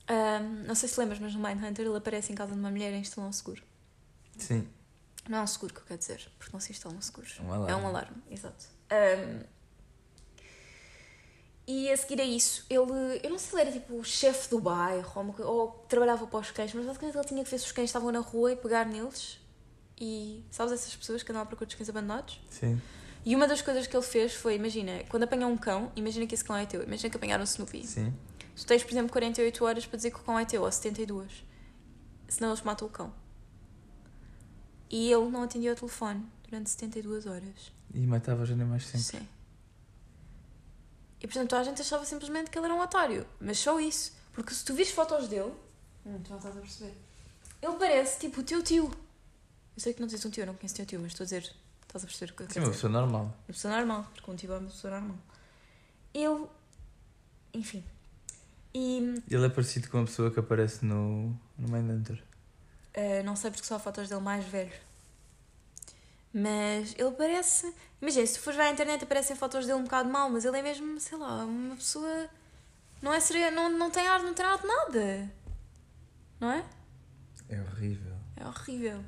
Um, 0.10 0.66
não 0.66 0.74
sei 0.74 0.90
se 0.90 1.00
lembras, 1.00 1.20
mas 1.20 1.36
no 1.36 1.40
Mindhunter 1.40 1.86
ele 1.86 1.98
aparece 1.98 2.32
em 2.34 2.36
casa 2.36 2.54
de 2.54 2.60
uma 2.60 2.72
mulher 2.72 2.94
e 2.94 2.98
instala 2.98 3.28
um 3.28 3.32
seguro. 3.32 3.62
Sim. 4.40 4.68
Não 5.30 5.38
é 5.38 5.42
um 5.44 5.48
seguro 5.48 5.76
que 5.76 5.82
eu 5.82 5.86
quero 5.86 6.00
dizer, 6.00 6.32
porque 6.40 6.52
não 6.52 6.60
se 6.60 6.72
instalam 6.72 7.00
seguros. 7.00 7.40
Um 7.40 7.54
alarme. 7.54 7.72
É 7.72 7.76
um 7.76 7.88
alarme, 7.88 8.24
exato. 8.32 8.66
Um, 8.92 9.44
e 11.68 11.92
a 11.92 11.98
seguir 11.98 12.20
a 12.22 12.26
isso, 12.26 12.66
ele, 12.72 13.22
eu 13.24 13.30
não 13.30 13.38
sei 13.38 13.50
se 13.50 13.56
ele 13.56 13.62
era 13.62 13.72
tipo 13.72 13.94
o 14.00 14.04
chefe 14.04 14.50
do 14.50 14.60
bairro 14.60 15.36
ou, 15.38 15.46
ou 15.46 15.72
trabalhava 15.88 16.26
para 16.26 16.40
os 16.40 16.50
cães, 16.50 16.74
mas 16.74 16.88
basicamente 16.88 17.16
ele 17.16 17.28
tinha 17.28 17.44
que 17.44 17.52
ver 17.52 17.60
se 17.60 17.66
os 17.66 17.72
cães 17.72 17.90
estavam 17.90 18.12
na 18.12 18.20
rua 18.20 18.52
e 18.52 18.56
pegar 18.56 18.84
neles. 18.88 19.45
E 20.00 20.44
sabes 20.52 20.74
essas 20.74 20.96
pessoas 20.96 21.24
que 21.24 21.32
andam 21.32 21.44
à 21.44 21.46
procura 21.46 21.66
dos 21.66 21.76
cães 21.76 21.90
abandonados? 21.90 22.40
Sim. 22.50 22.82
E 23.26 23.36
uma 23.36 23.48
das 23.48 23.62
coisas 23.62 23.88
que 23.88 23.96
ele 23.96 24.06
fez 24.06 24.34
foi: 24.34 24.56
imagina, 24.56 25.04
quando 25.10 25.24
apanham 25.24 25.52
um 25.52 25.58
cão, 25.58 25.92
imagina 25.96 26.28
que 26.28 26.36
esse 26.36 26.44
cão 26.44 26.56
é 26.56 26.66
teu, 26.66 26.84
imagina 26.84 27.10
que 27.10 27.18
apanharam 27.18 27.44
o 27.44 27.46
Snoopy. 27.46 27.86
Sim. 27.86 28.14
Tu 28.56 28.66
tens, 28.66 28.84
por 28.84 28.92
exemplo, 28.92 29.12
48 29.12 29.66
horas 29.66 29.86
para 29.86 29.98
dizer 29.98 30.12
que 30.12 30.18
o 30.18 30.24
cão 30.24 30.38
é 30.38 30.46
teu, 30.46 30.62
ou 30.62 30.72
72. 30.72 31.44
Senão 32.28 32.50
eles 32.50 32.62
matam 32.62 32.88
o 32.88 32.92
cão. 32.92 33.14
E 34.90 35.12
ele 35.12 35.30
não 35.30 35.44
atendia 35.44 35.74
o 35.74 35.76
telefone 35.76 36.26
durante 36.44 36.70
72 36.70 37.26
horas. 37.26 37.72
E 37.94 38.00
matava 38.06 38.44
os 38.44 38.52
animais 38.52 38.86
sempre. 38.86 39.02
Sim. 39.02 39.28
E 41.20 41.28
portanto 41.28 41.50
toda 41.50 41.62
a 41.62 41.66
gente 41.66 41.82
achava 41.82 42.06
simplesmente 42.06 42.52
que 42.52 42.58
ele 42.58 42.66
era 42.66 42.76
um 42.76 42.80
otário. 42.80 43.26
Mas 43.40 43.58
só 43.58 43.80
isso. 43.80 44.14
Porque 44.32 44.54
se 44.54 44.64
tu 44.64 44.74
vires 44.74 44.92
fotos 44.92 45.28
dele. 45.28 45.54
Hum, 46.06 46.20
tu 46.24 46.30
não 46.30 46.38
estás 46.38 46.56
a 46.56 46.60
perceber. 46.60 46.94
Ele 47.62 47.76
parece 47.78 48.20
tipo 48.20 48.42
o 48.42 48.44
teu 48.44 48.62
tio. 48.62 48.92
Eu 49.76 49.82
sei 49.82 49.94
que 49.94 50.00
não 50.00 50.08
dizes 50.08 50.26
um 50.26 50.30
tio, 50.30 50.44
eu 50.44 50.48
não 50.48 50.56
conheço 50.56 50.76
teu 50.76 50.86
tio, 50.86 51.00
mas 51.00 51.12
estou 51.12 51.24
a 51.24 51.26
dizer. 51.26 51.52
Estás 51.84 52.04
a 52.04 52.08
perceber 52.08 52.32
o 52.32 52.36
que 52.36 52.44
eu 52.44 52.48
Sim, 52.48 52.54
quero 52.54 52.66
uma 52.66 52.72
dizer? 52.72 52.82
pessoa 52.88 52.94
normal. 53.02 53.22
Uma 53.24 53.34
pessoa 53.48 53.76
normal, 53.76 54.08
porque 54.14 54.32
um 54.32 54.36
tio 54.36 54.54
é 54.54 54.58
uma 54.58 54.70
pessoa 54.70 54.92
normal. 55.00 55.18
Ele. 56.14 56.46
Enfim. 57.54 57.84
E 58.74 59.22
Ele 59.30 59.46
é 59.46 59.50
parecido 59.50 59.90
com 59.90 60.02
a 60.02 60.06
pessoa 60.06 60.30
que 60.32 60.40
aparece 60.40 60.84
no, 60.86 61.30
no 61.58 61.68
Mindhunter. 61.70 62.22
Uh, 62.96 63.24
não 63.24 63.36
sei 63.36 63.50
porque 63.52 63.66
só 63.66 63.76
há 63.76 63.80
fotos 63.80 64.10
dele 64.10 64.22
mais 64.22 64.46
velho. 64.46 64.72
Mas 66.34 66.94
ele 66.98 67.12
parece. 67.12 67.74
Imagina, 68.02 68.26
se 68.28 68.34
tu 68.34 68.42
fores 68.42 68.58
ver 68.58 68.64
à 68.64 68.72
internet 68.72 69.04
aparecem 69.06 69.36
fotos 69.36 69.66
dele 69.66 69.80
um 69.80 69.84
bocado 69.84 70.10
mal, 70.10 70.30
mas 70.30 70.44
ele 70.44 70.58
é 70.58 70.62
mesmo, 70.62 71.00
sei 71.00 71.18
lá, 71.18 71.46
uma 71.46 71.76
pessoa. 71.78 72.30
Não 73.02 73.14
é 73.14 73.20
seria, 73.22 73.52
não, 73.52 73.70
não 73.70 73.90
tem 73.90 74.06
ar, 74.08 74.22
não 74.22 74.34
tem 74.34 74.46
ar 74.46 74.58
de 74.60 74.68
nada. 74.68 75.32
Não 76.40 76.52
é? 76.52 76.66
É 77.48 77.62
horrível. 77.62 78.16
É 78.36 78.46
horrível. 78.46 79.04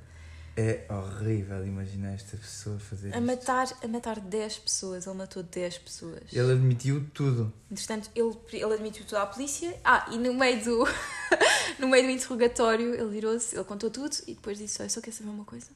É 0.59 0.85
horrível 0.89 1.63
imaginar 1.67 2.13
esta 2.15 2.35
pessoa 2.35 2.79
fazer 2.79 3.13
A 3.13 3.19
isto. 3.19 3.21
matar, 3.21 3.67
a 3.83 3.87
matar 3.87 4.19
10 4.19 4.57
pessoas, 4.57 5.05
ele 5.05 5.15
matou 5.15 5.43
10 5.43 5.77
pessoas. 5.77 6.23
Ele 6.33 6.51
admitiu 6.51 7.05
tudo. 7.13 7.53
Entretanto, 7.69 8.09
ele, 8.15 8.35
ele 8.51 8.73
admitiu 8.73 9.05
tudo 9.05 9.17
à 9.17 9.27
polícia. 9.27 9.79
Ah, 9.83 10.07
e 10.11 10.17
no 10.17 10.33
meio 10.33 10.63
do, 10.63 10.87
no 11.77 11.87
meio 11.87 12.05
do 12.05 12.09
interrogatório 12.09 12.95
ele 12.95 13.07
virou-se, 13.07 13.55
ele 13.55 13.65
contou 13.65 13.91
tudo 13.91 14.17
e 14.25 14.33
depois 14.33 14.57
disse: 14.57 14.81
Olha, 14.81 14.89
só 14.89 14.99
quer 14.99 15.11
saber 15.11 15.29
uma 15.29 15.45
coisa? 15.45 15.67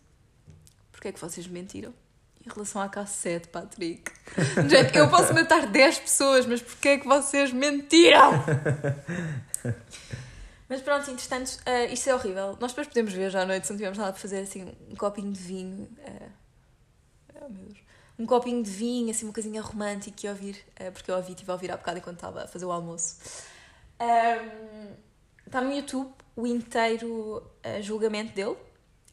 Porquê 0.91 1.09
é 1.09 1.11
que 1.11 1.21
vocês 1.21 1.45
mentiram? 1.45 1.93
Em 2.43 2.49
relação 2.51 2.81
à 2.81 2.89
cassete, 2.89 3.49
Patrick. 3.49 4.11
Gente, 4.67 4.97
eu 4.97 5.07
posso 5.11 5.31
matar 5.31 5.67
10 5.67 5.99
pessoas, 5.99 6.47
mas 6.47 6.59
porquê 6.59 6.87
é 6.89 6.97
que 6.97 7.07
vocês 7.07 7.53
mentiram? 7.53 8.31
Mas 10.71 10.81
pronto, 10.81 11.11
entretanto, 11.11 11.59
eh, 11.65 11.91
isto 11.93 12.09
é 12.09 12.15
horrível. 12.15 12.57
Nós 12.61 12.71
depois 12.71 12.87
podemos 12.87 13.11
ver 13.11 13.29
já 13.29 13.41
à 13.41 13.45
noite, 13.45 13.67
se 13.67 13.73
não 13.73 13.77
tivermos 13.77 13.97
nada 13.97 14.13
para 14.13 14.21
fazer, 14.21 14.39
assim, 14.39 14.73
um 14.89 14.95
copinho 14.95 15.31
de 15.33 15.39
vinho. 15.39 15.89
eh, 16.05 16.29
oh, 17.35 17.49
meu 17.49 17.63
Deus. 17.65 17.77
Um 18.17 18.25
copinho 18.25 18.63
de 18.63 18.69
vinho, 18.71 19.11
assim, 19.11 19.25
uma 19.25 19.33
coisinha 19.33 19.61
romântica 19.61 20.25
e 20.25 20.29
ouvir, 20.29 20.57
eh, 20.77 20.89
porque 20.89 21.11
eu 21.11 21.15
ouvi, 21.17 21.31
estive 21.33 21.51
a 21.51 21.55
ouvir 21.55 21.71
há 21.73 21.75
bocado 21.77 21.97
enquanto 21.97 22.15
estava 22.15 22.43
a 22.43 22.47
fazer 22.47 22.65
o 22.65 22.71
almoço. 22.71 23.17
Ahm, 23.99 24.95
Está 25.45 25.59
no 25.59 25.73
YouTube 25.73 26.09
o 26.37 26.47
inteiro 26.47 27.43
eh, 27.61 27.81
julgamento 27.81 28.33
dele 28.33 28.55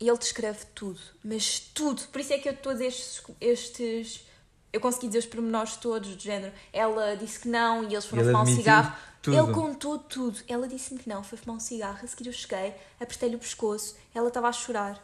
e 0.01 0.09
ele 0.09 0.19
descreve 0.19 0.61
tudo, 0.75 1.01
mas 1.25 1.59
tudo. 1.59 2.01
Por 2.13 2.21
isso 2.21 2.33
é 2.33 2.39
que 2.39 2.49
eu 2.49 2.53
estou 2.53 2.71
a 2.71 2.75
dizer 2.75 2.87
estes, 2.87 3.23
estes. 3.41 4.27
Eu 4.73 4.81
consegui 4.81 5.09
dizer 5.09 5.19
os 5.21 5.27
pormenores 5.27 5.75
todos, 5.77 6.15
do 6.15 6.23
género. 6.23 6.53
Ela 6.73 7.17
disse 7.17 7.41
que 7.41 7.49
não 7.49 7.83
e 7.83 7.95
eles 7.95 8.05
foram 8.05 8.23
Ele 8.23 8.31
fumar 8.31 8.43
um 8.45 8.47
cigarro. 8.55 8.97
Tudo. 9.23 9.37
Ele 9.37 9.53
contou 9.53 9.99
tudo. 9.99 10.41
Ela 10.49 10.69
disse-me 10.69 11.01
que 11.01 11.09
não, 11.09 11.23
foi 11.23 11.39
fumar 11.39 11.57
um 11.57 11.61
cigarro. 11.61 11.99
A 12.03 12.07
seguir 12.07 12.29
eu 12.29 12.33
cheguei, 12.33 12.75
apertei-lhe 13.01 13.37
o 13.37 13.39
pescoço, 13.39 13.97
ela 14.15 14.29
estava 14.29 14.49
a 14.49 14.53
chorar. 14.53 15.03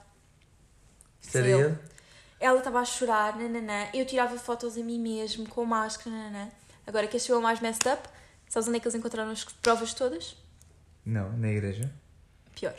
Era 1.32 1.44
Sim. 1.44 1.50
ele? 1.50 1.78
Ela 2.40 2.58
estava 2.58 2.80
a 2.80 2.84
chorar, 2.84 3.36
nananã. 3.36 3.88
Eu 3.94 4.04
tirava 4.04 4.38
fotos 4.38 4.76
a 4.76 4.82
mim 4.82 4.98
mesmo, 4.98 5.48
com 5.48 5.64
máscara, 5.64 6.14
nananã. 6.14 6.50
Agora, 6.86 7.06
que 7.06 7.16
achou 7.16 7.40
mais 7.40 7.60
messed 7.60 7.88
up? 7.88 8.08
Sabes 8.48 8.68
onde 8.68 8.76
é 8.76 8.80
que 8.80 8.86
eles 8.86 8.94
encontraram 8.94 9.30
as 9.30 9.44
provas 9.44 9.94
todas? 9.94 10.36
Não, 11.04 11.32
na 11.36 11.48
igreja. 11.48 11.90
Pior. 12.54 12.74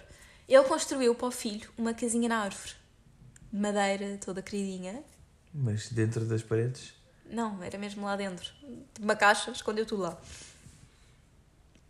Ele 0.47 0.63
construiu 0.63 1.15
para 1.15 1.27
o 1.27 1.31
filho 1.31 1.69
uma 1.77 1.93
casinha 1.93 2.29
na 2.29 2.43
árvore. 2.43 2.73
De 3.51 3.59
madeira, 3.59 4.17
toda 4.23 4.41
queridinha. 4.41 5.03
Mas 5.53 5.89
dentro 5.89 6.25
das 6.25 6.43
paredes. 6.43 6.93
Não, 7.25 7.61
era 7.63 7.77
mesmo 7.77 8.05
lá 8.05 8.15
dentro. 8.15 8.51
De 8.93 9.03
uma 9.03 9.15
caixa, 9.15 9.51
escondeu 9.51 9.85
tudo 9.85 10.03
lá. 10.03 10.17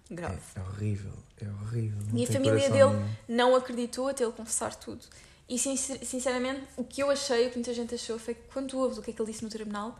Grave. 0.09 0.39
É 0.55 0.59
horrível. 0.61 1.11
É 1.41 1.47
horrível. 1.47 1.97
Não 2.11 2.17
E 2.19 2.23
a 2.23 2.27
família 2.27 2.69
dele 2.69 2.85
nenhum. 2.97 3.09
não 3.27 3.55
acreditou 3.55 4.07
até 4.07 4.23
ele 4.23 4.33
confessar 4.33 4.75
tudo. 4.75 5.03
E 5.49 5.57
sincer- 5.59 6.03
sinceramente, 6.05 6.63
o 6.77 6.83
que 6.83 7.01
eu 7.01 7.09
achei, 7.09 7.47
o 7.47 7.49
que 7.49 7.55
muita 7.57 7.73
gente 7.73 7.93
achou, 7.95 8.17
foi 8.17 8.33
que 8.33 8.41
quando 8.51 8.69
tu 8.69 8.77
ouves 8.79 8.97
o 8.97 9.01
que 9.01 9.11
é 9.11 9.13
que 9.13 9.21
ele 9.21 9.31
disse 9.31 9.43
no 9.43 9.49
tribunal, 9.49 9.97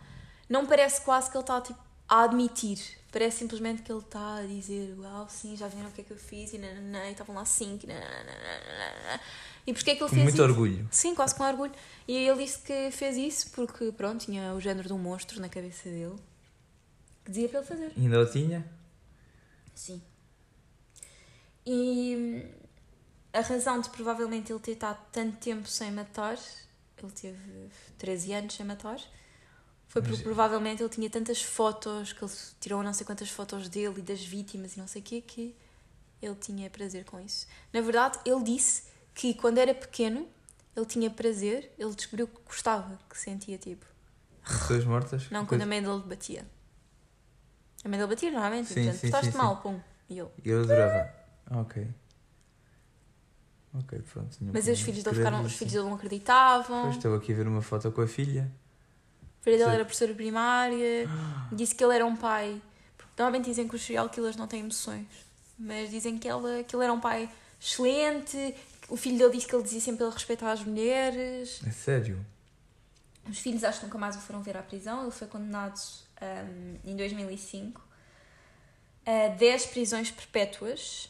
não 0.50 0.66
parece 0.66 1.02
quase 1.02 1.30
que 1.30 1.38
ele 1.38 1.44
está 1.44 1.62
tipo, 1.62 1.80
a 2.08 2.24
admitir. 2.24 2.80
Parece 3.12 3.38
simplesmente 3.40 3.82
que 3.82 3.92
ele 3.92 4.00
está 4.00 4.38
a 4.38 4.42
dizer: 4.44 4.96
Uau, 5.00 5.28
sim, 5.30 5.56
já 5.56 5.68
viram 5.68 5.88
o 5.90 5.92
que 5.92 6.02
é 6.02 6.04
que 6.04 6.12
eu 6.12 6.18
fiz, 6.18 6.54
e 6.54 6.58
nananã, 6.58 7.08
e 7.08 7.12
estavam 7.12 7.36
lá 7.36 7.46
cinco, 7.46 7.86
e 7.86 7.88
nananã. 7.88 9.20
E 9.68 9.74
porquê 9.74 9.92
é 9.92 9.96
que 9.96 10.04
ele 10.04 10.10
Com 10.10 10.16
fez 10.16 10.24
muito 10.24 10.36
isso? 10.36 10.44
orgulho. 10.44 10.88
Sim, 10.92 11.16
quase 11.16 11.34
com 11.34 11.44
orgulho. 11.44 11.72
E 12.08 12.16
ele 12.16 12.44
disse 12.44 12.60
que 12.60 12.92
fez 12.92 13.18
isso 13.18 13.50
porque, 13.52 13.92
pronto, 13.92 14.26
tinha 14.26 14.54
o 14.54 14.62
género 14.62 14.88
de 14.88 14.94
um 14.94 15.00
monstro 15.00 15.40
na 15.42 15.50
cabeça 15.50 15.90
dele. 15.90 16.16
Que 17.24 17.32
dizia 17.32 17.50
para 17.50 17.60
ele 17.60 17.68
fazer. 17.68 17.92
Ainda 17.98 18.20
o 18.22 18.26
tinha? 18.32 18.66
Sim. 19.76 20.02
E 21.66 22.16
hum, 22.18 22.52
a 23.34 23.42
razão 23.42 23.80
de 23.82 23.90
provavelmente 23.90 24.52
ele 24.52 24.60
ter 24.60 24.72
estado 24.74 25.00
tanto 25.12 25.38
tempo 25.38 25.68
sem 25.68 25.92
matar, 25.92 26.38
ele 26.98 27.12
teve 27.12 27.70
13 27.98 28.34
anos 28.34 28.54
sem 28.56 28.66
matar, 28.66 29.00
foi 29.88 30.02
porque 30.02 30.18
Mas- 30.18 30.24
provavelmente 30.24 30.82
ele 30.82 30.90
tinha 30.90 31.10
tantas 31.10 31.42
fotos, 31.42 32.14
que 32.14 32.24
ele 32.24 32.32
tirou 32.60 32.84
não 32.84 32.94
sei 32.94 33.06
quantas 33.06 33.30
fotos 33.30 33.68
dele 33.70 33.96
e 34.00 34.02
das 34.02 34.24
vítimas 34.24 34.76
e 34.76 34.80
não 34.80 34.88
sei 34.88 35.02
o 35.02 35.06
quê, 35.06 35.22
que 35.22 35.56
ele 36.22 36.36
tinha 36.36 36.70
prazer 36.70 37.04
com 37.06 37.20
isso. 37.20 37.48
Na 37.74 37.82
verdade, 37.82 38.20
ele 38.26 38.44
disse 38.44 38.84
que 39.14 39.34
quando 39.34 39.58
era 39.58 39.74
pequeno 39.74 40.28
ele 40.76 40.86
tinha 40.86 41.10
prazer, 41.10 41.72
ele 41.78 41.96
descobriu 41.96 42.28
que 42.28 42.42
gostava, 42.46 43.00
que 43.10 43.18
sentia 43.18 43.58
tipo. 43.58 43.86
Pessoas 44.44 44.84
mortas? 44.86 45.30
Não, 45.32 45.46
quando 45.46 45.62
a 45.62 45.66
mãe 45.66 45.82
dele 45.82 46.02
batia. 46.06 46.46
A 47.86 47.88
mãe 47.88 48.00
dele 48.00 48.10
batia 48.10 48.32
normalmente, 48.32 48.68
Sim, 48.70 48.74
portanto, 48.84 49.00
sim, 49.00 49.12
sim, 49.12 49.32
sim. 49.32 49.38
mal, 49.38 49.58
pum. 49.58 49.80
E 50.10 50.18
ele. 50.18 50.30
Eu 50.44 50.64
adorava. 50.64 51.14
Ok. 51.52 51.88
Ok, 53.76 54.00
pronto. 54.12 54.38
Mas 54.42 54.68
os 54.68 54.82
filhos 54.82 55.04
dele 55.04 55.16
ficaram, 55.16 55.42
os 55.42 55.48
isso. 55.52 55.58
filhos 55.60 55.74
dele 55.74 55.86
não 55.86 55.94
acreditavam. 55.94 56.82
Pois, 56.84 56.96
estou 56.96 57.14
aqui 57.16 57.32
a 57.32 57.36
ver 57.36 57.48
uma 57.48 57.62
foto 57.62 57.92
com 57.92 58.02
a 58.02 58.08
filha. 58.08 58.52
A 59.40 59.44
filha 59.44 59.58
dele 59.60 59.70
era 59.70 59.86
professora 59.86 60.16
primária, 60.16 61.08
disse 61.54 61.76
que 61.76 61.84
ele 61.84 61.94
era 61.94 62.06
um 62.06 62.16
pai. 62.16 62.60
Porque 62.98 63.12
normalmente 63.20 63.46
dizem 63.46 63.68
que 63.68 63.76
os 63.76 63.86
serial 63.86 64.10
killers 64.10 64.36
não 64.36 64.48
têm 64.48 64.62
emoções, 64.62 65.06
mas 65.60 65.92
dizem 65.92 66.18
que, 66.18 66.28
ela, 66.28 66.64
que 66.64 66.76
ele 66.76 66.84
era 66.84 66.94
um 66.94 67.00
pai 67.00 67.30
excelente. 67.62 68.56
O 68.90 68.98
filho 68.98 69.18
dele 69.20 69.32
disse 69.34 69.46
que 69.46 69.56
ele 69.56 69.64
dizia 69.64 69.82
sempre 69.82 70.04
ele 70.04 70.12
respeitar 70.12 70.52
as 70.52 70.64
mulheres. 70.64 71.62
É 71.68 71.70
sério? 71.72 72.26
Os 73.30 73.38
filhos 73.38 73.64
acho 73.64 73.80
que 73.80 73.86
nunca 73.86 73.98
mais 74.00 74.16
o 74.16 74.20
foram 74.20 74.42
ver 74.42 74.58
à 74.58 74.64
prisão. 74.64 75.04
Ele 75.04 75.12
foi 75.12 75.28
condenado 75.28 75.80
hum, 76.22 76.78
em 76.86 76.96
2005 76.96 77.82
a 79.06 79.28
10 79.30 79.66
prisões 79.68 80.12
perpétuas 80.12 81.10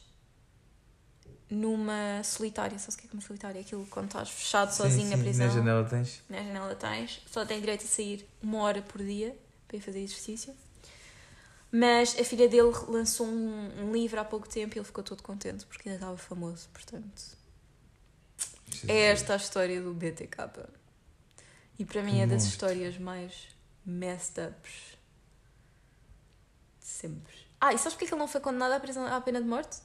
numa 1.50 2.22
solitária. 2.24 2.78
Sabe 2.78 2.98
o 2.98 3.02
que 3.02 3.08
é 3.08 3.10
uma 3.14 3.22
solitária? 3.22 3.62
Aquilo 3.62 3.86
quando 3.88 4.08
estás 4.08 4.30
fechado 4.30 4.72
sozinho 4.72 5.10
na 5.10 5.18
prisão. 5.18 5.48
Na 5.48 5.54
janela 5.54 5.84
tens. 5.86 6.22
na 6.30 6.38
janela 6.38 6.76
tens, 6.76 7.22
só 7.28 7.46
tem 7.46 7.60
direito 7.60 7.86
a 7.86 7.88
sair 7.88 8.28
uma 8.42 8.60
hora 8.64 8.82
por 8.82 9.02
dia 9.02 9.36
para 9.68 9.78
ir 9.78 9.82
fazer 9.82 10.00
exercício. 10.00 10.54
Mas 11.72 12.18
a 12.20 12.24
filha 12.24 12.48
dele 12.48 12.72
lançou 12.88 13.28
um, 13.28 13.86
um 13.86 13.92
livro 13.92 14.20
há 14.20 14.26
pouco 14.26 14.48
tempo 14.48 14.76
e 14.76 14.80
ele 14.80 14.86
ficou 14.86 15.04
todo 15.04 15.22
contente 15.22 15.66
porque 15.66 15.90
ainda 15.90 16.00
estava 16.00 16.18
famoso. 16.18 16.70
Portanto, 16.72 17.38
é 18.88 19.12
esta 19.12 19.34
a 19.34 19.38
história 19.38 19.82
do 19.82 19.94
BTK. 19.94 20.68
E 21.78 21.84
para 21.84 22.02
mim 22.02 22.22
é 22.22 22.28
das 22.28 22.46
histórias 22.46 22.98
mais 22.98 23.50
messed 23.86 24.40
ups 24.40 24.95
sempre. 26.96 27.34
Ah, 27.60 27.74
e 27.74 27.78
sabes 27.78 27.94
porque 27.94 28.06
é 28.06 28.08
que 28.08 28.14
ele 28.14 28.20
não 28.20 28.28
foi 28.28 28.42
condenado 28.42 28.74
à, 28.74 28.80
prisão, 28.80 29.06
à 29.06 29.20
pena 29.22 29.42
de 29.42 29.48
morte? 29.48 29.78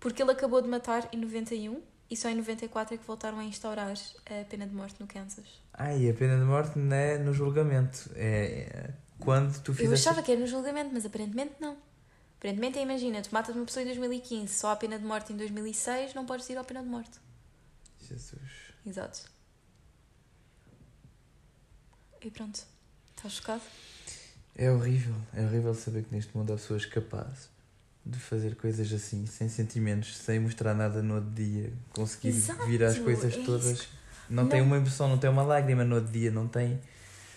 Porque 0.00 0.22
ele 0.22 0.30
acabou 0.32 0.60
de 0.62 0.68
matar 0.68 1.08
em 1.12 1.18
91 1.18 1.82
e 2.10 2.16
só 2.16 2.28
em 2.28 2.34
94 2.34 2.94
é 2.94 2.98
que 2.98 3.04
voltaram 3.04 3.38
a 3.38 3.44
instaurar 3.44 3.92
a 3.92 4.44
pena 4.44 4.66
de 4.66 4.74
morte 4.74 4.96
no 5.00 5.06
Kansas. 5.06 5.46
Ai, 5.74 6.08
a 6.08 6.14
pena 6.14 6.38
de 6.38 6.44
morte 6.44 6.78
não 6.78 6.96
é 6.96 7.18
no 7.18 7.32
julgamento. 7.32 8.10
É 8.14 8.68
é 8.88 8.94
quando 9.18 9.60
tu 9.62 9.72
Eu 9.72 9.74
fizeste. 9.74 10.08
achava 10.08 10.22
que 10.22 10.30
era 10.30 10.40
no 10.40 10.46
julgamento, 10.46 10.90
mas 10.92 11.04
aparentemente 11.04 11.54
não. 11.60 11.76
Aparentemente, 12.38 12.78
é, 12.78 12.82
imagina, 12.82 13.20
tu 13.20 13.30
matas 13.32 13.54
uma 13.56 13.64
pessoa 13.64 13.82
em 13.82 13.86
2015, 13.86 14.54
só 14.54 14.70
há 14.70 14.76
pena 14.76 14.96
de 14.98 15.04
morte 15.04 15.32
em 15.32 15.36
2006, 15.36 16.14
não 16.14 16.24
podes 16.24 16.48
ir 16.48 16.56
à 16.56 16.62
pena 16.62 16.82
de 16.82 16.88
morte. 16.88 17.18
Jesus. 18.00 18.40
Exato. 18.86 19.28
E 22.22 22.30
pronto. 22.30 22.60
Estás 23.16 23.34
chocado? 23.34 23.62
É 24.58 24.70
horrível. 24.70 25.14
É 25.32 25.42
horrível 25.42 25.72
saber 25.74 26.02
que 26.02 26.14
neste 26.14 26.36
mundo 26.36 26.52
há 26.52 26.56
pessoas 26.56 26.84
capazes 26.84 27.48
de 28.04 28.18
fazer 28.18 28.56
coisas 28.56 28.92
assim, 28.92 29.24
sem 29.26 29.48
sentimentos, 29.48 30.16
sem 30.16 30.40
mostrar 30.40 30.74
nada 30.74 31.02
no 31.02 31.16
outro 31.16 31.30
dia, 31.30 31.72
conseguir 31.90 32.28
Exato, 32.28 32.66
vir 32.66 32.82
às 32.82 32.98
coisas 32.98 33.32
é 33.36 33.44
todas. 33.44 33.88
Não, 34.28 34.42
Não. 34.44 34.48
tem 34.50 34.60
uma 34.62 34.76
emoção, 34.76 35.08
não 35.08 35.18
tem 35.18 35.28
uma 35.30 35.42
lágrima 35.42 35.84
no 35.84 35.96
outro 35.96 36.10
dia, 36.10 36.30
não 36.30 36.48
tem. 36.48 36.80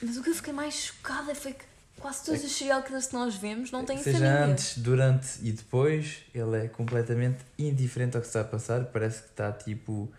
Mas 0.02 0.18
o 0.18 0.24
que 0.24 0.30
eu 0.30 0.34
fiquei 0.36 0.52
mais 0.54 0.74
chocada 0.74 1.36
foi 1.36 1.54
que 1.54 1.64
quase 2.00 2.24
todos 2.26 2.44
os 2.44 2.52
serial 2.52 2.82
killers 2.84 3.08
que 3.08 3.14
nós 3.14 3.36
vemos 3.36 3.70
não 3.70 3.86
têm 3.86 3.98
Seja 4.02 4.18
família. 4.18 4.46
antes, 4.46 4.78
durante 4.78 5.28
e 5.42 5.52
depois, 5.52 6.24
ele 6.34 6.58
é 6.66 6.68
completamente 6.68 7.40
indiferente 7.60 8.16
ao 8.16 8.22
que 8.22 8.28
está 8.28 8.42
a 8.42 8.46
passar. 8.46 8.86
Parece 8.86 9.22
que 9.24 9.30
está 9.30 9.52
tipo. 9.52 10.12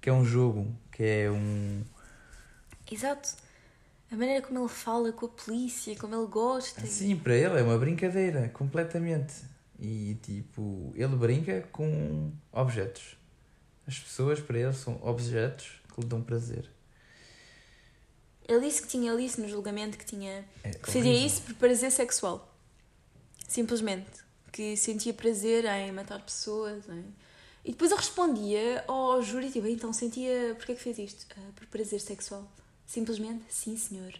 que 0.00 0.08
é 0.08 0.12
um 0.12 0.24
jogo, 0.24 0.74
que 0.92 1.02
é 1.02 1.30
um. 1.30 1.82
Exato. 2.90 3.30
A 4.10 4.16
maneira 4.16 4.44
como 4.44 4.58
ele 4.58 4.68
fala 4.68 5.12
com 5.12 5.26
a 5.26 5.28
polícia, 5.28 5.94
como 5.96 6.14
ele 6.16 6.26
gosta. 6.26 6.84
Sim, 6.86 7.16
para 7.16 7.34
ele 7.34 7.58
é 7.58 7.62
uma 7.62 7.78
brincadeira, 7.78 8.48
completamente. 8.48 9.34
E 9.78 10.16
tipo, 10.22 10.92
ele 10.96 11.14
brinca 11.16 11.62
com 11.72 12.32
objetos. 12.52 13.16
As 13.86 13.98
pessoas 13.98 14.40
para 14.40 14.58
ele 14.58 14.72
são 14.72 14.98
objetos 15.02 15.80
que 15.94 16.00
lhe 16.00 16.06
dão 16.06 16.22
prazer. 16.22 16.68
Ele 18.48 18.66
disse 18.66 18.82
que 18.82 18.88
tinha, 18.88 19.12
ele 19.12 19.22
disse 19.22 19.40
no 19.40 19.48
julgamento 19.48 19.96
que 19.96 20.04
tinha 20.04 20.44
É 20.64 20.70
que 20.70 20.90
fazia 20.90 21.12
isso 21.26 21.42
por 21.42 21.54
prazer 21.54 21.90
sexual. 21.92 22.52
Simplesmente. 23.46 24.10
Que 24.52 24.76
sentia 24.76 25.14
prazer 25.14 25.64
em 25.64 25.92
matar 25.92 26.20
pessoas. 26.20 26.88
em- 26.88 27.14
E 27.64 27.70
depois 27.72 27.90
eu 27.90 27.96
respondia 27.96 28.82
ao 28.88 29.22
júri, 29.22 29.50
tipo, 29.50 29.66
então 29.68 29.92
sentia. 29.92 30.54
Porquê 30.56 30.74
que 30.74 30.80
fez 30.82 30.98
isto? 30.98 31.26
"Ah, 31.38 31.50
por 31.54 31.66
prazer 31.68 32.00
sexual. 32.00 32.50
Simplesmente, 32.90 33.44
sim, 33.48 33.76
senhor. 33.76 34.12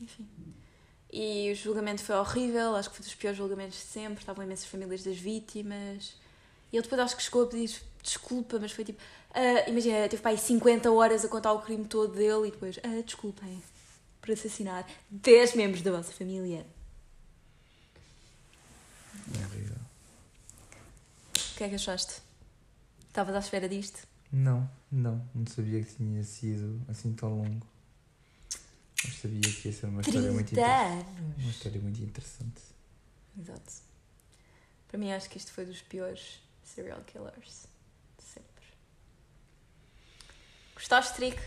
Enfim. 0.00 0.26
E 1.12 1.52
o 1.52 1.54
julgamento 1.54 2.02
foi 2.02 2.14
horrível, 2.14 2.74
acho 2.74 2.88
que 2.88 2.96
foi 2.96 3.04
dos 3.04 3.14
piores 3.14 3.36
julgamentos 3.36 3.76
de 3.76 3.84
sempre. 3.84 4.20
Estavam 4.20 4.42
imensas 4.42 4.64
famílias 4.64 5.02
das 5.02 5.18
vítimas. 5.18 6.14
E 6.72 6.76
ele 6.76 6.82
depois 6.82 6.98
acho 7.02 7.14
que 7.14 7.22
chegou 7.22 7.42
a 7.42 7.46
pedir 7.46 7.82
desculpa, 8.02 8.58
mas 8.58 8.72
foi 8.72 8.86
tipo. 8.86 8.98
ah, 9.34 9.68
imagina, 9.68 10.08
teve 10.08 10.22
pai 10.22 10.38
50 10.38 10.90
horas 10.90 11.22
a 11.22 11.28
contar 11.28 11.52
o 11.52 11.60
crime 11.60 11.84
todo 11.84 12.14
dele 12.14 12.48
e 12.48 12.50
depois. 12.50 12.78
"Ah, 12.82 13.02
desculpem 13.04 13.62
por 14.22 14.30
assassinar 14.30 14.88
10 15.10 15.54
membros 15.54 15.82
da 15.82 15.90
vossa 15.92 16.12
família. 16.14 16.64
É 19.38 19.46
horrível. 19.46 19.76
O 21.36 21.56
que 21.58 21.64
é 21.64 21.68
que 21.68 21.74
achaste? 21.74 22.22
Estavas 23.06 23.34
à 23.34 23.40
espera 23.40 23.68
disto? 23.68 24.11
Não, 24.32 24.68
não, 24.90 25.28
não 25.34 25.46
sabia 25.46 25.82
que 25.82 25.94
tinha 25.94 26.22
sido 26.24 26.80
assim 26.88 27.12
tão 27.12 27.36
longo. 27.36 27.66
Mas 29.04 29.14
sabia 29.16 29.40
que 29.40 29.68
ia 29.68 29.74
ser 29.74 29.86
uma 29.86 30.00
história 30.00 30.32
muito 30.32 30.48
30 30.48 30.60
interessante. 30.60 31.06
Uma 31.38 31.50
história 31.50 31.80
muito 31.80 32.02
interessante. 32.02 32.62
Exato. 33.38 33.72
Para 34.88 34.98
mim, 34.98 35.12
acho 35.12 35.28
que 35.28 35.38
isto 35.38 35.52
foi 35.52 35.66
dos 35.66 35.82
piores 35.82 36.40
serial 36.62 37.00
killers 37.02 37.66
de 38.18 38.24
sempre. 38.24 38.66
Gostaste, 40.74 41.14
Trick? 41.14 41.38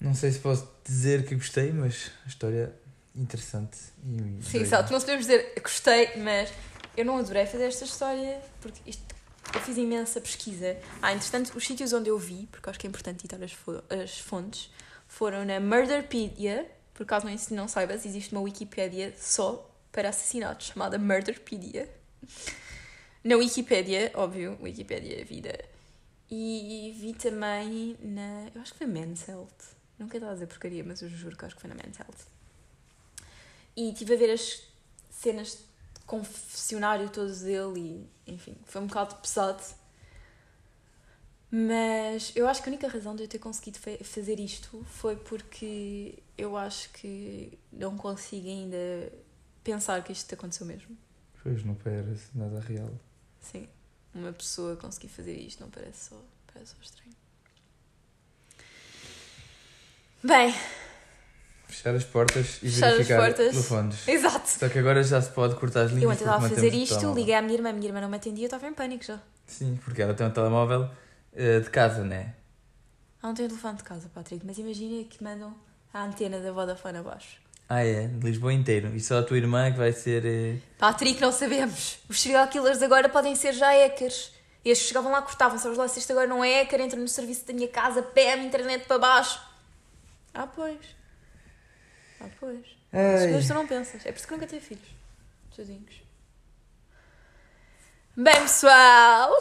Não 0.00 0.14
sei 0.14 0.32
se 0.32 0.38
posso 0.38 0.68
dizer 0.84 1.26
que 1.26 1.34
gostei, 1.34 1.72
mas 1.72 2.10
a 2.24 2.28
história 2.28 2.74
é 3.16 3.20
interessante. 3.20 3.78
E 4.04 4.42
Sim, 4.42 4.58
exato. 4.58 4.92
Não 4.92 5.00
podemos 5.00 5.26
dizer 5.26 5.54
gostei, 5.60 6.16
mas 6.16 6.52
eu 6.96 7.04
não 7.04 7.18
adorei 7.18 7.46
fazer 7.46 7.64
esta 7.64 7.84
história 7.84 8.40
porque 8.60 8.80
isto, 8.88 9.02
eu 9.54 9.60
fiz 9.60 9.76
imensa 9.76 10.20
pesquisa. 10.20 10.76
Ah, 11.00 11.12
entretanto, 11.12 11.56
os 11.56 11.64
sítios 11.64 11.92
onde 11.92 12.10
eu 12.10 12.18
vi, 12.18 12.48
porque 12.50 12.68
acho 12.68 12.78
que 12.78 12.86
é 12.86 12.88
importante 12.88 13.22
citar 13.22 13.40
as, 13.42 13.52
as 14.02 14.18
fontes, 14.18 14.70
foram 15.06 15.44
na 15.44 15.60
Murderpedia. 15.60 16.70
Por 16.92 17.06
caso 17.06 17.26
não, 17.26 17.34
não 17.50 17.68
saibas, 17.68 18.04
existe 18.04 18.32
uma 18.32 18.40
Wikipédia 18.40 19.14
só 19.16 19.70
para 19.92 20.08
assassinatos 20.08 20.68
chamada 20.68 20.98
Murderpedia. 20.98 21.88
Na 23.22 23.36
Wikipédia, 23.36 24.10
óbvio, 24.14 24.58
Wikipédia 24.60 25.20
é 25.20 25.24
vida. 25.24 25.58
E 26.30 26.94
vi 26.98 27.14
também 27.14 27.96
na. 28.00 28.48
Eu 28.54 28.60
acho 28.60 28.72
que 28.72 28.78
foi 28.78 28.86
Men's 28.86 29.28
Health. 29.28 29.74
Não 29.98 30.08
a 30.08 30.32
dizer 30.32 30.46
porcaria, 30.48 30.82
mas 30.82 31.00
eu 31.00 31.08
juro 31.08 31.36
que 31.36 31.44
acho 31.44 31.54
que 31.54 31.60
foi 31.60 31.70
na 31.70 31.76
Men's 31.76 31.98
Health. 31.98 32.26
E 33.76 33.90
estive 33.92 34.14
a 34.14 34.16
ver 34.16 34.30
as 34.32 34.62
cenas 35.10 35.58
confessionário 36.06 37.08
todos 37.08 37.40
dele 37.40 38.08
e, 38.26 38.32
enfim, 38.32 38.56
foi 38.64 38.80
um 38.82 38.86
bocado 38.86 39.14
pesado. 39.16 39.62
Mas 41.50 42.32
eu 42.34 42.48
acho 42.48 42.62
que 42.62 42.68
a 42.68 42.72
única 42.72 42.88
razão 42.88 43.14
de 43.14 43.22
eu 43.22 43.28
ter 43.28 43.38
conseguido 43.38 43.78
fa- 43.78 44.02
fazer 44.02 44.40
isto 44.40 44.84
foi 44.90 45.14
porque 45.16 46.18
eu 46.36 46.56
acho 46.56 46.90
que 46.90 47.56
não 47.72 47.96
consigo 47.96 48.48
ainda 48.48 49.12
pensar 49.62 50.02
que 50.02 50.12
isto 50.12 50.34
aconteceu 50.34 50.66
mesmo. 50.66 50.96
Pois 51.42 51.64
não 51.64 51.74
parece 51.76 52.26
nada 52.34 52.58
real. 52.60 52.90
Sim, 53.40 53.68
uma 54.12 54.32
pessoa 54.32 54.74
conseguir 54.76 55.08
fazer 55.08 55.34
isto 55.36 55.60
não 55.60 55.70
parece 55.70 56.08
só, 56.10 56.20
parece 56.52 56.72
só 56.72 56.76
estranho. 56.82 57.14
Bem, 60.24 60.52
Fechar 61.76 61.94
as 61.94 62.04
portas 62.04 62.46
e 62.62 62.70
Fechar 62.70 62.86
as 62.88 62.92
verificar 62.94 63.20
portas. 63.20 63.50
telefones. 63.50 64.08
exato. 64.08 64.48
Só 64.48 64.68
que 64.68 64.78
agora 64.78 65.02
já 65.02 65.20
se 65.20 65.30
pode 65.30 65.54
cortar 65.56 65.82
as 65.82 65.90
linhas. 65.90 66.02
Eu 66.04 66.10
antes 66.10 66.22
estava 66.22 66.46
a 66.46 66.48
fazer 66.48 66.74
isto, 66.74 67.12
liguei 67.14 67.34
à 67.34 67.42
minha 67.42 67.54
irmã, 67.54 67.70
a 67.70 67.72
minha 67.72 67.86
irmã 67.86 68.00
não 68.00 68.08
me 68.08 68.16
atendia, 68.16 68.44
eu 68.44 68.46
estava 68.46 68.66
em 68.66 68.72
pânico 68.74 69.04
já. 69.04 69.18
Sim, 69.46 69.78
porque 69.84 70.00
ela 70.02 70.14
tem 70.14 70.26
um 70.26 70.30
telemóvel 70.30 70.88
eh, 71.34 71.60
de 71.60 71.68
casa, 71.70 72.02
né? 72.04 72.34
Ah, 73.22 73.28
não 73.28 73.34
tenho 73.34 73.48
telefone 73.48 73.76
de 73.78 73.84
casa, 73.84 74.10
Patrick, 74.14 74.44
mas 74.46 74.58
imagina 74.58 75.04
que 75.04 75.22
mandam 75.22 75.54
a 75.92 76.04
antena 76.04 76.38
da 76.40 76.52
Vodafone 76.52 76.98
abaixo. 76.98 77.38
Ah, 77.68 77.82
é? 77.84 78.06
De 78.08 78.26
Lisboa 78.26 78.52
inteiro. 78.52 78.94
E 78.94 79.00
só 79.00 79.18
a 79.18 79.22
tua 79.22 79.36
irmã 79.38 79.70
que 79.72 79.78
vai 79.78 79.92
ser. 79.92 80.24
eh, 80.26 80.56
Patrick, 80.78 81.20
não 81.20 81.32
sabemos. 81.32 81.98
Os 82.08 82.20
serial 82.20 82.46
killers 82.48 82.82
agora 82.82 83.08
podem 83.08 83.34
ser 83.34 83.52
já 83.54 83.70
hackers. 83.70 84.32
Estes 84.64 84.88
chegavam 84.88 85.10
lá, 85.12 85.20
cortavam, 85.22 85.58
sabes 85.58 85.76
lá 85.76 85.86
se 85.88 85.98
isto 85.98 86.10
agora 86.12 86.26
não 86.26 86.42
é 86.44 86.60
hacker, 86.62 86.80
entra 86.80 86.98
no 87.00 87.08
serviço 87.08 87.46
da 87.46 87.52
minha 87.52 87.68
casa, 87.68 88.02
pé 88.02 88.36
internet 88.42 88.86
para 88.86 88.98
baixo. 88.98 89.40
Ah, 90.32 90.46
pois. 90.46 90.78
Ah, 92.20 92.28
pois. 92.38 92.64
As 92.92 93.22
coisas 93.22 93.46
tu 93.46 93.54
não 93.54 93.66
pensas. 93.66 94.06
É 94.06 94.12
por 94.12 94.18
isso 94.18 94.26
que 94.26 94.32
nunca 94.32 94.46
tive 94.46 94.60
filhos. 94.64 94.88
Sozinhos. 95.50 96.02
Bem, 98.16 98.40
pessoal. 98.42 99.36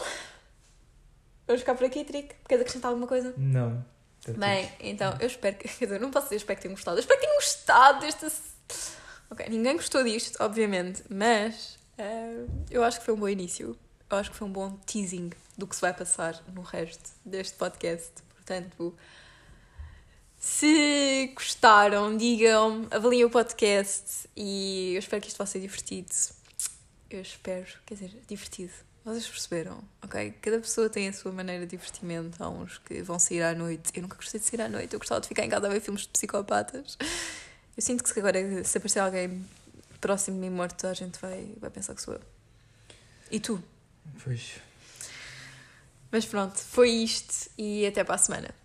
Vamos 1.46 1.62
ficar 1.62 1.76
por 1.76 1.86
aqui, 1.86 2.04
Trick. 2.04 2.36
Queres 2.48 2.62
acrescentar 2.62 2.90
alguma 2.90 3.08
coisa? 3.08 3.34
Não. 3.38 3.86
Tá 4.26 4.32
Bem, 4.34 4.72
então, 4.80 5.16
eu 5.20 5.28
espero 5.28 5.56
que. 5.58 5.68
Quer 5.78 5.86
dizer, 5.86 6.00
não 6.00 6.10
posso 6.10 6.28
dizer 6.28 6.38
espero 6.38 6.58
que 6.58 6.64
tenham 6.64 6.76
gostado. 6.76 6.98
Eu 6.98 7.02
espero 7.02 7.20
que 7.20 7.26
tenham 7.26 7.38
gostado 7.38 8.00
desta. 8.00 8.32
Ok, 9.30 9.46
ninguém 9.50 9.76
gostou 9.76 10.04
disto, 10.04 10.42
obviamente, 10.42 11.04
mas 11.10 11.78
eh, 11.98 12.46
eu 12.70 12.84
acho 12.84 13.00
que 13.00 13.06
foi 13.06 13.14
um 13.14 13.18
bom 13.18 13.30
início. 13.30 13.78
Eu 14.10 14.18
acho 14.18 14.32
que 14.32 14.38
foi 14.38 14.48
um 14.48 14.52
bom 14.52 14.78
teasing 14.86 15.32
do 15.58 15.68
que 15.68 15.76
se 15.76 15.82
vai 15.82 15.94
passar 15.94 16.42
no 16.54 16.62
resto 16.62 17.12
deste 17.26 17.58
podcast. 17.58 18.12
Portanto, 18.36 18.96
se 20.44 21.32
gostaram, 21.34 22.18
digam, 22.18 22.86
avaliem 22.92 23.24
o 23.24 23.30
podcast 23.30 24.28
e 24.36 24.92
eu 24.94 25.00
espero 25.00 25.22
que 25.22 25.30
isto 25.30 25.38
vá 25.38 25.46
ser 25.46 25.62
divertido. 25.62 26.10
Eu 27.10 27.22
espero, 27.22 27.66
quer 27.86 27.94
dizer, 27.94 28.22
divertido. 28.28 28.74
Vocês 29.06 29.26
perceberam, 29.26 29.82
ok? 30.02 30.34
Cada 30.42 30.60
pessoa 30.60 30.90
tem 30.90 31.08
a 31.08 31.14
sua 31.14 31.32
maneira 31.32 31.66
de 31.66 31.72
divertimento. 31.72 32.44
Há 32.44 32.50
uns 32.50 32.78
que 32.78 33.02
vão 33.02 33.18
sair 33.20 33.42
à 33.42 33.56
noite. 33.56 33.94
Eu 33.96 34.02
nunca 34.02 34.18
gostei 34.18 34.38
de 34.38 34.46
sair 34.46 34.62
à 34.62 34.68
noite. 34.68 34.92
Eu 34.92 35.00
gostava 35.00 35.22
de 35.22 35.30
ficar 35.30 35.46
em 35.46 35.50
casa 35.50 35.66
a 35.66 35.70
ver 35.70 35.80
filmes 35.80 36.02
de 36.02 36.10
psicopatas. 36.10 36.98
Eu 37.00 37.82
sinto 37.82 38.04
que 38.04 38.10
se 38.10 38.20
agora, 38.20 38.64
se 38.66 38.78
aparecer 38.78 39.00
alguém 39.00 39.46
próximo 40.02 40.36
de 40.36 40.42
mim 40.42 40.54
morto, 40.54 40.86
a 40.86 40.94
gente 40.94 41.22
vai, 41.22 41.56
vai 41.58 41.70
pensar 41.70 41.96
que 41.96 42.02
sou 42.02 42.16
eu. 42.16 42.22
E 43.32 43.40
tu? 43.40 43.64
Pois. 44.22 44.56
Mas 46.12 46.26
pronto, 46.26 46.58
foi 46.60 46.90
isto 46.90 47.50
e 47.58 47.88
até 47.88 48.04
para 48.04 48.16
a 48.16 48.18
semana. 48.18 48.63